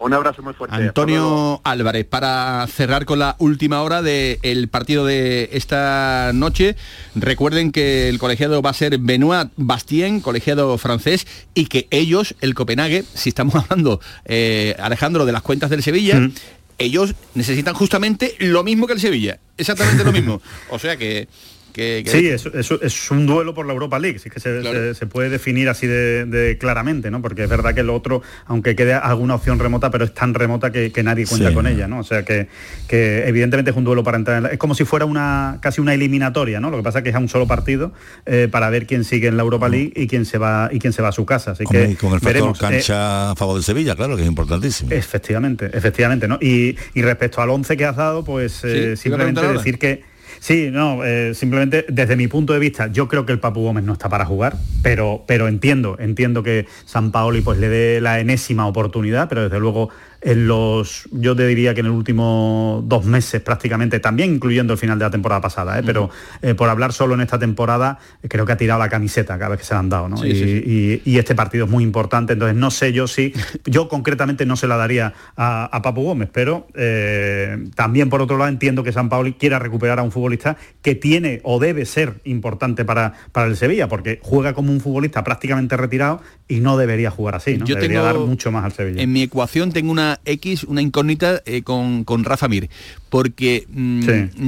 Un 0.00 0.14
abrazo 0.14 0.42
muy 0.42 0.54
fuerte. 0.54 0.74
Antonio 0.74 1.60
Álvarez, 1.62 2.06
para 2.06 2.66
cerrar 2.68 3.04
con 3.04 3.18
la 3.18 3.36
última 3.38 3.82
hora 3.82 4.00
del 4.00 4.68
partido 4.68 5.04
de 5.04 5.50
esta 5.52 6.30
noche, 6.32 6.74
recuerden 7.14 7.70
que 7.70 8.08
el 8.08 8.18
colegiado 8.18 8.62
va 8.62 8.70
a 8.70 8.74
ser 8.74 8.96
Benoit 8.96 9.50
Bastien, 9.56 10.20
colegiado 10.20 10.78
francés, 10.78 11.26
y 11.52 11.66
que 11.66 11.86
ellos, 11.90 12.34
el 12.40 12.54
Copenhague, 12.54 13.04
si 13.12 13.28
estamos 13.28 13.54
hablando, 13.62 14.00
eh, 14.24 14.74
Alejandro, 14.78 15.26
de 15.26 15.32
las 15.32 15.42
cuentas 15.42 15.68
del 15.68 15.82
Sevilla, 15.82 16.18
mm. 16.18 16.32
ellos 16.78 17.14
necesitan 17.34 17.74
justamente 17.74 18.36
lo 18.38 18.64
mismo 18.64 18.86
que 18.86 18.94
el 18.94 19.00
Sevilla, 19.00 19.38
exactamente 19.58 20.02
lo 20.02 20.12
mismo. 20.12 20.40
O 20.70 20.78
sea 20.78 20.96
que 20.96 21.28
Sí, 21.74 22.28
es, 22.28 23.10
un 23.10 23.26
duelo 23.26 23.54
por 23.54 23.66
la 23.66 23.72
Europa 23.72 23.98
League, 23.98 24.18
sí 24.18 24.30
que 24.30 24.40
se, 24.40 25.06
puede 25.06 25.30
definir 25.30 25.68
así 25.68 25.86
de, 25.86 26.56
claramente, 26.60 27.10
¿no? 27.10 27.22
Porque 27.22 27.44
es 27.44 27.48
verdad 27.48 27.74
que 27.74 27.80
el 27.80 27.90
otro, 27.90 28.22
aunque 28.46 28.76
quede 28.76 28.94
alguna 28.94 29.34
opción 29.34 29.58
remota, 29.58 29.90
pero 29.90 30.04
es 30.04 30.14
tan 30.14 30.34
remota 30.34 30.70
que, 30.70 31.02
nadie 31.02 31.26
cuenta 31.26 31.52
con 31.54 31.66
ella, 31.66 31.88
¿no? 31.88 32.00
O 32.00 32.04
sea 32.04 32.24
que, 32.24 32.48
evidentemente 32.90 33.70
es 33.70 33.76
un 33.76 33.84
duelo 33.84 34.04
para 34.04 34.16
entrar 34.16 34.44
en 34.44 34.52
Es 34.52 34.58
como 34.58 34.74
si 34.74 34.84
fuera 34.84 35.04
una 35.04 35.58
casi 35.60 35.80
una 35.80 35.94
eliminatoria, 35.94 36.60
¿no? 36.60 36.70
Lo 36.70 36.76
que 36.76 36.82
pasa 36.82 36.98
es 36.98 37.04
que 37.04 37.10
es 37.10 37.16
un 37.16 37.28
solo 37.28 37.46
partido 37.46 37.92
eh, 38.26 38.48
para 38.50 38.70
ver 38.70 38.86
quién 38.86 39.04
sigue 39.04 39.28
en 39.28 39.36
la 39.36 39.42
Europa 39.42 39.68
League 39.68 39.92
y 39.94 40.06
quién 40.06 40.24
se 40.24 40.38
va 40.38 40.68
y 40.72 40.78
quién 40.78 40.92
se 40.92 41.02
va 41.02 41.08
a 41.08 41.12
su 41.12 41.24
casa. 41.24 41.52
Así 41.52 41.64
que 41.64 41.96
con 41.96 42.12
el 42.12 42.20
factor 42.20 42.56
cancha 42.58 43.28
eh, 43.28 43.32
a 43.32 43.34
favor 43.36 43.56
de 43.56 43.62
Sevilla, 43.62 43.96
claro, 43.96 44.16
que 44.16 44.22
es 44.22 44.28
importantísimo. 44.28 44.90
Efectivamente, 44.92 45.70
efectivamente, 45.72 46.28
¿no? 46.28 46.38
Y, 46.40 46.76
respecto 46.94 47.40
al 47.40 47.50
11 47.50 47.76
que 47.76 47.84
has 47.84 47.96
dado, 47.96 48.24
pues 48.24 48.62
eh, 48.64 48.96
simplemente 48.96 49.40
decir 49.40 49.78
que 49.78 50.09
Sí, 50.40 50.70
no, 50.72 51.04
eh, 51.04 51.34
simplemente 51.34 51.84
desde 51.88 52.16
mi 52.16 52.26
punto 52.26 52.54
de 52.54 52.58
vista, 52.58 52.86
yo 52.86 53.08
creo 53.08 53.26
que 53.26 53.32
el 53.32 53.40
Papu 53.40 53.60
Gómez 53.60 53.84
no 53.84 53.92
está 53.92 54.08
para 54.08 54.24
jugar, 54.24 54.56
pero, 54.82 55.22
pero 55.26 55.48
entiendo, 55.48 55.96
entiendo 56.00 56.42
que 56.42 56.66
San 56.86 57.12
Paoli 57.12 57.42
pues 57.42 57.58
le 57.58 57.68
dé 57.68 58.00
la 58.00 58.20
enésima 58.20 58.66
oportunidad, 58.66 59.28
pero 59.28 59.42
desde 59.42 59.60
luego 59.60 59.90
en 60.22 60.46
los, 60.46 61.08
yo 61.12 61.34
te 61.34 61.46
diría 61.46 61.74
que 61.74 61.80
en 61.80 61.86
el 61.86 61.92
último 61.92 62.82
dos 62.86 63.04
meses 63.04 63.40
prácticamente, 63.40 64.00
también 64.00 64.34
incluyendo 64.34 64.72
el 64.74 64.78
final 64.78 64.98
de 64.98 65.04
la 65.06 65.10
temporada 65.10 65.40
pasada, 65.40 65.78
¿eh? 65.78 65.82
pero 65.84 66.10
eh, 66.42 66.54
por 66.54 66.68
hablar 66.68 66.92
solo 66.92 67.14
en 67.14 67.22
esta 67.22 67.38
temporada, 67.38 67.98
creo 68.28 68.44
que 68.44 68.52
ha 68.52 68.56
tirado 68.56 68.80
la 68.80 68.88
camiseta 68.88 69.38
cada 69.38 69.50
vez 69.50 69.60
que 69.60 69.64
se 69.64 69.74
la 69.74 69.80
han 69.80 69.88
dado, 69.88 70.08
¿no? 70.08 70.24
y, 70.24 71.00
este 71.20 71.34
partido 71.34 71.66
es 71.66 71.70
muy 71.70 71.84
importante, 71.84 72.32
entonces 72.32 72.56
no 72.56 72.70
sé 72.70 72.94
yo 72.94 73.06
si, 73.06 73.34
yo 73.66 73.88
concretamente 73.88 74.46
no 74.46 74.56
se 74.56 74.66
la 74.66 74.76
daría 74.76 75.12
a, 75.36 75.80
Papu 75.82 76.02
Gómez, 76.02 76.30
pero 76.32 76.66
eh, 76.74 77.66
también 77.74 78.08
por 78.08 78.22
otro 78.22 78.38
lado 78.38 78.48
entiendo 78.48 78.82
que 78.82 78.92
San 78.92 79.08
Paoli 79.08 79.34
quiera 79.34 79.58
recuperar 79.58 79.98
a 79.98 80.02
un 80.02 80.12
futbolista 80.12 80.56
que 80.82 80.94
tiene 80.94 81.40
o 81.42 81.58
debe 81.58 81.84
ser 81.84 82.20
importante 82.24 82.84
para, 82.84 83.14
para 83.32 83.48
el 83.48 83.56
Sevilla, 83.56 83.88
porque 83.88 84.18
juega 84.22 84.54
como 84.54 84.72
un 84.72 84.80
futbolista 84.80 85.24
prácticamente 85.24 85.76
retirado 85.76 86.22
y 86.48 86.60
no 86.60 86.76
debería 86.76 87.10
jugar 87.10 87.36
así, 87.36 87.56
¿no? 87.58 87.64
Yo 87.64 87.76
debería 87.76 88.02
dar 88.02 88.18
mucho 88.18 88.50
más 88.50 88.64
al 88.64 88.72
Sevilla. 88.72 89.02
En 89.02 89.12
mi 89.12 89.22
ecuación 89.22 89.72
tengo 89.72 89.92
una 89.92 90.09
X, 90.24 90.64
una 90.64 90.82
incógnita 90.82 91.42
eh, 91.46 91.62
con, 91.62 92.04
con, 92.04 92.24
Rafa 92.24 92.48
Mir, 92.48 92.68
porque 93.08 93.66
mm, 93.68 94.02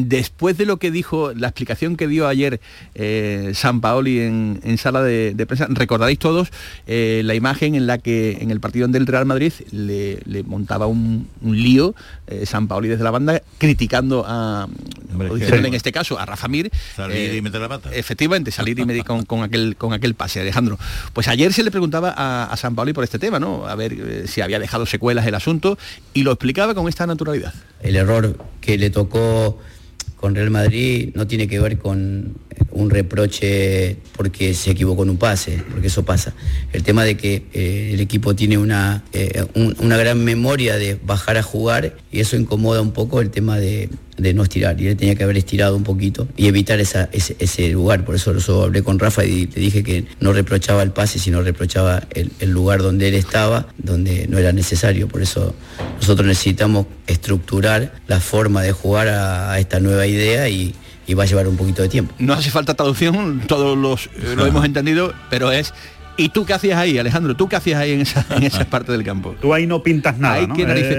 después 0.08 0.58
de 0.58 0.66
lo 0.66 0.78
que 0.78 0.90
dijo, 0.90 1.32
la 1.34 1.48
explicación 1.48 1.96
que 1.96 2.08
dio 2.08 2.26
ayer 2.26 2.60
eh, 2.94 3.52
San 3.54 3.80
Paoli 3.80 4.20
en, 4.20 4.78
sala 4.78 5.02
de, 5.02 5.34
prensa, 5.46 5.66
recordaréis 5.70 6.18
todos 6.18 6.48
eh, 6.86 7.22
la 7.24 7.34
imagen 7.34 7.74
en 7.74 7.86
la 7.86 7.98
que 7.98 8.38
en 8.40 8.50
el 8.50 8.60
partido 8.60 8.88
del 8.88 9.06
Real 9.06 9.26
Madrid 9.26 9.52
le, 9.70 10.42
montaba 10.44 10.86
un, 10.86 11.28
lío 11.42 11.94
San 12.44 12.66
Paoli 12.66 12.88
desde 12.88 13.04
la 13.04 13.10
banda 13.10 13.42
criticando 13.58 14.24
a, 14.26 14.66
en 15.18 15.74
este 15.74 15.92
caso, 15.92 16.18
a 16.18 16.26
Rafa 16.26 16.48
Mir. 16.48 16.70
Salir 16.96 17.34
y 17.34 17.42
meter 17.42 17.60
la 17.60 17.68
pata. 17.68 17.90
Efectivamente, 17.92 18.50
salir 18.50 18.78
y 18.78 18.84
meter 18.84 19.04
con, 19.04 19.42
aquel, 19.42 19.76
con 19.76 19.92
aquel 19.92 20.14
pase, 20.14 20.40
Alejandro. 20.40 20.78
Pues 21.12 21.28
ayer 21.28 21.52
se 21.52 21.62
le 21.62 21.70
preguntaba 21.70 22.14
a, 22.16 22.44
a 22.44 22.56
San 22.56 22.74
Paoli 22.74 22.92
por 22.92 23.04
este 23.04 23.18
tema, 23.18 23.38
¿no? 23.38 23.66
A 23.66 23.74
ver 23.74 24.26
si 24.26 24.40
había 24.40 24.58
dejado 24.58 24.86
secuelas 24.86 25.26
el 25.26 25.34
asunto 25.34 25.51
y 26.14 26.22
lo 26.22 26.32
explicaba 26.32 26.74
con 26.74 26.88
esta 26.88 27.06
naturalidad. 27.06 27.52
El 27.82 27.96
error 27.96 28.38
que 28.60 28.78
le 28.78 28.90
tocó 28.90 29.58
con 30.16 30.36
Real 30.36 30.50
Madrid 30.50 31.10
no 31.14 31.26
tiene 31.26 31.48
que 31.48 31.58
ver 31.58 31.78
con 31.78 32.36
un 32.70 32.90
reproche 32.90 33.96
porque 34.16 34.54
se 34.54 34.70
equivocó 34.70 35.02
en 35.02 35.10
un 35.10 35.16
pase, 35.16 35.62
porque 35.70 35.88
eso 35.88 36.04
pasa. 36.04 36.32
El 36.72 36.84
tema 36.84 37.02
de 37.04 37.16
que 37.16 37.42
eh, 37.52 37.90
el 37.92 38.00
equipo 38.00 38.36
tiene 38.36 38.56
una, 38.56 39.02
eh, 39.12 39.44
una 39.54 39.96
gran 39.96 40.22
memoria 40.22 40.76
de 40.76 40.96
bajar 41.04 41.38
a 41.38 41.42
jugar 41.42 41.96
y 42.12 42.20
eso 42.20 42.36
incomoda 42.36 42.80
un 42.80 42.92
poco 42.92 43.20
el 43.20 43.30
tema 43.30 43.58
de, 43.58 43.90
no 44.34 44.42
estirar. 44.42 44.80
Y 44.80 44.88
él 44.88 44.96
tenía 44.96 45.14
que 45.14 45.24
haber 45.24 45.36
estirado 45.36 45.76
un 45.76 45.84
poquito 45.84 46.28
y 46.36 46.46
evitar 46.46 46.80
ese, 46.80 47.68
lugar. 47.70 48.04
Por 48.04 48.14
eso, 48.14 48.36
eso, 48.36 48.62
hablé 48.62 48.82
con 48.82 48.98
Rafa 48.98 49.24
y 49.24 49.46
le 49.46 49.60
dije 49.60 49.82
que 49.82 50.06
no 50.20 50.32
reprochaba 50.32 50.82
el 50.82 50.92
pase, 50.92 51.18
sino 51.18 51.42
reprochaba 51.42 52.02
el, 52.10 52.50
lugar 52.50 52.82
donde 52.82 53.08
él 53.08 53.14
estaba, 53.14 53.66
donde 53.78 54.26
no 54.28 54.38
era 54.38 54.52
necesario. 54.52 55.08
Por 55.08 55.22
eso 55.22 55.54
nosotros 56.00 56.26
necesitamos 56.26 56.86
estructurar 57.06 57.94
la 58.06 58.20
forma 58.20 58.62
de 58.62 58.72
jugar 58.72 59.08
a 59.08 59.58
esta 59.58 59.80
nueva 59.80 60.06
idea 60.06 60.48
y, 60.48 60.74
y 61.06 61.14
va 61.14 61.24
a 61.24 61.26
llevar 61.26 61.48
un 61.48 61.56
poquito 61.56 61.82
de 61.82 61.88
tiempo. 61.88 62.14
No 62.18 62.32
hace 62.32 62.50
falta 62.50 62.74
traducción, 62.74 63.42
todos 63.46 63.76
los, 63.76 64.06
eh, 64.06 64.34
lo 64.36 64.46
hemos 64.46 64.64
entendido, 64.64 65.12
pero 65.30 65.50
es 65.50 65.74
¿Y 66.16 66.28
tú 66.28 66.44
qué 66.44 66.54
hacías 66.54 66.78
ahí, 66.78 66.98
Alejandro? 66.98 67.34
¿Tú 67.34 67.48
qué 67.48 67.56
hacías 67.56 67.80
ahí 67.80 67.92
en 67.92 68.02
esa, 68.02 68.24
en 68.30 68.42
esa 68.42 68.64
parte 68.64 68.92
del 68.92 69.04
campo? 69.04 69.34
Tú 69.40 69.54
ahí 69.54 69.66
no 69.66 69.82
pintas 69.82 70.18
nada, 70.18 70.38
es, 70.38 70.48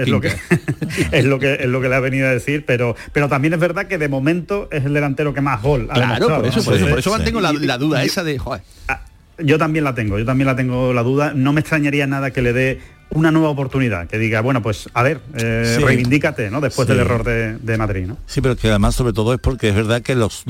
lo 0.08 0.20
que, 0.20 0.28
es, 1.12 1.24
lo 1.24 1.38
que, 1.38 1.54
es 1.54 1.66
lo 1.66 1.80
que 1.80 1.88
le 1.88 1.94
ha 1.94 2.00
venido 2.00 2.26
a 2.26 2.30
decir, 2.30 2.64
pero, 2.66 2.96
pero 3.12 3.28
también 3.28 3.54
es 3.54 3.60
verdad 3.60 3.86
que 3.86 3.98
de 3.98 4.08
momento 4.08 4.68
es 4.72 4.84
el 4.84 4.94
delantero 4.94 5.32
que 5.32 5.40
más 5.40 5.62
gol 5.62 5.88
ha 5.90 5.94
Claro, 5.94 6.26
por 6.36 6.46
eso, 6.46 6.64
por 6.64 6.74
eso, 6.74 6.88
por 6.88 6.98
eso 6.98 7.10
mantengo 7.10 7.40
la, 7.40 7.52
la, 7.52 7.78
duda 7.78 8.02
esa 8.02 8.24
de... 8.24 8.38
Joder. 8.38 8.62
Ah, 8.88 9.02
yo 9.38 9.58
también 9.58 9.84
la 9.84 9.94
tengo, 9.94 10.18
yo 10.18 10.24
también 10.24 10.46
la 10.46 10.56
tengo 10.56 10.92
la 10.92 11.02
duda. 11.02 11.32
No 11.34 11.52
me 11.52 11.60
extrañaría 11.60 12.06
nada 12.06 12.30
que 12.30 12.42
le 12.42 12.52
dé 12.52 12.80
una 13.14 13.30
nueva 13.30 13.48
oportunidad, 13.48 14.08
que 14.08 14.18
diga, 14.18 14.40
bueno, 14.40 14.62
pues 14.62 14.88
a 14.92 15.02
ver, 15.02 15.20
eh, 15.34 15.78
reivindícate, 15.80 16.50
¿no? 16.50 16.60
Después 16.60 16.86
del 16.86 17.00
error 17.00 17.24
de, 17.24 17.78
Madrid, 17.78 18.06
¿no? 18.06 18.18
Sí, 18.26 18.40
pero 18.40 18.56
que 18.56 18.68
además 18.68 18.94
sobre 18.94 19.12
todo 19.12 19.32
es 19.32 19.40
porque 19.40 19.68
es 19.68 19.74
verdad 19.74 20.02
que 20.02 20.14
los, 20.14 20.44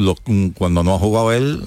cuando 0.54 0.82
no 0.82 0.94
ha 0.94 0.98
jugado 0.98 1.32
él, 1.32 1.62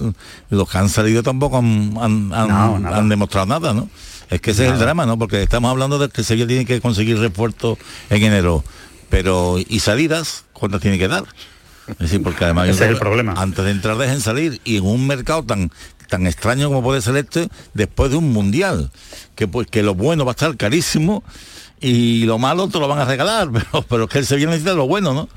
los 0.50 0.70
que 0.70 0.78
han 0.78 0.88
salido 0.88 1.22
tampoco 1.22 1.58
han, 1.58 3.08
demostrado 3.08 3.46
nada, 3.46 3.72
¿no? 3.72 3.88
Es 4.28 4.40
que 4.40 4.50
ese 4.50 4.66
es 4.66 4.72
el 4.72 4.78
drama, 4.78 5.06
¿no? 5.06 5.18
Porque 5.18 5.42
estamos 5.42 5.70
hablando 5.70 5.98
de 5.98 6.08
que 6.10 6.22
Sevilla 6.22 6.46
tiene 6.46 6.66
que 6.66 6.80
conseguir 6.80 7.18
refuerzo 7.18 7.78
en 8.10 8.22
enero, 8.22 8.62
pero 9.08 9.56
¿y 9.58 9.80
salidas? 9.80 10.44
¿Cuántas 10.52 10.80
tiene 10.80 10.98
que 10.98 11.08
dar? 11.08 11.24
Es 11.88 11.98
decir, 11.98 12.22
porque 12.22 12.44
además 12.44 12.68
ese 12.68 12.84
es 12.84 12.90
el 12.90 12.98
problema. 12.98 13.34
Antes 13.36 13.64
de 13.64 13.70
entrar 13.70 13.96
dejen 13.96 14.20
salir 14.20 14.60
y 14.64 14.76
en 14.76 14.84
un 14.84 15.06
mercado 15.06 15.42
tan 15.44 15.70
tan 16.08 16.26
extraño 16.26 16.68
como 16.68 16.82
puede 16.82 17.00
ser 17.00 17.16
este 17.16 17.48
después 17.74 18.10
de 18.10 18.16
un 18.16 18.32
mundial, 18.32 18.90
que 19.34 19.46
pues 19.46 19.68
que 19.68 19.82
lo 19.82 19.94
bueno 19.94 20.24
va 20.24 20.32
a 20.32 20.34
estar 20.34 20.56
carísimo 20.56 21.22
y 21.80 22.24
lo 22.24 22.38
malo 22.38 22.68
te 22.68 22.78
lo 22.78 22.88
van 22.88 22.98
a 22.98 23.04
regalar, 23.04 23.50
pero, 23.52 23.84
pero 23.88 24.04
es 24.04 24.10
que 24.10 24.18
el 24.18 24.26
Sevilla 24.26 24.48
necesita 24.48 24.74
lo 24.74 24.86
bueno, 24.86 25.14
¿no? 25.14 25.28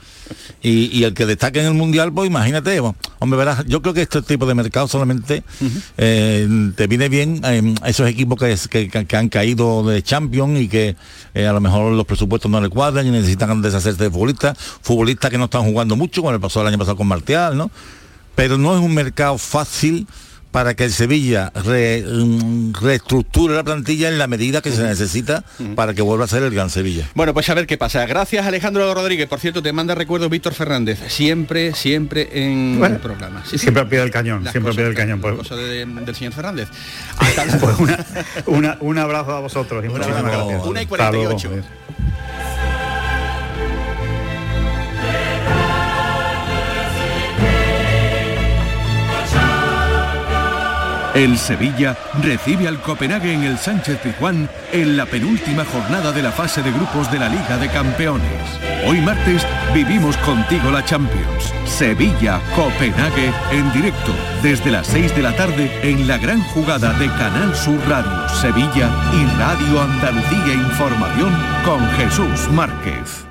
Y, 0.64 1.04
el 1.04 1.14
que 1.14 1.26
destaque 1.26 1.60
en 1.60 1.66
el 1.66 1.74
mundial, 1.74 2.14
pues 2.14 2.28
imagínate, 2.28 2.80
hombre, 3.20 3.38
verás, 3.38 3.66
yo 3.66 3.82
creo 3.82 3.94
que 3.94 4.04
este 4.04 4.22
tipo 4.22 4.46
de 4.46 4.54
mercado 4.54 4.88
solamente 4.88 5.44
eh, 5.98 6.48
te 6.76 6.88
viene 6.88 7.10
bien 7.10 7.42
eh, 7.44 7.76
esos 7.86 8.08
equipos 8.08 8.40
que, 8.40 8.88
que, 8.88 9.18
han 9.18 9.30
caído 9.30 9.84
de 9.84 10.02
Champions 10.04 10.60
y 10.60 10.68
que 10.68 10.96
eh, 11.34 11.48
a 11.48 11.54
lo 11.54 11.60
mejor 11.62 11.92
los 11.94 12.06
presupuestos 12.06 12.50
no 12.50 12.62
le 12.62 12.70
cuadran 12.70 13.08
y 13.08 13.10
necesitan 13.10 13.62
deshacerse 13.62 14.04
de 14.04 14.12
futbolistas, 14.12 14.58
futbolistas 14.58 15.32
que 15.32 15.38
no 15.38 15.46
están 15.46 15.64
jugando 15.64 15.96
mucho, 15.96 16.22
como 16.22 16.34
el 16.34 16.40
pasó 16.40 16.62
el 16.62 16.68
año 16.68 16.78
pasado 16.78 16.96
con 16.96 17.08
Martial, 17.08 17.58
¿no? 17.58 17.72
Pero 18.36 18.58
no 18.58 18.74
es 18.76 18.82
un 18.82 18.94
mercado 18.94 19.38
fácil 19.38 20.08
para 20.52 20.74
que 20.76 20.84
el 20.84 20.92
Sevilla 20.92 21.52
mm, 21.56 22.74
reestructure 22.82 23.56
la 23.56 23.64
plantilla 23.64 24.10
en 24.10 24.18
la 24.18 24.28
medida 24.28 24.62
que 24.62 24.72
se 24.72 24.84
necesita 24.84 25.44
para 25.76 25.94
que 25.94 26.02
vuelva 26.02 26.26
a 26.26 26.28
ser 26.28 26.44
el 26.44 26.52
Gran 26.52 26.70
Sevilla. 26.70 27.08
Bueno, 27.16 27.34
pues 27.34 27.50
a 27.50 27.54
ver 27.54 27.68
qué 27.68 27.78
pasa. 27.78 28.06
Gracias 28.06 28.46
Alejandro 28.46 28.94
Rodríguez. 28.94 29.28
Por 29.28 29.40
cierto, 29.40 29.62
te 29.62 29.74
manda 29.74 29.96
recuerdos 29.96 30.30
Víctor 30.30 30.54
Fernández. 30.54 31.00
Siempre, 31.08 31.74
siempre 31.74 32.30
en 32.34 32.84
el 32.84 32.98
programa. 32.98 33.44
siempre 33.46 33.82
al 33.82 33.90
pie 33.90 34.00
del 34.00 34.12
cañón. 34.12 34.46
siempre 34.52 34.72
al 34.72 34.76
pie 34.76 34.86
del 34.86 34.96
cañón. 34.96 35.22
Pues. 35.22 35.50
del 35.50 36.16
señor 36.16 36.34
Fernández. 36.34 36.70
pues 37.60 37.78
un 38.80 38.98
abrazo 38.98 39.36
a 39.36 39.40
vosotros. 39.40 39.84
Y 39.86 39.90
muchísimas 39.90 40.24
gracias. 40.24 40.66
Una 40.66 40.82
y 40.82 40.86
48. 40.86 41.50
El 51.14 51.38
Sevilla 51.38 51.98
recibe 52.24 52.70
al 52.70 52.82
Copenhague 52.82 53.34
en 53.34 53.44
el 53.44 53.58
Sánchez 53.58 53.98
Pizjuán 54.00 54.50
en 54.72 54.96
la 54.96 55.06
penúltima 55.06 55.66
jornada 55.66 56.14
de 56.14 56.22
la 56.22 56.32
fase 56.32 56.64
de 56.64 56.72
grupos 56.72 57.12
de 57.12 57.20
la 57.20 57.28
Liga 57.28 57.58
de 57.58 57.68
Campeones. 57.68 58.60
Hoy 58.88 59.02
martes 59.02 59.46
vivimos 59.74 60.16
contigo 60.18 60.72
la 60.72 60.86
Champions. 60.86 61.54
Sevilla-Copenhague 61.66 63.34
en 63.52 63.74
directo 63.74 64.14
desde 64.42 64.72
las 64.72 64.88
6 64.88 65.14
de 65.14 65.22
la 65.22 65.36
tarde 65.36 65.70
en 65.84 66.08
la 66.08 66.18
gran 66.18 66.42
jugada 66.44 66.94
de 66.94 67.08
Canal 67.08 67.54
Sur 67.56 67.80
Radio 67.90 68.30
Sevilla 68.30 68.90
y 69.14 69.26
Radio 69.38 69.82
Andalucía 69.82 70.54
Información 70.54 71.34
con 71.66 71.86
Jesús 71.92 72.50
Márquez. 72.52 73.31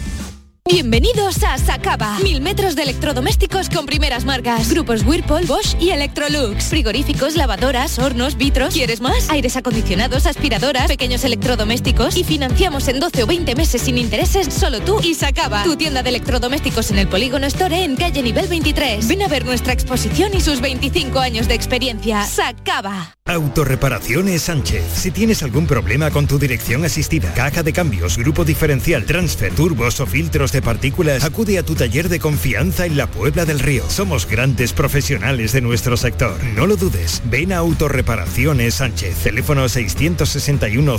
Bienvenidos 0.71 1.43
a 1.43 1.57
Sacaba. 1.57 2.17
Mil 2.19 2.39
metros 2.39 2.77
de 2.77 2.83
electrodomésticos 2.83 3.69
con 3.69 3.85
primeras 3.85 4.23
marcas. 4.23 4.71
Grupos 4.71 5.03
Whirlpool, 5.05 5.45
Bosch 5.45 5.75
y 5.81 5.89
Electrolux. 5.89 6.63
Frigoríficos, 6.69 7.35
lavadoras, 7.35 7.99
hornos, 7.99 8.37
vitros. 8.37 8.73
¿Quieres 8.73 9.01
más? 9.01 9.29
Aires 9.29 9.57
acondicionados, 9.57 10.25
aspiradoras, 10.25 10.87
pequeños 10.87 11.25
electrodomésticos. 11.25 12.15
Y 12.15 12.23
financiamos 12.23 12.87
en 12.87 13.01
12 13.01 13.23
o 13.23 13.27
20 13.27 13.53
meses 13.55 13.81
sin 13.81 13.97
intereses 13.97 14.47
solo 14.53 14.79
tú 14.79 15.01
y 15.03 15.13
Sacaba. 15.13 15.63
Tu 15.63 15.75
tienda 15.75 16.03
de 16.03 16.09
electrodomésticos 16.09 16.89
en 16.91 16.99
el 16.99 17.09
Polígono 17.09 17.47
Store 17.47 17.83
en 17.83 17.97
calle 17.97 18.23
nivel 18.23 18.47
23. 18.47 19.09
Ven 19.09 19.23
a 19.23 19.27
ver 19.27 19.43
nuestra 19.43 19.73
exposición 19.73 20.31
y 20.33 20.39
sus 20.39 20.61
25 20.61 21.19
años 21.19 21.49
de 21.49 21.55
experiencia. 21.55 22.23
Sacaba. 22.23 23.17
Autorreparaciones 23.25 24.43
Sánchez. 24.43 24.85
Si 24.93 25.11
tienes 25.11 25.43
algún 25.43 25.67
problema 25.67 26.11
con 26.11 26.27
tu 26.27 26.39
dirección 26.39 26.85
asistida, 26.85 27.33
caja 27.33 27.61
de 27.61 27.73
cambios, 27.73 28.17
grupo 28.17 28.45
diferencial, 28.45 29.05
transfer, 29.05 29.53
turbos 29.53 29.99
o 29.99 30.05
filtros 30.05 30.51
de 30.51 30.60
partículas, 30.61 31.23
acude 31.23 31.57
a 31.57 31.63
tu 31.63 31.75
taller 31.75 32.09
de 32.09 32.19
confianza 32.19 32.85
en 32.85 32.97
la 32.97 33.07
Puebla 33.07 33.45
del 33.45 33.59
Río. 33.59 33.83
Somos 33.89 34.27
grandes 34.27 34.73
profesionales 34.73 35.51
de 35.51 35.61
nuestro 35.61 35.97
sector. 35.97 36.37
No 36.55 36.67
lo 36.67 36.77
dudes. 36.77 37.21
Ven 37.25 37.51
a 37.53 37.57
Autorreparaciones 37.57 38.75
Sánchez. 38.75 39.15
Teléfono 39.23 39.67
661 39.67 40.97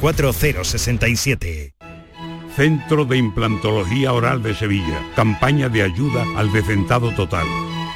004 0.00 0.32
067. 0.32 1.74
Centro 2.56 3.04
de 3.04 3.16
Implantología 3.16 4.12
Oral 4.12 4.42
de 4.42 4.54
Sevilla. 4.54 5.00
Campaña 5.14 5.68
de 5.68 5.82
ayuda 5.82 6.24
al 6.36 6.52
decentado 6.52 7.14
total. 7.14 7.46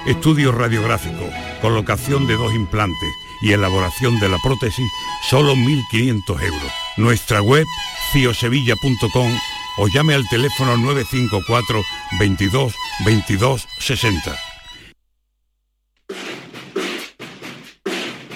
Estudio 0.07 0.53
radiográfico. 0.53 1.29
Colocación 1.61 2.27
de 2.27 2.35
dos 2.35 2.55
implantes 2.55 3.11
y 3.43 3.53
elaboración 3.53 4.19
de 4.21 4.29
la 4.29 4.39
prótesis, 4.39 4.87
solo 5.29 5.55
1.500 5.55 6.43
euros. 6.43 6.73
Nuestra 6.97 7.43
web, 7.43 7.67
ciosevilla.com 8.13 9.33
o 9.79 9.89
llame 9.89 10.15
al 10.15 10.29
teléfono 10.29 10.77
954 10.77 11.83
22 12.19 12.75
22 13.05 13.67
60. 13.79 14.37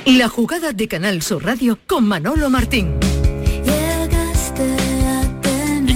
La 0.07 0.29
jugada 0.29 0.73
de 0.73 0.87
Canal 0.87 1.21
Sur 1.21 1.45
Radio 1.45 1.79
con 1.87 2.07
Manolo 2.07 2.49
Martín. 2.49 3.06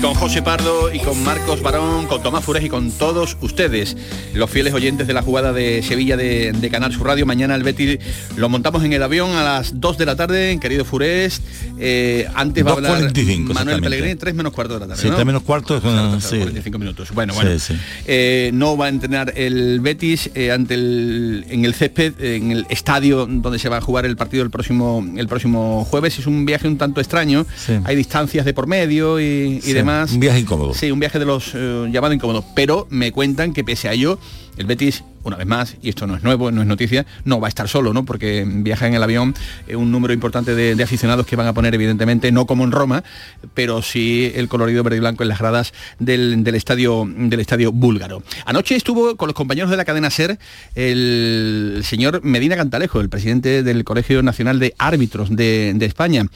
Con 0.01 0.15
José 0.15 0.41
Pardo 0.41 0.93
y 0.95 0.99
con 1.01 1.23
Marcos 1.25 1.61
Barón, 1.61 2.07
con 2.07 2.23
Tomás 2.23 2.43
Fures 2.43 2.65
y 2.65 2.71
con 2.71 2.91
todos 2.91 3.37
ustedes, 3.43 3.99
los 4.33 4.49
fieles 4.49 4.73
oyentes 4.73 5.07
de 5.07 5.13
la 5.13 5.21
jugada 5.21 5.53
de 5.53 5.83
Sevilla 5.83 6.17
de, 6.17 6.53
de 6.53 6.71
Canal 6.71 6.91
Sur 6.91 7.07
Radio. 7.07 7.27
Mañana 7.27 7.55
el 7.55 7.63
Betis 7.63 7.99
lo 8.37 8.49
montamos 8.49 8.83
en 8.83 8.95
el 8.95 9.03
avión 9.03 9.33
a 9.33 9.45
las 9.45 9.79
2 9.79 9.99
de 9.99 10.07
la 10.07 10.17
tarde, 10.17 10.59
querido 10.59 10.87
Fures. 10.87 11.43
Eh, 11.79 12.27
antes 12.35 12.65
va 12.65 12.71
a 12.71 12.75
hablar 12.75 13.13
2.45 13.13 13.53
Manuel 13.53 13.83
Pellegrini, 13.83 14.15
3 14.15 14.35
menos 14.35 14.55
cuarto 14.55 14.75
de 14.75 14.81
la 14.81 14.87
tarde. 14.89 15.03
Sí, 15.03 15.09
¿no? 15.09 15.17
3 15.17 15.27
menos 15.27 15.43
cuarto 15.43 15.75
una- 15.75 15.81
claro, 15.83 16.21
sí. 16.23 16.39
45 16.39 16.79
minutos. 16.79 17.11
Bueno, 17.13 17.35
bueno. 17.35 17.59
Sí. 17.59 17.75
Eh, 18.07 18.51
no 18.55 18.79
va 18.79 18.87
a 18.87 18.89
entrenar 18.89 19.35
el 19.37 19.81
Betis 19.81 20.31
eh, 20.35 20.51
ante 20.51 20.75
el, 20.75 21.45
en 21.51 21.67
el 21.67 21.75
césped, 21.75 22.15
en 22.25 22.53
el 22.53 22.67
estadio 22.71 23.27
donde 23.27 23.59
se 23.59 23.69
va 23.69 23.77
a 23.77 23.81
jugar 23.83 24.07
el 24.07 24.17
partido 24.17 24.43
el 24.45 24.51
próximo 24.51 25.07
el 25.17 25.29
próximo 25.29 25.85
jueves. 25.91 26.19
Es 26.19 26.27
un 26.27 26.47
viaje 26.47 26.67
un 26.67 26.79
tanto 26.79 27.03
extraño. 27.03 27.45
Hay 27.85 27.97
distancias 27.97 28.47
de 28.47 28.55
por 28.55 28.67
medio 28.67 29.21
y, 29.21 29.59
y 29.59 29.61
Sí, 29.61 29.73
un 30.13 30.21
viaje 30.21 30.41
incómodo. 30.41 30.75
Sí, 30.75 30.91
un 30.91 31.01
viaje 31.01 31.19
de 31.19 31.25
los 31.25 31.53
eh, 31.55 31.89
llamados 31.93 32.15
incómodos. 32.15 32.45
Pero 32.55 32.87
me 32.91 33.13
cuentan 33.13 33.53
que 33.53 33.65
pese 33.65 33.89
a 33.89 33.93
ello, 33.93 34.19
el 34.61 34.67
Betis, 34.67 35.03
una 35.25 35.37
vez 35.37 35.47
más, 35.47 35.77
y 35.83 35.89
esto 35.89 36.07
no 36.07 36.17
es 36.17 36.23
nuevo, 36.23 36.51
no 36.51 36.61
es 36.61 36.69
noticia, 36.69 37.07
no 37.25 37.41
va 37.41 37.49
a 37.49 37.51
estar 37.51 37.67
solo, 37.67 37.95
¿no? 37.95 38.05
Porque 38.05 38.45
viaja 38.47 38.87
en 38.87 38.95
el 38.95 39.03
avión 39.03 39.35
eh, 39.67 39.75
un 39.75 39.91
número 39.91 40.13
importante 40.13 40.55
de, 40.55 40.81
aficionados 40.83 41.27
que 41.27 41.35
van 41.35 41.47
a 41.47 41.55
poner, 41.55 41.75
evidentemente, 41.75 42.31
no 42.31 42.47
como 42.47 42.65
en 42.65 42.73
Roma, 42.73 43.03
pero 43.55 43.81
sí 43.81 44.31
el 44.35 44.49
colorido 44.49 44.83
verde 44.83 44.99
y 44.99 45.01
blanco 45.01 45.23
en 45.23 45.31
las 45.31 45.39
gradas 45.39 45.73
del, 45.99 46.47
estadio 46.55 47.09
del 47.09 47.41
estadio 47.41 47.73
búlgaro. 47.73 48.23
Anoche 48.45 48.77
estuvo 48.77 49.17
con 49.17 49.29
los 49.29 49.35
compañeros 49.35 49.71
de 49.71 49.77
la 49.79 49.85
cadena 49.85 50.11
SER 50.11 50.39
el 50.75 51.81
señor 51.85 52.23
Medina 52.23 52.57
Cantalejo, 52.57 53.01
el 53.01 53.09
presidente 53.09 53.63
del 53.63 53.85
Colegio 53.85 54.23
Nacional 54.23 54.59
de 54.59 54.75
Árbitros 54.79 55.35
de, 55.35 55.73
de 55.75 55.87
España. 55.87 56.27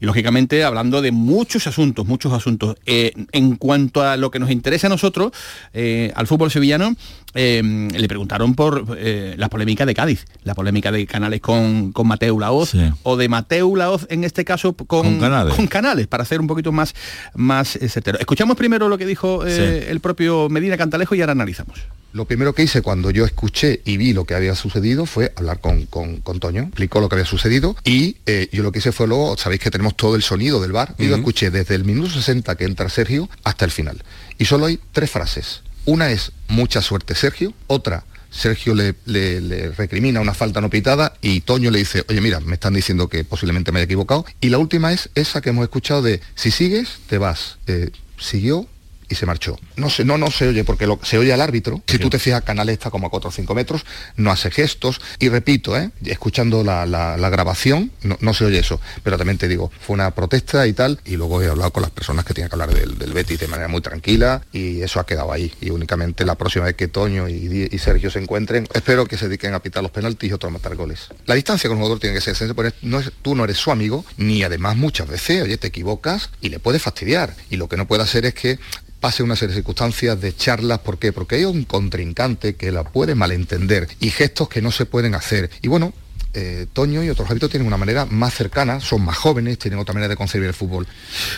Y 0.00 0.06
lógicamente 0.06 0.64
hablando 0.64 1.02
de 1.02 1.12
muchos 1.12 1.66
asuntos, 1.66 2.06
muchos 2.06 2.32
asuntos. 2.32 2.76
Eh, 2.86 3.12
en 3.32 3.56
cuanto 3.56 4.02
a 4.02 4.16
lo 4.16 4.30
que 4.30 4.38
nos 4.38 4.50
interesa 4.50 4.86
a 4.86 4.90
nosotros, 4.90 5.32
eh, 5.72 6.12
al 6.14 6.26
fútbol 6.26 6.50
sevillano, 6.50 6.94
eh, 7.34 7.62
le 7.62 8.08
preguntaron 8.08 8.54
por 8.54 8.96
eh, 8.98 9.34
la 9.36 9.48
polémica 9.48 9.84
de 9.86 9.94
Cádiz, 9.94 10.24
la 10.44 10.54
polémica 10.54 10.92
de 10.92 11.06
Canales 11.06 11.40
con, 11.40 11.92
con 11.92 12.06
Mateo 12.06 12.38
Laoz, 12.38 12.72
o 13.02 13.16
de 13.16 13.28
Mateo 13.28 13.74
Laoz 13.76 14.06
en 14.10 14.24
este 14.24 14.44
caso 14.44 14.74
con, 14.74 14.86
Con 14.86 15.20
Canales. 15.20 15.54
con 15.54 15.66
Canales, 15.66 16.06
para 16.06 16.22
hacer 16.22 16.40
un 16.40 16.46
poquito 16.46 16.72
más, 16.72 16.94
más 17.34 17.76
eh, 17.76 17.88
certero. 17.88 18.18
Escuchamos 18.18 18.56
primero 18.56 18.88
lo 18.88 18.98
que 18.98 19.06
dijo 19.06 19.44
eh, 19.46 19.50
Sí. 19.84 19.90
el 19.90 20.00
propio 20.00 20.48
Medina 20.48 20.76
Cantalejo 20.76 21.14
y 21.14 21.20
ahora 21.20 21.32
analizamos. 21.32 21.78
Lo 22.12 22.26
primero 22.26 22.52
que 22.54 22.62
hice 22.62 22.80
cuando 22.80 23.10
yo 23.10 23.24
escuché 23.24 23.80
y 23.84 23.96
vi 23.96 24.12
lo 24.12 24.24
que 24.24 24.34
había 24.36 24.54
sucedido 24.54 25.04
fue 25.04 25.32
hablar 25.36 25.58
con, 25.60 25.86
con, 25.86 26.18
con 26.20 26.38
Toño, 26.38 26.62
explicó 26.62 27.00
lo 27.00 27.08
que 27.08 27.16
había 27.16 27.26
sucedido 27.26 27.74
y 27.82 28.18
eh, 28.26 28.48
yo 28.52 28.62
lo 28.62 28.70
que 28.70 28.78
hice 28.78 28.92
fue 28.92 29.08
luego, 29.08 29.36
sabéis 29.36 29.60
que 29.60 29.72
tenemos 29.72 29.96
todo 29.96 30.14
el 30.14 30.22
sonido 30.22 30.62
del 30.62 30.70
bar, 30.70 30.94
y 30.96 31.06
lo 31.08 31.16
escuché 31.16 31.50
desde 31.50 31.74
el 31.74 31.84
minuto 31.84 32.08
60 32.10 32.54
que 32.54 32.66
entra 32.66 32.88
Sergio 32.88 33.28
hasta 33.42 33.64
el 33.64 33.72
final. 33.72 34.00
Y 34.38 34.44
solo 34.44 34.66
hay 34.66 34.78
tres 34.92 35.10
frases. 35.10 35.63
Una 35.86 36.10
es 36.10 36.32
mucha 36.48 36.80
suerte 36.82 37.14
Sergio, 37.14 37.52
otra 37.66 38.04
Sergio 38.34 38.74
le, 38.74 39.72
recrimina 39.76 40.20
una 40.20 40.34
falta 40.34 40.60
no 40.60 40.68
pitada 40.68 41.14
y 41.22 41.42
Toño 41.42 41.70
le 41.70 41.78
dice, 41.78 42.04
oye 42.08 42.20
mira, 42.20 42.40
me 42.40 42.54
están 42.54 42.74
diciendo 42.74 43.08
que 43.08 43.22
posiblemente 43.22 43.70
me 43.70 43.78
haya 43.78 43.84
equivocado. 43.84 44.26
Y 44.40 44.48
la 44.48 44.58
última 44.58 44.92
es 44.92 45.08
esa 45.14 45.40
que 45.40 45.50
hemos 45.50 45.62
escuchado 45.62 46.02
de, 46.02 46.20
si 46.34 46.50
sigues, 46.50 46.98
te 47.06 47.18
vas. 47.18 47.58
Eh, 47.68 47.90
siguió 48.18 48.66
y 49.14 49.16
se 49.16 49.26
marchó. 49.26 49.58
No 49.76 49.88
se, 49.90 50.04
no, 50.04 50.18
no 50.18 50.30
se 50.30 50.48
oye 50.48 50.64
porque 50.64 50.86
lo- 50.86 51.00
se 51.02 51.18
oye 51.18 51.32
al 51.32 51.40
árbitro. 51.40 51.82
Si 51.86 51.98
tú 51.98 52.10
te 52.10 52.18
fijas, 52.18 52.42
Canales 52.42 52.74
está 52.74 52.90
como 52.90 53.06
a 53.06 53.10
4 53.10 53.28
o 53.28 53.32
5 53.32 53.54
metros, 53.54 53.84
no 54.16 54.30
hace 54.30 54.50
gestos. 54.50 55.00
Y 55.18 55.28
repito, 55.28 55.76
¿eh? 55.76 55.90
escuchando 56.04 56.62
la, 56.64 56.86
la- 56.86 57.16
la 57.16 57.30
grabación, 57.30 57.90
no, 58.02 58.16
no 58.20 58.34
se 58.34 58.44
oye 58.44 58.58
eso. 58.58 58.80
Pero 59.02 59.16
también 59.18 59.38
te 59.38 59.48
digo, 59.48 59.70
fue 59.80 59.94
una 59.94 60.10
protesta 60.12 60.66
y 60.66 60.72
tal. 60.72 61.00
Y 61.04 61.16
luego 61.16 61.40
he 61.42 61.48
hablado 61.48 61.72
con 61.72 61.82
las 61.82 61.90
personas 61.90 62.24
que 62.24 62.34
tienen 62.34 62.48
que 62.50 62.54
hablar 62.54 62.74
del, 62.74 62.98
del 62.98 63.12
Betis 63.12 63.40
de 63.40 63.48
manera 63.48 63.68
muy 63.68 63.80
tranquila. 63.80 64.42
Y 64.52 64.82
eso 64.82 65.00
ha 65.00 65.06
quedado 65.06 65.32
ahí. 65.32 65.52
Y 65.60 65.70
únicamente 65.70 66.24
la 66.24 66.34
próxima 66.34 66.66
vez 66.66 66.74
que 66.76 66.88
Toño 66.88 67.28
y, 67.28 67.68
y 67.70 67.78
Sergio 67.78 68.10
se 68.10 68.18
encuentren, 68.20 68.68
espero 68.74 69.06
que 69.06 69.16
se 69.16 69.26
dediquen 69.28 69.54
a 69.54 69.60
pitar 69.60 69.82
los 69.82 69.92
penaltis 69.92 70.30
y 70.30 70.32
otros 70.32 70.50
a 70.50 70.52
matar 70.52 70.74
goles. 70.76 71.08
La 71.26 71.34
distancia 71.34 71.68
con 71.68 71.76
un 71.78 71.82
jugador 71.82 72.00
tiene 72.00 72.14
que 72.14 72.20
ser 72.20 72.34
no 72.82 72.98
es- 73.00 73.12
tú 73.22 73.34
no 73.34 73.44
eres 73.44 73.56
su 73.58 73.70
amigo, 73.70 74.04
ni 74.16 74.42
además 74.42 74.76
muchas 74.76 75.08
veces, 75.08 75.42
oye, 75.42 75.56
te 75.56 75.68
equivocas 75.68 76.30
y 76.40 76.48
le 76.48 76.58
puedes 76.58 76.82
fastidiar. 76.82 77.34
Y 77.50 77.56
lo 77.56 77.68
que 77.68 77.76
no 77.76 77.86
puede 77.86 78.02
hacer 78.02 78.24
es 78.26 78.34
que 78.34 78.58
pase 79.04 79.22
una 79.22 79.36
serie 79.36 79.50
de 79.50 79.56
circunstancias 79.56 80.18
de 80.18 80.34
charlas, 80.34 80.78
¿por 80.78 80.96
qué? 80.96 81.12
Porque 81.12 81.36
hay 81.36 81.44
un 81.44 81.64
contrincante 81.64 82.56
que 82.56 82.72
la 82.72 82.84
puede 82.84 83.14
malentender 83.14 83.86
y 84.00 84.08
gestos 84.08 84.48
que 84.48 84.62
no 84.62 84.70
se 84.70 84.86
pueden 84.86 85.14
hacer. 85.14 85.50
Y 85.60 85.68
bueno, 85.68 85.92
eh, 86.34 86.66
Toño 86.72 87.02
y 87.02 87.08
otros 87.10 87.30
hábitos 87.30 87.50
tienen 87.50 87.66
una 87.66 87.76
manera 87.76 88.06
más 88.06 88.34
cercana, 88.34 88.80
son 88.80 89.02
más 89.04 89.16
jóvenes, 89.16 89.58
tienen 89.58 89.78
otra 89.78 89.94
manera 89.94 90.08
de 90.08 90.16
concebir 90.16 90.48
el 90.48 90.54
fútbol. 90.54 90.86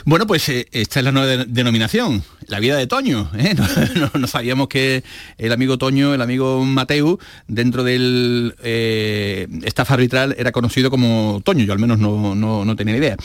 Bueno, 0.04 0.26
pues 0.26 0.48
eh, 0.48 0.66
esta 0.72 1.00
es 1.00 1.04
la 1.04 1.12
nueva 1.12 1.26
de- 1.28 1.44
denominación, 1.46 2.24
la 2.48 2.58
vida 2.60 2.76
de 2.76 2.86
Toño. 2.86 3.30
¿eh? 3.38 3.54
No, 3.54 3.66
no- 4.00 4.10
no 4.18 4.26
sabíamos 4.26 4.68
que 4.68 5.04
el 5.38 5.52
amigo 5.52 5.78
Toño, 5.78 6.14
el 6.14 6.22
amigo 6.22 6.64
Mateu, 6.64 7.18
dentro 7.46 7.84
del 7.84 8.54
eh, 8.62 9.46
staff 9.64 9.90
arbitral 9.90 10.34
era 10.38 10.52
conocido 10.52 10.90
como 10.90 11.40
Toño. 11.44 11.64
Yo 11.64 11.72
al 11.72 11.78
menos 11.78 11.98
no, 11.98 12.34
no- 12.34 12.64
no 12.64 12.76
tenía 12.76 12.94
ni 12.94 12.98
idea. 13.00 13.16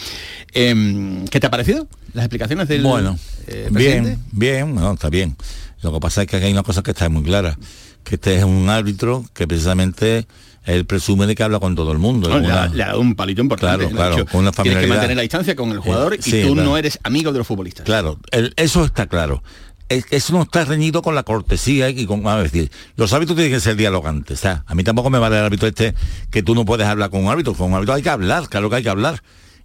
Em, 0.53 1.25
¿Qué 1.27 1.39
te 1.39 1.47
ha 1.47 1.51
parecido? 1.51 1.87
Las 2.13 2.25
explicaciones 2.25 2.67
del 2.67 2.81
Bueno, 2.83 3.17
eh, 3.47 3.69
bien, 3.71 4.19
bien, 4.31 4.75
no, 4.75 4.93
está 4.93 5.09
bien. 5.09 5.35
Lo 5.81 5.93
que 5.93 5.99
pasa 5.99 6.21
es 6.21 6.27
que 6.27 6.35
aquí 6.37 6.45
hay 6.45 6.51
una 6.51 6.63
cosa 6.63 6.83
que 6.83 6.91
está 6.91 7.07
muy 7.09 7.23
clara, 7.23 7.57
que 8.03 8.15
este 8.15 8.37
es 8.37 8.43
un 8.43 8.69
árbitro 8.69 9.25
que 9.33 9.47
precisamente 9.47 10.27
él 10.65 10.85
presume 10.85 11.25
de 11.27 11.35
que 11.35 11.43
habla 11.43 11.59
con 11.59 11.75
todo 11.75 11.91
el 11.91 11.97
mundo. 11.97 12.29
No, 12.29 12.37
es 12.37 12.41
le, 12.43 12.51
ha, 12.51 12.65
una- 12.67 12.93
le 12.93 12.97
un 12.97 13.15
palito 13.15 13.41
importante. 13.41 13.87
Claro, 13.89 14.15
claro, 14.15 14.25
con 14.27 14.41
una 14.41 14.51
Tienes 14.51 14.53
que 14.53 14.53
familiaridad. 14.53 14.89
mantener 14.95 15.15
la 15.17 15.21
distancia 15.23 15.55
con 15.55 15.71
el 15.71 15.79
jugador 15.79 16.13
Eh, 16.13 16.19
y 16.19 16.21
sí, 16.31 16.41
tú 16.43 16.53
claro. 16.53 16.69
no 16.69 16.77
eres 16.77 16.99
amigo 17.03 17.31
de 17.31 17.37
los 17.39 17.47
futbolistas. 17.47 17.85
Claro, 17.85 18.19
el- 18.31 18.53
eso 18.57 18.83
está 18.85 19.07
claro. 19.07 19.41
Es- 19.89 20.05
Eso 20.11 20.33
no 20.33 20.43
está 20.43 20.63
reñido 20.63 21.01
con 21.01 21.15
la 21.15 21.23
cortesía 21.23 21.89
y 21.89 22.05
con, 22.05 22.25
a 22.25 22.37
decir, 22.41 22.71
los 22.95 23.11
árbitros 23.11 23.35
tienen 23.35 23.51
que 23.53 23.59
ser 23.59 23.75
dialogantes. 23.75 24.39
O 24.39 24.41
sea, 24.41 24.63
a 24.65 24.73
mí 24.75 24.83
tampoco 24.85 25.09
me 25.09 25.19
vale 25.19 25.37
el 25.37 25.43
árbitro 25.43 25.67
este 25.67 25.93
que 26.29 26.43
tú 26.43 26.55
no 26.55 26.63
puedes 26.63 26.87
hablar 26.87 27.09
con 27.09 27.25
un 27.25 27.29
árbitro. 27.31 27.53
Con 27.53 27.67
un 27.69 27.73
árbitro 27.75 27.95
hay 27.95 28.01
que 28.03 28.09
hablar, 28.09 28.47
claro 28.47 28.69
que 28.69 28.77
hay 28.77 28.83
que 28.83 28.89
hablar. 28.89 29.21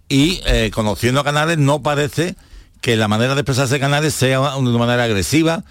Y 0.09 0.41
eh, 0.47 0.69
conociendo 0.73 1.21
a 1.21 1.23
Canales 1.23 1.57
no 1.59 1.81
parece 1.81 2.35
que 2.81 2.95
la 2.97 3.07
manera 3.07 3.35
de 3.35 3.41
expresarse 3.41 3.75
de 3.75 3.79
Canales 3.79 4.13
sea 4.13 4.55
una 4.57 4.77
manera 4.77 5.03
agresiva. 5.03 5.63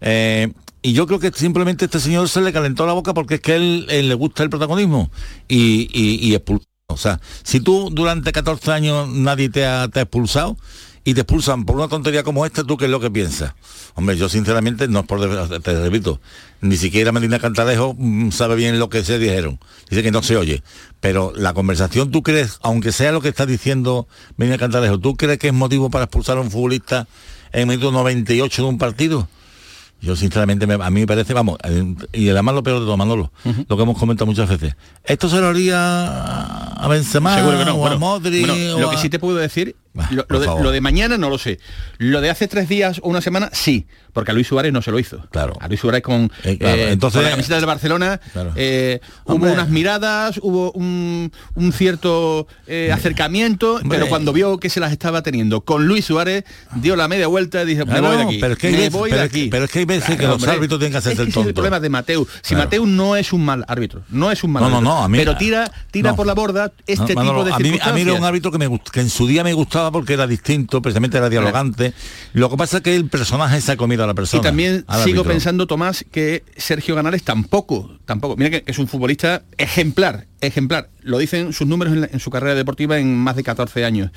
Eh, 0.00 0.52
Y 0.82 0.92
yo 0.92 1.06
creo 1.06 1.20
que 1.20 1.30
simplemente 1.32 1.84
este 1.84 2.00
señor 2.00 2.28
se 2.28 2.40
le 2.40 2.52
calentó 2.52 2.86
la 2.86 2.92
boca 2.92 3.14
porque 3.14 3.36
es 3.36 3.40
que 3.40 3.54
él, 3.54 3.86
le 3.86 4.14
gusta 4.14 4.42
el 4.42 4.50
protagonismo 4.50 5.10
y, 5.48 5.88
y, 5.92 6.28
y 6.28 6.34
expulsó. 6.34 6.66
O 6.88 6.96
sea, 6.96 7.20
si 7.42 7.60
tú 7.60 7.88
durante 7.90 8.32
14 8.32 8.70
años 8.70 9.08
nadie 9.08 9.48
te 9.48 9.64
ha, 9.64 9.88
te 9.88 10.00
expulsado 10.00 10.56
y 11.04 11.14
te 11.14 11.22
expulsan 11.22 11.64
por 11.64 11.76
una 11.76 11.88
tontería 11.88 12.22
como 12.22 12.46
esta, 12.46 12.62
¿tú 12.64 12.76
qué 12.76 12.84
es 12.84 12.90
lo 12.90 13.00
que 13.00 13.10
piensas? 13.10 13.54
Hombre, 13.94 14.16
yo 14.16 14.28
sinceramente, 14.28 14.86
no 14.88 15.00
es 15.00 15.06
por 15.06 15.20
te 15.62 15.82
repito, 15.82 16.20
ni 16.60 16.76
siquiera 16.76 17.10
Medina 17.10 17.38
Cantalejo 17.38 17.94
mm, 17.98 18.30
sabe 18.30 18.54
bien 18.54 18.78
lo 18.78 18.88
que 18.88 19.04
se 19.04 19.18
dijeron. 19.18 19.58
Dice 19.90 20.02
que 20.02 20.12
no 20.12 20.22
se 20.22 20.36
oye. 20.36 20.62
Pero 21.00 21.32
la 21.34 21.54
conversación, 21.54 22.10
¿tú 22.10 22.22
crees, 22.22 22.58
aunque 22.62 22.92
sea 22.92 23.10
lo 23.10 23.20
que 23.20 23.28
está 23.28 23.46
diciendo 23.46 24.06
Medina 24.36 24.58
Cantalejo, 24.58 24.98
¿tú 24.98 25.16
crees 25.16 25.38
que 25.38 25.48
es 25.48 25.54
motivo 25.54 25.90
para 25.90 26.04
expulsar 26.04 26.38
a 26.38 26.40
un 26.40 26.50
futbolista 26.50 27.08
en 27.52 27.62
el 27.62 27.66
minuto 27.66 27.90
98 27.90 28.62
de 28.62 28.68
un 28.68 28.78
partido? 28.78 29.28
Yo 30.02 30.16
sinceramente, 30.16 30.66
me- 30.66 30.74
a 30.74 30.90
mí 30.90 31.00
me 31.00 31.06
parece, 31.06 31.32
vamos, 31.32 31.58
eh, 31.62 31.94
y 32.12 32.28
además 32.28 32.56
lo 32.56 32.62
peor 32.64 32.80
de 32.80 32.86
todo, 32.86 32.96
Manolo, 32.96 33.32
lo 33.68 33.76
que 33.76 33.82
hemos 33.84 33.96
comentado 33.96 34.26
muchas 34.26 34.48
veces. 34.48 34.74
¿Esto 35.04 35.28
se 35.28 35.40
lo 35.40 35.46
haría 35.48 35.78
a 36.72 36.88
Benzema 36.88 37.36
Seguro 37.36 37.56
que 37.58 37.64
no. 37.64 37.74
o 37.74 37.76
Bueno, 37.78 37.94
a 37.94 37.98
bueno, 37.98 38.76
o 38.76 38.80
lo 38.80 38.90
que 38.90 38.96
sí 38.98 39.08
te 39.08 39.18
puedo 39.20 39.36
decir, 39.38 39.76
lo, 40.10 40.38
de, 40.40 40.46
favor. 40.46 40.62
lo 40.62 40.70
de 40.70 40.80
mañana 40.80 41.18
no 41.18 41.28
lo 41.30 41.38
sé. 41.38 41.58
Lo 41.98 42.20
de 42.20 42.30
hace 42.30 42.48
tres 42.48 42.68
días 42.68 43.00
o 43.02 43.08
una 43.08 43.20
semana, 43.20 43.50
sí, 43.52 43.86
porque 44.12 44.30
a 44.30 44.34
Luis 44.34 44.46
Suárez 44.46 44.72
no 44.72 44.80
se 44.82 44.90
lo 44.90 44.98
hizo. 44.98 45.26
Claro. 45.30 45.54
A 45.60 45.68
Luis 45.68 45.80
Suárez 45.80 46.02
con, 46.02 46.30
Eh, 46.44 46.58
claro, 46.58 46.76
eh, 46.76 46.92
entonces- 46.92 47.16
con 47.18 47.24
la 47.24 47.30
camiseta 47.30 47.56
del 47.56 47.66
Barcelona 47.66 48.20
Claro. 48.32 48.52
eh, 48.56 49.00
hubo 49.24 49.46
unas 49.52 49.68
miradas, 49.68 50.38
hubo 50.42 50.72
un, 50.72 51.32
un 51.54 51.72
cierto 51.72 52.46
acercamiento, 52.92 53.76
Hombre. 53.76 53.98
pero 53.98 54.08
cuando 54.08 54.32
vio 54.32 54.58
que 54.58 54.70
se 54.70 54.80
las 54.80 54.92
estaba 54.92 55.22
teniendo 55.22 55.62
con 55.62 55.86
Luis 55.86 56.04
Suárez, 56.04 56.44
dio 56.76 56.96
la 56.96 57.08
media 57.08 57.26
vuelta 57.26 57.62
y 57.62 57.66
dijo, 57.66 57.86
me 57.86 58.00
voy 58.00 58.16
de 58.16 58.22
aquí. 58.22 58.38
pero 58.40 58.52
es 58.54 58.58
que 58.58 58.66
hay 58.68 58.72
me 58.74 58.78
veces- 58.80 58.92
pero 59.02 59.08
que- 59.16 59.20
aquí. 59.20 59.48
pero 59.50 59.64
es 59.64 59.70
que 59.70 59.78
hay 59.80 59.84
veces 59.84 60.16
que 60.16 60.26
los 60.26 60.46
árbitros 60.46 60.78
tienen 60.78 60.92
que 60.92 60.98
hacerse 60.98 61.14
Es 61.14 61.18
el 61.20 61.28
es 61.28 61.36
el 61.36 61.42
tonto. 61.42 61.54
problema 61.54 61.80
de 61.80 61.88
Mateu. 61.88 62.26
Si. 62.42 62.54
Mateu 62.54 62.86
no 62.86 63.16
es 63.16 63.32
un 63.32 63.44
mal 63.44 63.64
árbitro, 63.68 64.02
no 64.10 64.30
es 64.30 64.44
un 64.44 64.52
mal 64.52 64.62
No, 64.62 64.68
no, 64.70 64.76
árbitro, 64.76 64.94
no, 64.94 65.04
a 65.04 65.08
mí- 65.08 65.18
pero 65.18 65.36
tira, 65.36 65.70
tira 65.90 66.10
no. 66.10 66.16
por 66.16 66.26
la 66.26 66.34
borda 66.34 66.72
este 66.86 67.14
No, 67.14 67.22
tipo 67.22 67.44
de 67.44 67.52
a 67.52 67.58
mí, 67.58 67.78
a 67.80 67.92
mí 67.92 68.00
era 68.02 68.12
un 68.14 68.24
árbitro 68.24 68.50
que, 68.52 68.58
me 68.58 68.80
que 68.92 69.00
en 69.00 69.10
su 69.10 69.26
día 69.26 69.42
me 69.44 69.52
gustaba 69.52 69.81
porque 69.90 70.12
era 70.12 70.26
distinto, 70.26 70.80
precisamente 70.82 71.16
era 71.16 71.28
dialogante. 71.28 71.92
Lo 72.34 72.48
que 72.50 72.56
pasa 72.56 72.76
es 72.76 72.82
que 72.82 72.94
el 72.94 73.08
personaje 73.08 73.60
se 73.60 73.72
ha 73.72 73.76
comido 73.76 74.04
a 74.04 74.06
la 74.06 74.14
persona. 74.14 74.40
Y 74.40 74.42
también 74.44 74.76
sigo 74.80 74.84
árbitro. 74.92 75.24
pensando, 75.24 75.66
Tomás, 75.66 76.04
que 76.12 76.44
Sergio 76.56 76.94
Canales 76.94 77.22
tampoco, 77.24 77.96
tampoco. 78.04 78.36
Mira 78.36 78.50
que 78.50 78.62
es 78.66 78.78
un 78.78 78.86
futbolista 78.86 79.42
ejemplar, 79.58 80.26
ejemplar. 80.40 80.90
Lo 81.00 81.18
dicen 81.18 81.52
sus 81.52 81.66
números 81.66 81.94
en, 81.94 82.02
la- 82.02 82.10
en 82.12 82.20
su 82.20 82.30
carrera 82.30 82.54
deportiva 82.54 82.98
en 82.98 83.16
más 83.16 83.34
de 83.36 83.42
14 83.42 83.84
años. 83.84 84.10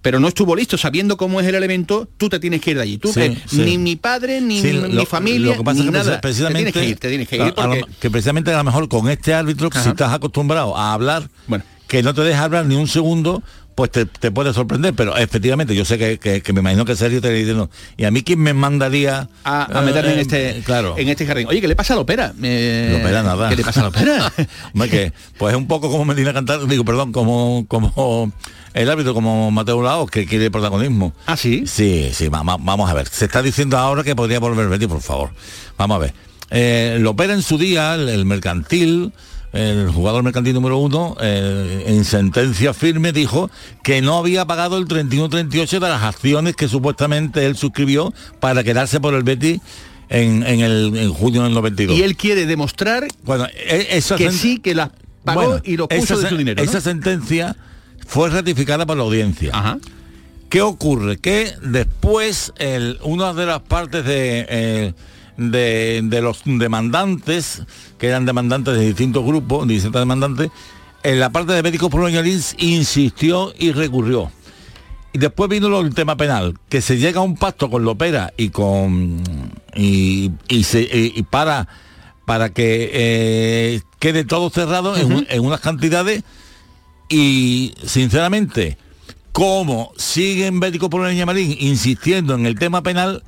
Pero 0.00 0.18
no 0.18 0.26
estuvo 0.26 0.56
listo, 0.56 0.76
sabiendo 0.76 1.16
cómo 1.16 1.40
es 1.40 1.46
el 1.46 1.54
elemento, 1.54 2.08
tú 2.16 2.28
te 2.28 2.40
tienes 2.40 2.60
que 2.60 2.72
ir 2.72 2.76
de 2.76 2.82
allí. 2.82 2.98
Tú, 2.98 3.12
Sí, 3.12 3.20
eh, 3.20 3.38
sí. 3.46 3.58
Ni 3.62 3.78
mi 3.78 3.94
padre, 3.94 4.40
ni 4.40 4.60
Sí, 4.60 4.72
mi, 4.72 4.92
lo- 4.92 5.06
familia, 5.06 5.52
lo 5.52 5.58
que 5.58 5.62
pasa 5.64 5.80
ni 5.80 5.86
es 5.86 5.92
que 5.92 5.98
nada. 5.98 6.20
precisamente 6.20 6.72
te 6.72 6.72
tienes 6.72 6.86
que 6.86 6.90
ir, 6.90 6.98
te 6.98 7.08
tienes 7.08 7.28
que 7.28 7.36
ir 7.36 7.42
a- 7.42 7.44
a 7.44 7.48
lo- 7.48 7.54
porque... 7.54 7.84
que 8.00 8.10
precisamente 8.10 8.52
a 8.52 8.56
lo 8.58 8.64
mejor 8.64 8.88
con 8.88 9.08
este 9.08 9.32
árbitro 9.34 9.70
si 9.72 9.88
estás 9.88 10.12
acostumbrado 10.12 10.76
a 10.76 10.92
hablar 10.92 11.28
Bueno. 11.46 11.62
que 11.86 12.02
no 12.02 12.12
te 12.14 12.22
deja 12.22 12.42
hablar 12.42 12.66
ni 12.66 12.74
un 12.74 12.88
segundo 12.88 13.44
pues 13.74 13.90
te, 13.90 14.06
te 14.06 14.30
puede 14.30 14.52
sorprender 14.52 14.94
pero 14.94 15.16
efectivamente 15.16 15.74
yo 15.74 15.84
sé 15.84 15.98
que, 15.98 16.18
que- 16.18 16.42
que 16.42 16.52
me 16.52 16.60
imagino 16.60 16.84
que 16.84 16.94
Sergio 16.96 17.20
te 17.20 17.28
está 17.28 17.38
diciendo 17.38 17.70
y 17.96 18.04
a 18.04 18.10
mí 18.10 18.22
quién 18.22 18.40
me 18.40 18.52
mandaría 18.54 19.28
a, 19.44 19.78
a 19.78 19.82
meterme 19.82 20.12
en 20.12 20.18
eh, 20.18 20.22
este 20.22 20.62
claro 20.64 20.94
en 20.98 21.08
este 21.08 21.26
jardín. 21.26 21.46
Oye, 21.48 21.60
¿qué 21.60 21.68
le 21.68 21.76
pasa 21.76 21.94
a 21.94 21.96
la 21.96 22.02
ópera? 22.02 22.32
Eh, 22.42 22.90
Lopera 22.92 23.22
nada. 23.22 23.48
¿Qué 23.48 23.56
le 23.56 23.64
pasa 23.64 23.86
a? 23.86 23.88
Hombre, 24.74 24.88
que, 24.90 25.12
pues 25.38 25.52
es 25.54 25.58
un 25.58 25.66
poco 25.66 25.90
como 25.90 26.04
Medina 26.04 26.32
Cantar, 26.32 26.66
digo, 26.66 26.84
perdón, 26.84 27.12
como, 27.12 27.64
como 27.68 28.32
el 28.74 28.90
árbitro, 28.90 29.14
como 29.14 29.50
Mateo 29.50 29.82
Laos, 29.82 30.10
que 30.10 30.26
quiere 30.26 30.50
protagonismo. 30.50 31.12
¿Ah, 31.26 31.36
sí? 31.36 31.64
Sí, 31.66 32.10
sí, 32.14 32.28
va- 32.28 32.42
va- 32.42 32.56
vamos 32.58 32.90
a 32.90 32.94
ver. 32.94 33.08
Se 33.08 33.24
está 33.26 33.42
diciendo 33.42 33.76
ahora 33.78 34.02
que 34.04 34.14
podría 34.16 34.40
volver 34.40 34.68
Betty, 34.68 34.86
por 34.86 35.00
favor. 35.02 35.30
Vamos 35.78 35.96
a 35.96 35.98
ver. 35.98 36.14
Eh, 36.50 36.98
Lopera 37.00 37.32
en 37.34 37.42
su 37.42 37.58
día, 37.58 37.94
el, 37.94 38.08
el 38.08 38.24
mercantil, 38.26 39.12
el 39.52 39.90
jugador 39.90 40.22
mercantil 40.22 40.54
número 40.54 40.78
uno, 40.78 41.16
eh, 41.20 41.84
en 41.88 42.04
sentencia 42.04 42.72
firme 42.74 43.12
dijo 43.12 43.50
que 43.82 44.00
no 44.00 44.16
había 44.18 44.44
pagado 44.46 44.78
el 44.78 44.86
31-38 44.88 45.68
de 45.78 45.88
las 45.88 46.02
acciones 46.02 46.56
que 46.56 46.68
supuestamente 46.68 47.44
él 47.46 47.56
suscribió 47.56 48.12
para 48.40 48.64
quedarse 48.64 48.98
por 49.00 49.14
el 49.14 49.22
Betty 49.24 49.60
en, 50.08 50.42
en 50.46 50.60
el 50.60 50.96
en 50.96 51.12
junio 51.12 51.42
del 51.42 51.52
92. 51.54 51.96
Y 51.96 52.02
él 52.02 52.16
quiere 52.16 52.46
demostrar 52.46 53.06
Bueno, 53.24 53.46
e- 53.46 53.88
esa 53.90 54.16
que 54.16 54.30
sí, 54.32 54.58
que 54.58 54.74
las 54.74 54.90
pagó 55.24 55.42
Bueno, 55.42 55.62
y 55.64 55.76
lo 55.76 55.88
puso 55.88 56.18
de 56.18 56.28
su 56.28 56.36
dinero. 56.36 56.62
¿no? 56.62 56.70
Esa 56.70 56.80
sentencia 56.80 57.56
fue 58.06 58.28
ratificada 58.30 58.84
por 58.86 58.96
la 58.96 59.02
audiencia. 59.04 59.50
Ajá. 59.54 59.78
¿Qué 60.48 60.60
ocurre? 60.60 61.16
Que 61.18 61.52
después 61.62 62.52
el- 62.58 62.98
una 63.02 63.32
de 63.32 63.46
las 63.46 63.60
partes 63.60 64.04
de, 64.04 64.46
eh, 64.50 64.94
de, 65.36 66.00
de 66.04 66.20
los 66.22 66.42
demandantes, 66.44 67.62
que 67.98 68.08
eran 68.08 68.26
demandantes 68.26 68.74
de 68.74 68.86
distintos 68.86 69.24
grupos, 69.24 69.66
de 69.66 69.74
distintos 69.74 70.00
demandantes, 70.00 70.50
en 71.02 71.18
la 71.20 71.30
parte 71.30 71.52
de 71.52 71.62
médicos 71.62 71.90
Lins 72.22 72.54
insistió 72.58 73.52
y 73.58 73.72
recurrió. 73.72 74.30
Y 75.14 75.18
después 75.18 75.50
vino 75.50 75.80
el 75.80 75.94
tema 75.94 76.16
penal, 76.16 76.54
que 76.68 76.80
se 76.80 76.96
llega 76.98 77.20
a 77.20 77.22
un 77.24 77.36
pacto 77.36 77.68
con 77.70 77.84
Lopera 77.84 78.32
y 78.36 78.48
con 78.50 79.22
y, 79.74 80.30
y 80.48 80.64
se, 80.64 80.82
y- 80.82 81.12
y 81.16 81.22
para 81.24 81.68
para 82.24 82.50
que 82.50 82.90
eh, 82.94 83.80
quede 83.98 84.24
todo 84.24 84.48
cerrado 84.48 84.96
en, 84.96 85.12
un- 85.12 85.26
en 85.28 85.44
unas 85.44 85.60
cantidades 85.60 86.22
y 87.08 87.74
sinceramente 87.84 88.78
como 89.32 89.92
siguen 89.96 90.60
Bético 90.60 90.88
por 90.88 91.02
Marín 91.26 91.56
insistiendo 91.58 92.34
en 92.34 92.46
el 92.46 92.58
tema 92.58 92.82
penal 92.82 93.22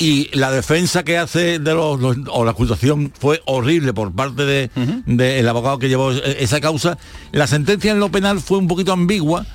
y 0.00 0.28
la 0.36 0.50
defensa 0.50 1.04
que 1.04 1.16
hace 1.18 1.58
de 1.60 1.74
los, 1.74 2.00
los- 2.00 2.16
o 2.32 2.44
la 2.44 2.50
acusación 2.52 3.12
fue 3.16 3.40
horrible 3.44 3.92
por 3.92 4.10
parte 4.12 4.44
de, 4.46 4.70
del 5.06 5.46
abogado 5.48 5.78
que 5.78 5.88
llevó 5.88 6.10
e- 6.12 6.42
esa 6.42 6.60
causa. 6.60 6.98
La 7.32 7.46
sentencia 7.46 7.92
en 7.92 8.00
lo 8.00 8.10
penal 8.10 8.40
fue 8.40 8.58
un 8.58 8.66
poquito 8.66 8.92
ambigua 8.92 9.46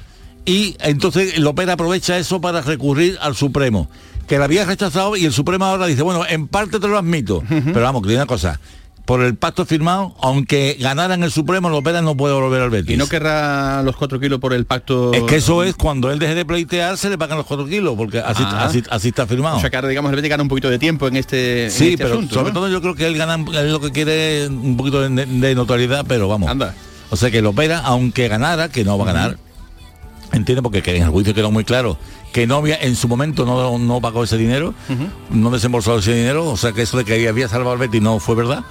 y 0.45 0.77
entonces 0.79 1.39
Lopera 1.39 1.73
aprovecha 1.73 2.17
eso 2.19 2.39
para 2.39 2.61
recurrir 2.61 3.17
al 3.21 3.35
Supremo 3.35 3.89
que 4.27 4.37
la 4.37 4.45
había 4.45 4.63
rechazado 4.65 5.17
y 5.17 5.25
el 5.25 5.33
Supremo 5.33 5.65
ahora 5.65 5.87
dice 5.87 6.03
bueno 6.03 6.23
en 6.27 6.47
parte 6.47 6.79
te 6.79 6.87
lo 6.87 6.97
admito 6.99 7.43
pero 7.47 7.81
vamos 7.81 8.01
que 8.03 8.09
digo 8.09 8.19
una 8.19 8.27
cosa 8.27 8.59
por 9.05 9.21
el 9.21 9.35
pacto 9.35 9.65
firmado 9.65 10.15
aunque 10.21 10.77
ganaran 10.79 11.23
el 11.23 11.31
Supremo 11.31 11.69
Lopera 11.69 12.01
no 12.01 12.17
puede 12.17 12.33
volver 12.33 12.61
al 12.63 12.69
Betis 12.71 12.95
Y 12.95 12.97
no 12.97 13.07
querrá 13.07 13.83
los 13.83 13.95
cuatro 13.95 14.19
kilos 14.19 14.39
por 14.39 14.53
el 14.53 14.65
pacto. 14.65 15.13
es 15.13 15.23
que 15.23 15.35
eso 15.37 15.63
es 15.63 15.75
cuando 15.75 16.11
él 16.11 16.19
deje 16.19 16.35
de 16.35 16.45
pleitear 16.45 16.97
se 16.97 17.09
le 17.09 17.17
pagan 17.17 17.37
los 17.37 17.45
4 17.45 17.67
kilos 17.67 17.93
porque 17.95 18.19
así, 18.19 18.43
Ah. 18.45 18.65
así, 18.65 18.83
así 18.89 19.07
está 19.09 19.27
firmado 19.27 19.57
O 19.57 19.59
sea 19.61 19.69
que 19.69 19.75
ahora, 19.75 19.87
digamos, 19.89 20.09
el 20.09 20.15
Betis 20.15 20.29
gana 20.29 20.43
un 20.43 20.49
poquito 20.49 20.69
de 20.69 20.79
tiempo 20.79 21.07
en 21.07 21.17
este, 21.17 21.65
en 21.65 21.71
Sí, 21.71 21.89
este 21.93 22.03
pero 22.03 22.15
asunto, 22.15 22.33
sobre 22.35 22.49
¿no? 22.49 22.53
todo 22.55 22.69
yo 22.69 22.81
creo 22.81 22.95
que 22.95 23.05
él 23.07 23.17
gana 23.17 23.35
él 23.35 23.71
lo 23.71 23.79
que 23.79 23.91
quiere 23.91 24.47
un 24.47 24.75
poquito 24.77 25.01
de, 25.01 25.25
de 25.25 25.55
notoriedad, 25.55 26.05
pero 26.07 26.27
vamos. 26.27 26.49
Anda. 26.49 26.73
O 27.11 27.15
sea 27.15 27.29
que 27.29 27.41
lo 27.41 27.51
opera, 27.51 27.79
aunque 27.85 28.27
ganara, 28.27 28.69
que 28.69 28.83
no 28.83 28.97
va 28.97 29.03
a 29.09 29.13
ganar. 29.13 29.37
Entiende 30.31 30.61
porque 30.61 30.81
que 30.81 30.95
en 30.95 31.03
el 31.03 31.09
juicio 31.09 31.33
quedó 31.33 31.51
muy 31.51 31.63
claro 31.63 31.97
que 32.35 32.47
no 32.47 32.57
había, 32.57 32.75
en 32.81 32.97
su 32.97 33.07
momento 33.07 33.45
no, 33.45 33.77
no 33.77 34.01
pagó 34.01 34.25
ese 34.25 34.37
dinero, 34.37 34.73
no 35.29 35.51
desembolsó 35.51 35.97
ese 35.99 36.13
dinero, 36.13 36.45
o 36.47 36.57
sea 36.57 36.73
que 36.73 36.81
eso 36.81 36.97
de 36.97 37.05
que 37.05 37.29
había 37.29 37.47
salvado 37.47 37.71
al 37.71 37.77
Betis 37.77 38.01
no 38.01 38.19
fue 38.19 38.35
verdad. 38.35 38.65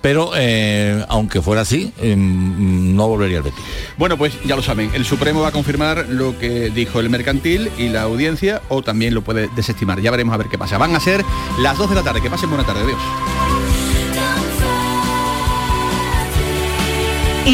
Pero 0.00 0.30
eh, 0.36 1.04
aunque 1.08 1.42
fuera 1.42 1.62
así, 1.62 1.92
eh, 1.98 2.14
no 2.16 3.08
volvería 3.08 3.38
al 3.38 3.42
Betis. 3.42 3.64
Bueno, 3.98 4.16
pues 4.16 4.34
ya 4.44 4.54
lo 4.54 4.62
saben, 4.62 4.92
el 4.94 5.04
Supremo 5.04 5.40
va 5.40 5.48
a 5.48 5.52
confirmar 5.52 6.06
lo 6.08 6.38
que 6.38 6.70
dijo 6.70 7.00
el 7.00 7.10
mercantil 7.10 7.72
y 7.76 7.88
la 7.88 8.02
audiencia 8.02 8.62
o 8.68 8.80
también 8.80 9.12
lo 9.12 9.22
puede 9.22 9.48
desestimar. 9.56 10.00
Ya 10.00 10.12
veremos 10.12 10.32
a 10.32 10.38
ver 10.38 10.46
qué 10.46 10.56
pasa. 10.56 10.78
Van 10.78 10.94
a 10.94 11.00
ser 11.00 11.24
las 11.58 11.76
2 11.76 11.90
de 11.90 11.96
la 11.96 12.02
tarde. 12.04 12.22
Que 12.22 12.30
pasen 12.30 12.48
buena 12.48 12.64
tarde. 12.64 12.82
Adiós. 12.82 12.98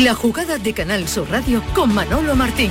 La 0.04 0.14
jugada 0.14 0.58
de 0.58 0.74
Canal 0.74 1.08
Sur 1.08 1.30
Radio 1.30 1.62
con 1.74 1.94
Manolo 1.94 2.36
Martín. 2.36 2.70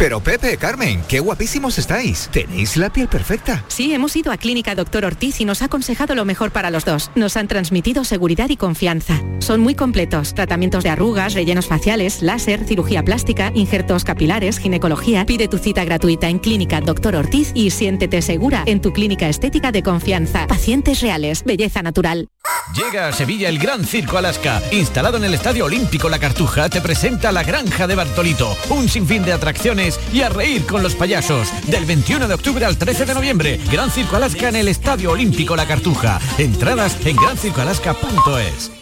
Pero 0.00 0.18
Pepe, 0.20 0.56
Carmen, 0.56 1.02
qué 1.06 1.20
guapísimos 1.20 1.76
estáis. 1.78 2.30
Tenéis 2.32 2.78
la 2.78 2.88
piel 2.88 3.06
perfecta. 3.06 3.62
Sí, 3.68 3.92
hemos 3.92 4.16
ido 4.16 4.32
a 4.32 4.38
Clínica 4.38 4.74
Doctor 4.74 5.04
Ortiz 5.04 5.42
y 5.42 5.44
nos 5.44 5.60
ha 5.60 5.66
aconsejado 5.66 6.14
lo 6.14 6.24
mejor 6.24 6.52
para 6.52 6.70
los 6.70 6.86
dos. 6.86 7.10
Nos 7.16 7.36
han 7.36 7.48
transmitido 7.48 8.02
seguridad 8.04 8.48
y 8.48 8.56
confianza. 8.56 9.20
Son 9.40 9.60
muy 9.60 9.74
completos. 9.74 10.32
Tratamientos 10.32 10.84
de 10.84 10.88
arrugas, 10.88 11.34
rellenos 11.34 11.66
faciales, 11.66 12.22
láser, 12.22 12.64
cirugía 12.64 13.04
plástica, 13.04 13.52
injertos 13.54 14.04
capilares, 14.04 14.58
ginecología. 14.58 15.26
Pide 15.26 15.48
tu 15.48 15.58
cita 15.58 15.84
gratuita 15.84 16.30
en 16.30 16.38
Clínica 16.38 16.80
Doctor 16.80 17.14
Ortiz 17.14 17.52
y 17.52 17.68
siéntete 17.68 18.22
segura 18.22 18.62
en 18.64 18.80
tu 18.80 18.94
clínica 18.94 19.28
estética 19.28 19.70
de 19.70 19.82
confianza. 19.82 20.46
Pacientes 20.46 21.02
reales, 21.02 21.44
belleza 21.44 21.82
natural. 21.82 22.30
Llega 22.74 23.08
a 23.08 23.12
Sevilla 23.12 23.48
el 23.48 23.58
Gran 23.58 23.84
Circo 23.84 24.16
Alaska. 24.16 24.62
Instalado 24.70 25.18
en 25.18 25.24
el 25.24 25.34
Estadio 25.34 25.66
Olímpico 25.66 26.08
La 26.08 26.18
Cartuja, 26.18 26.70
te 26.70 26.80
presenta 26.80 27.32
la 27.32 27.42
Granja 27.42 27.86
de 27.86 27.96
Bartolito. 27.96 28.56
Un 28.70 28.88
sinfín 28.88 29.24
de 29.24 29.32
atracciones 29.32 29.89
y 30.12 30.22
a 30.22 30.28
reír 30.28 30.66
con 30.66 30.82
los 30.82 30.94
payasos. 30.94 31.48
Del 31.66 31.84
21 31.84 32.28
de 32.28 32.34
octubre 32.34 32.64
al 32.64 32.76
13 32.76 33.06
de 33.06 33.14
noviembre, 33.14 33.60
Gran 33.72 33.90
Circo 33.90 34.16
Alaska 34.16 34.48
en 34.48 34.56
el 34.56 34.68
Estadio 34.68 35.12
Olímpico 35.12 35.56
La 35.56 35.66
Cartuja. 35.66 36.20
Entradas 36.38 36.96
en 37.04 37.16
grancircoalaska.es. 37.16 38.79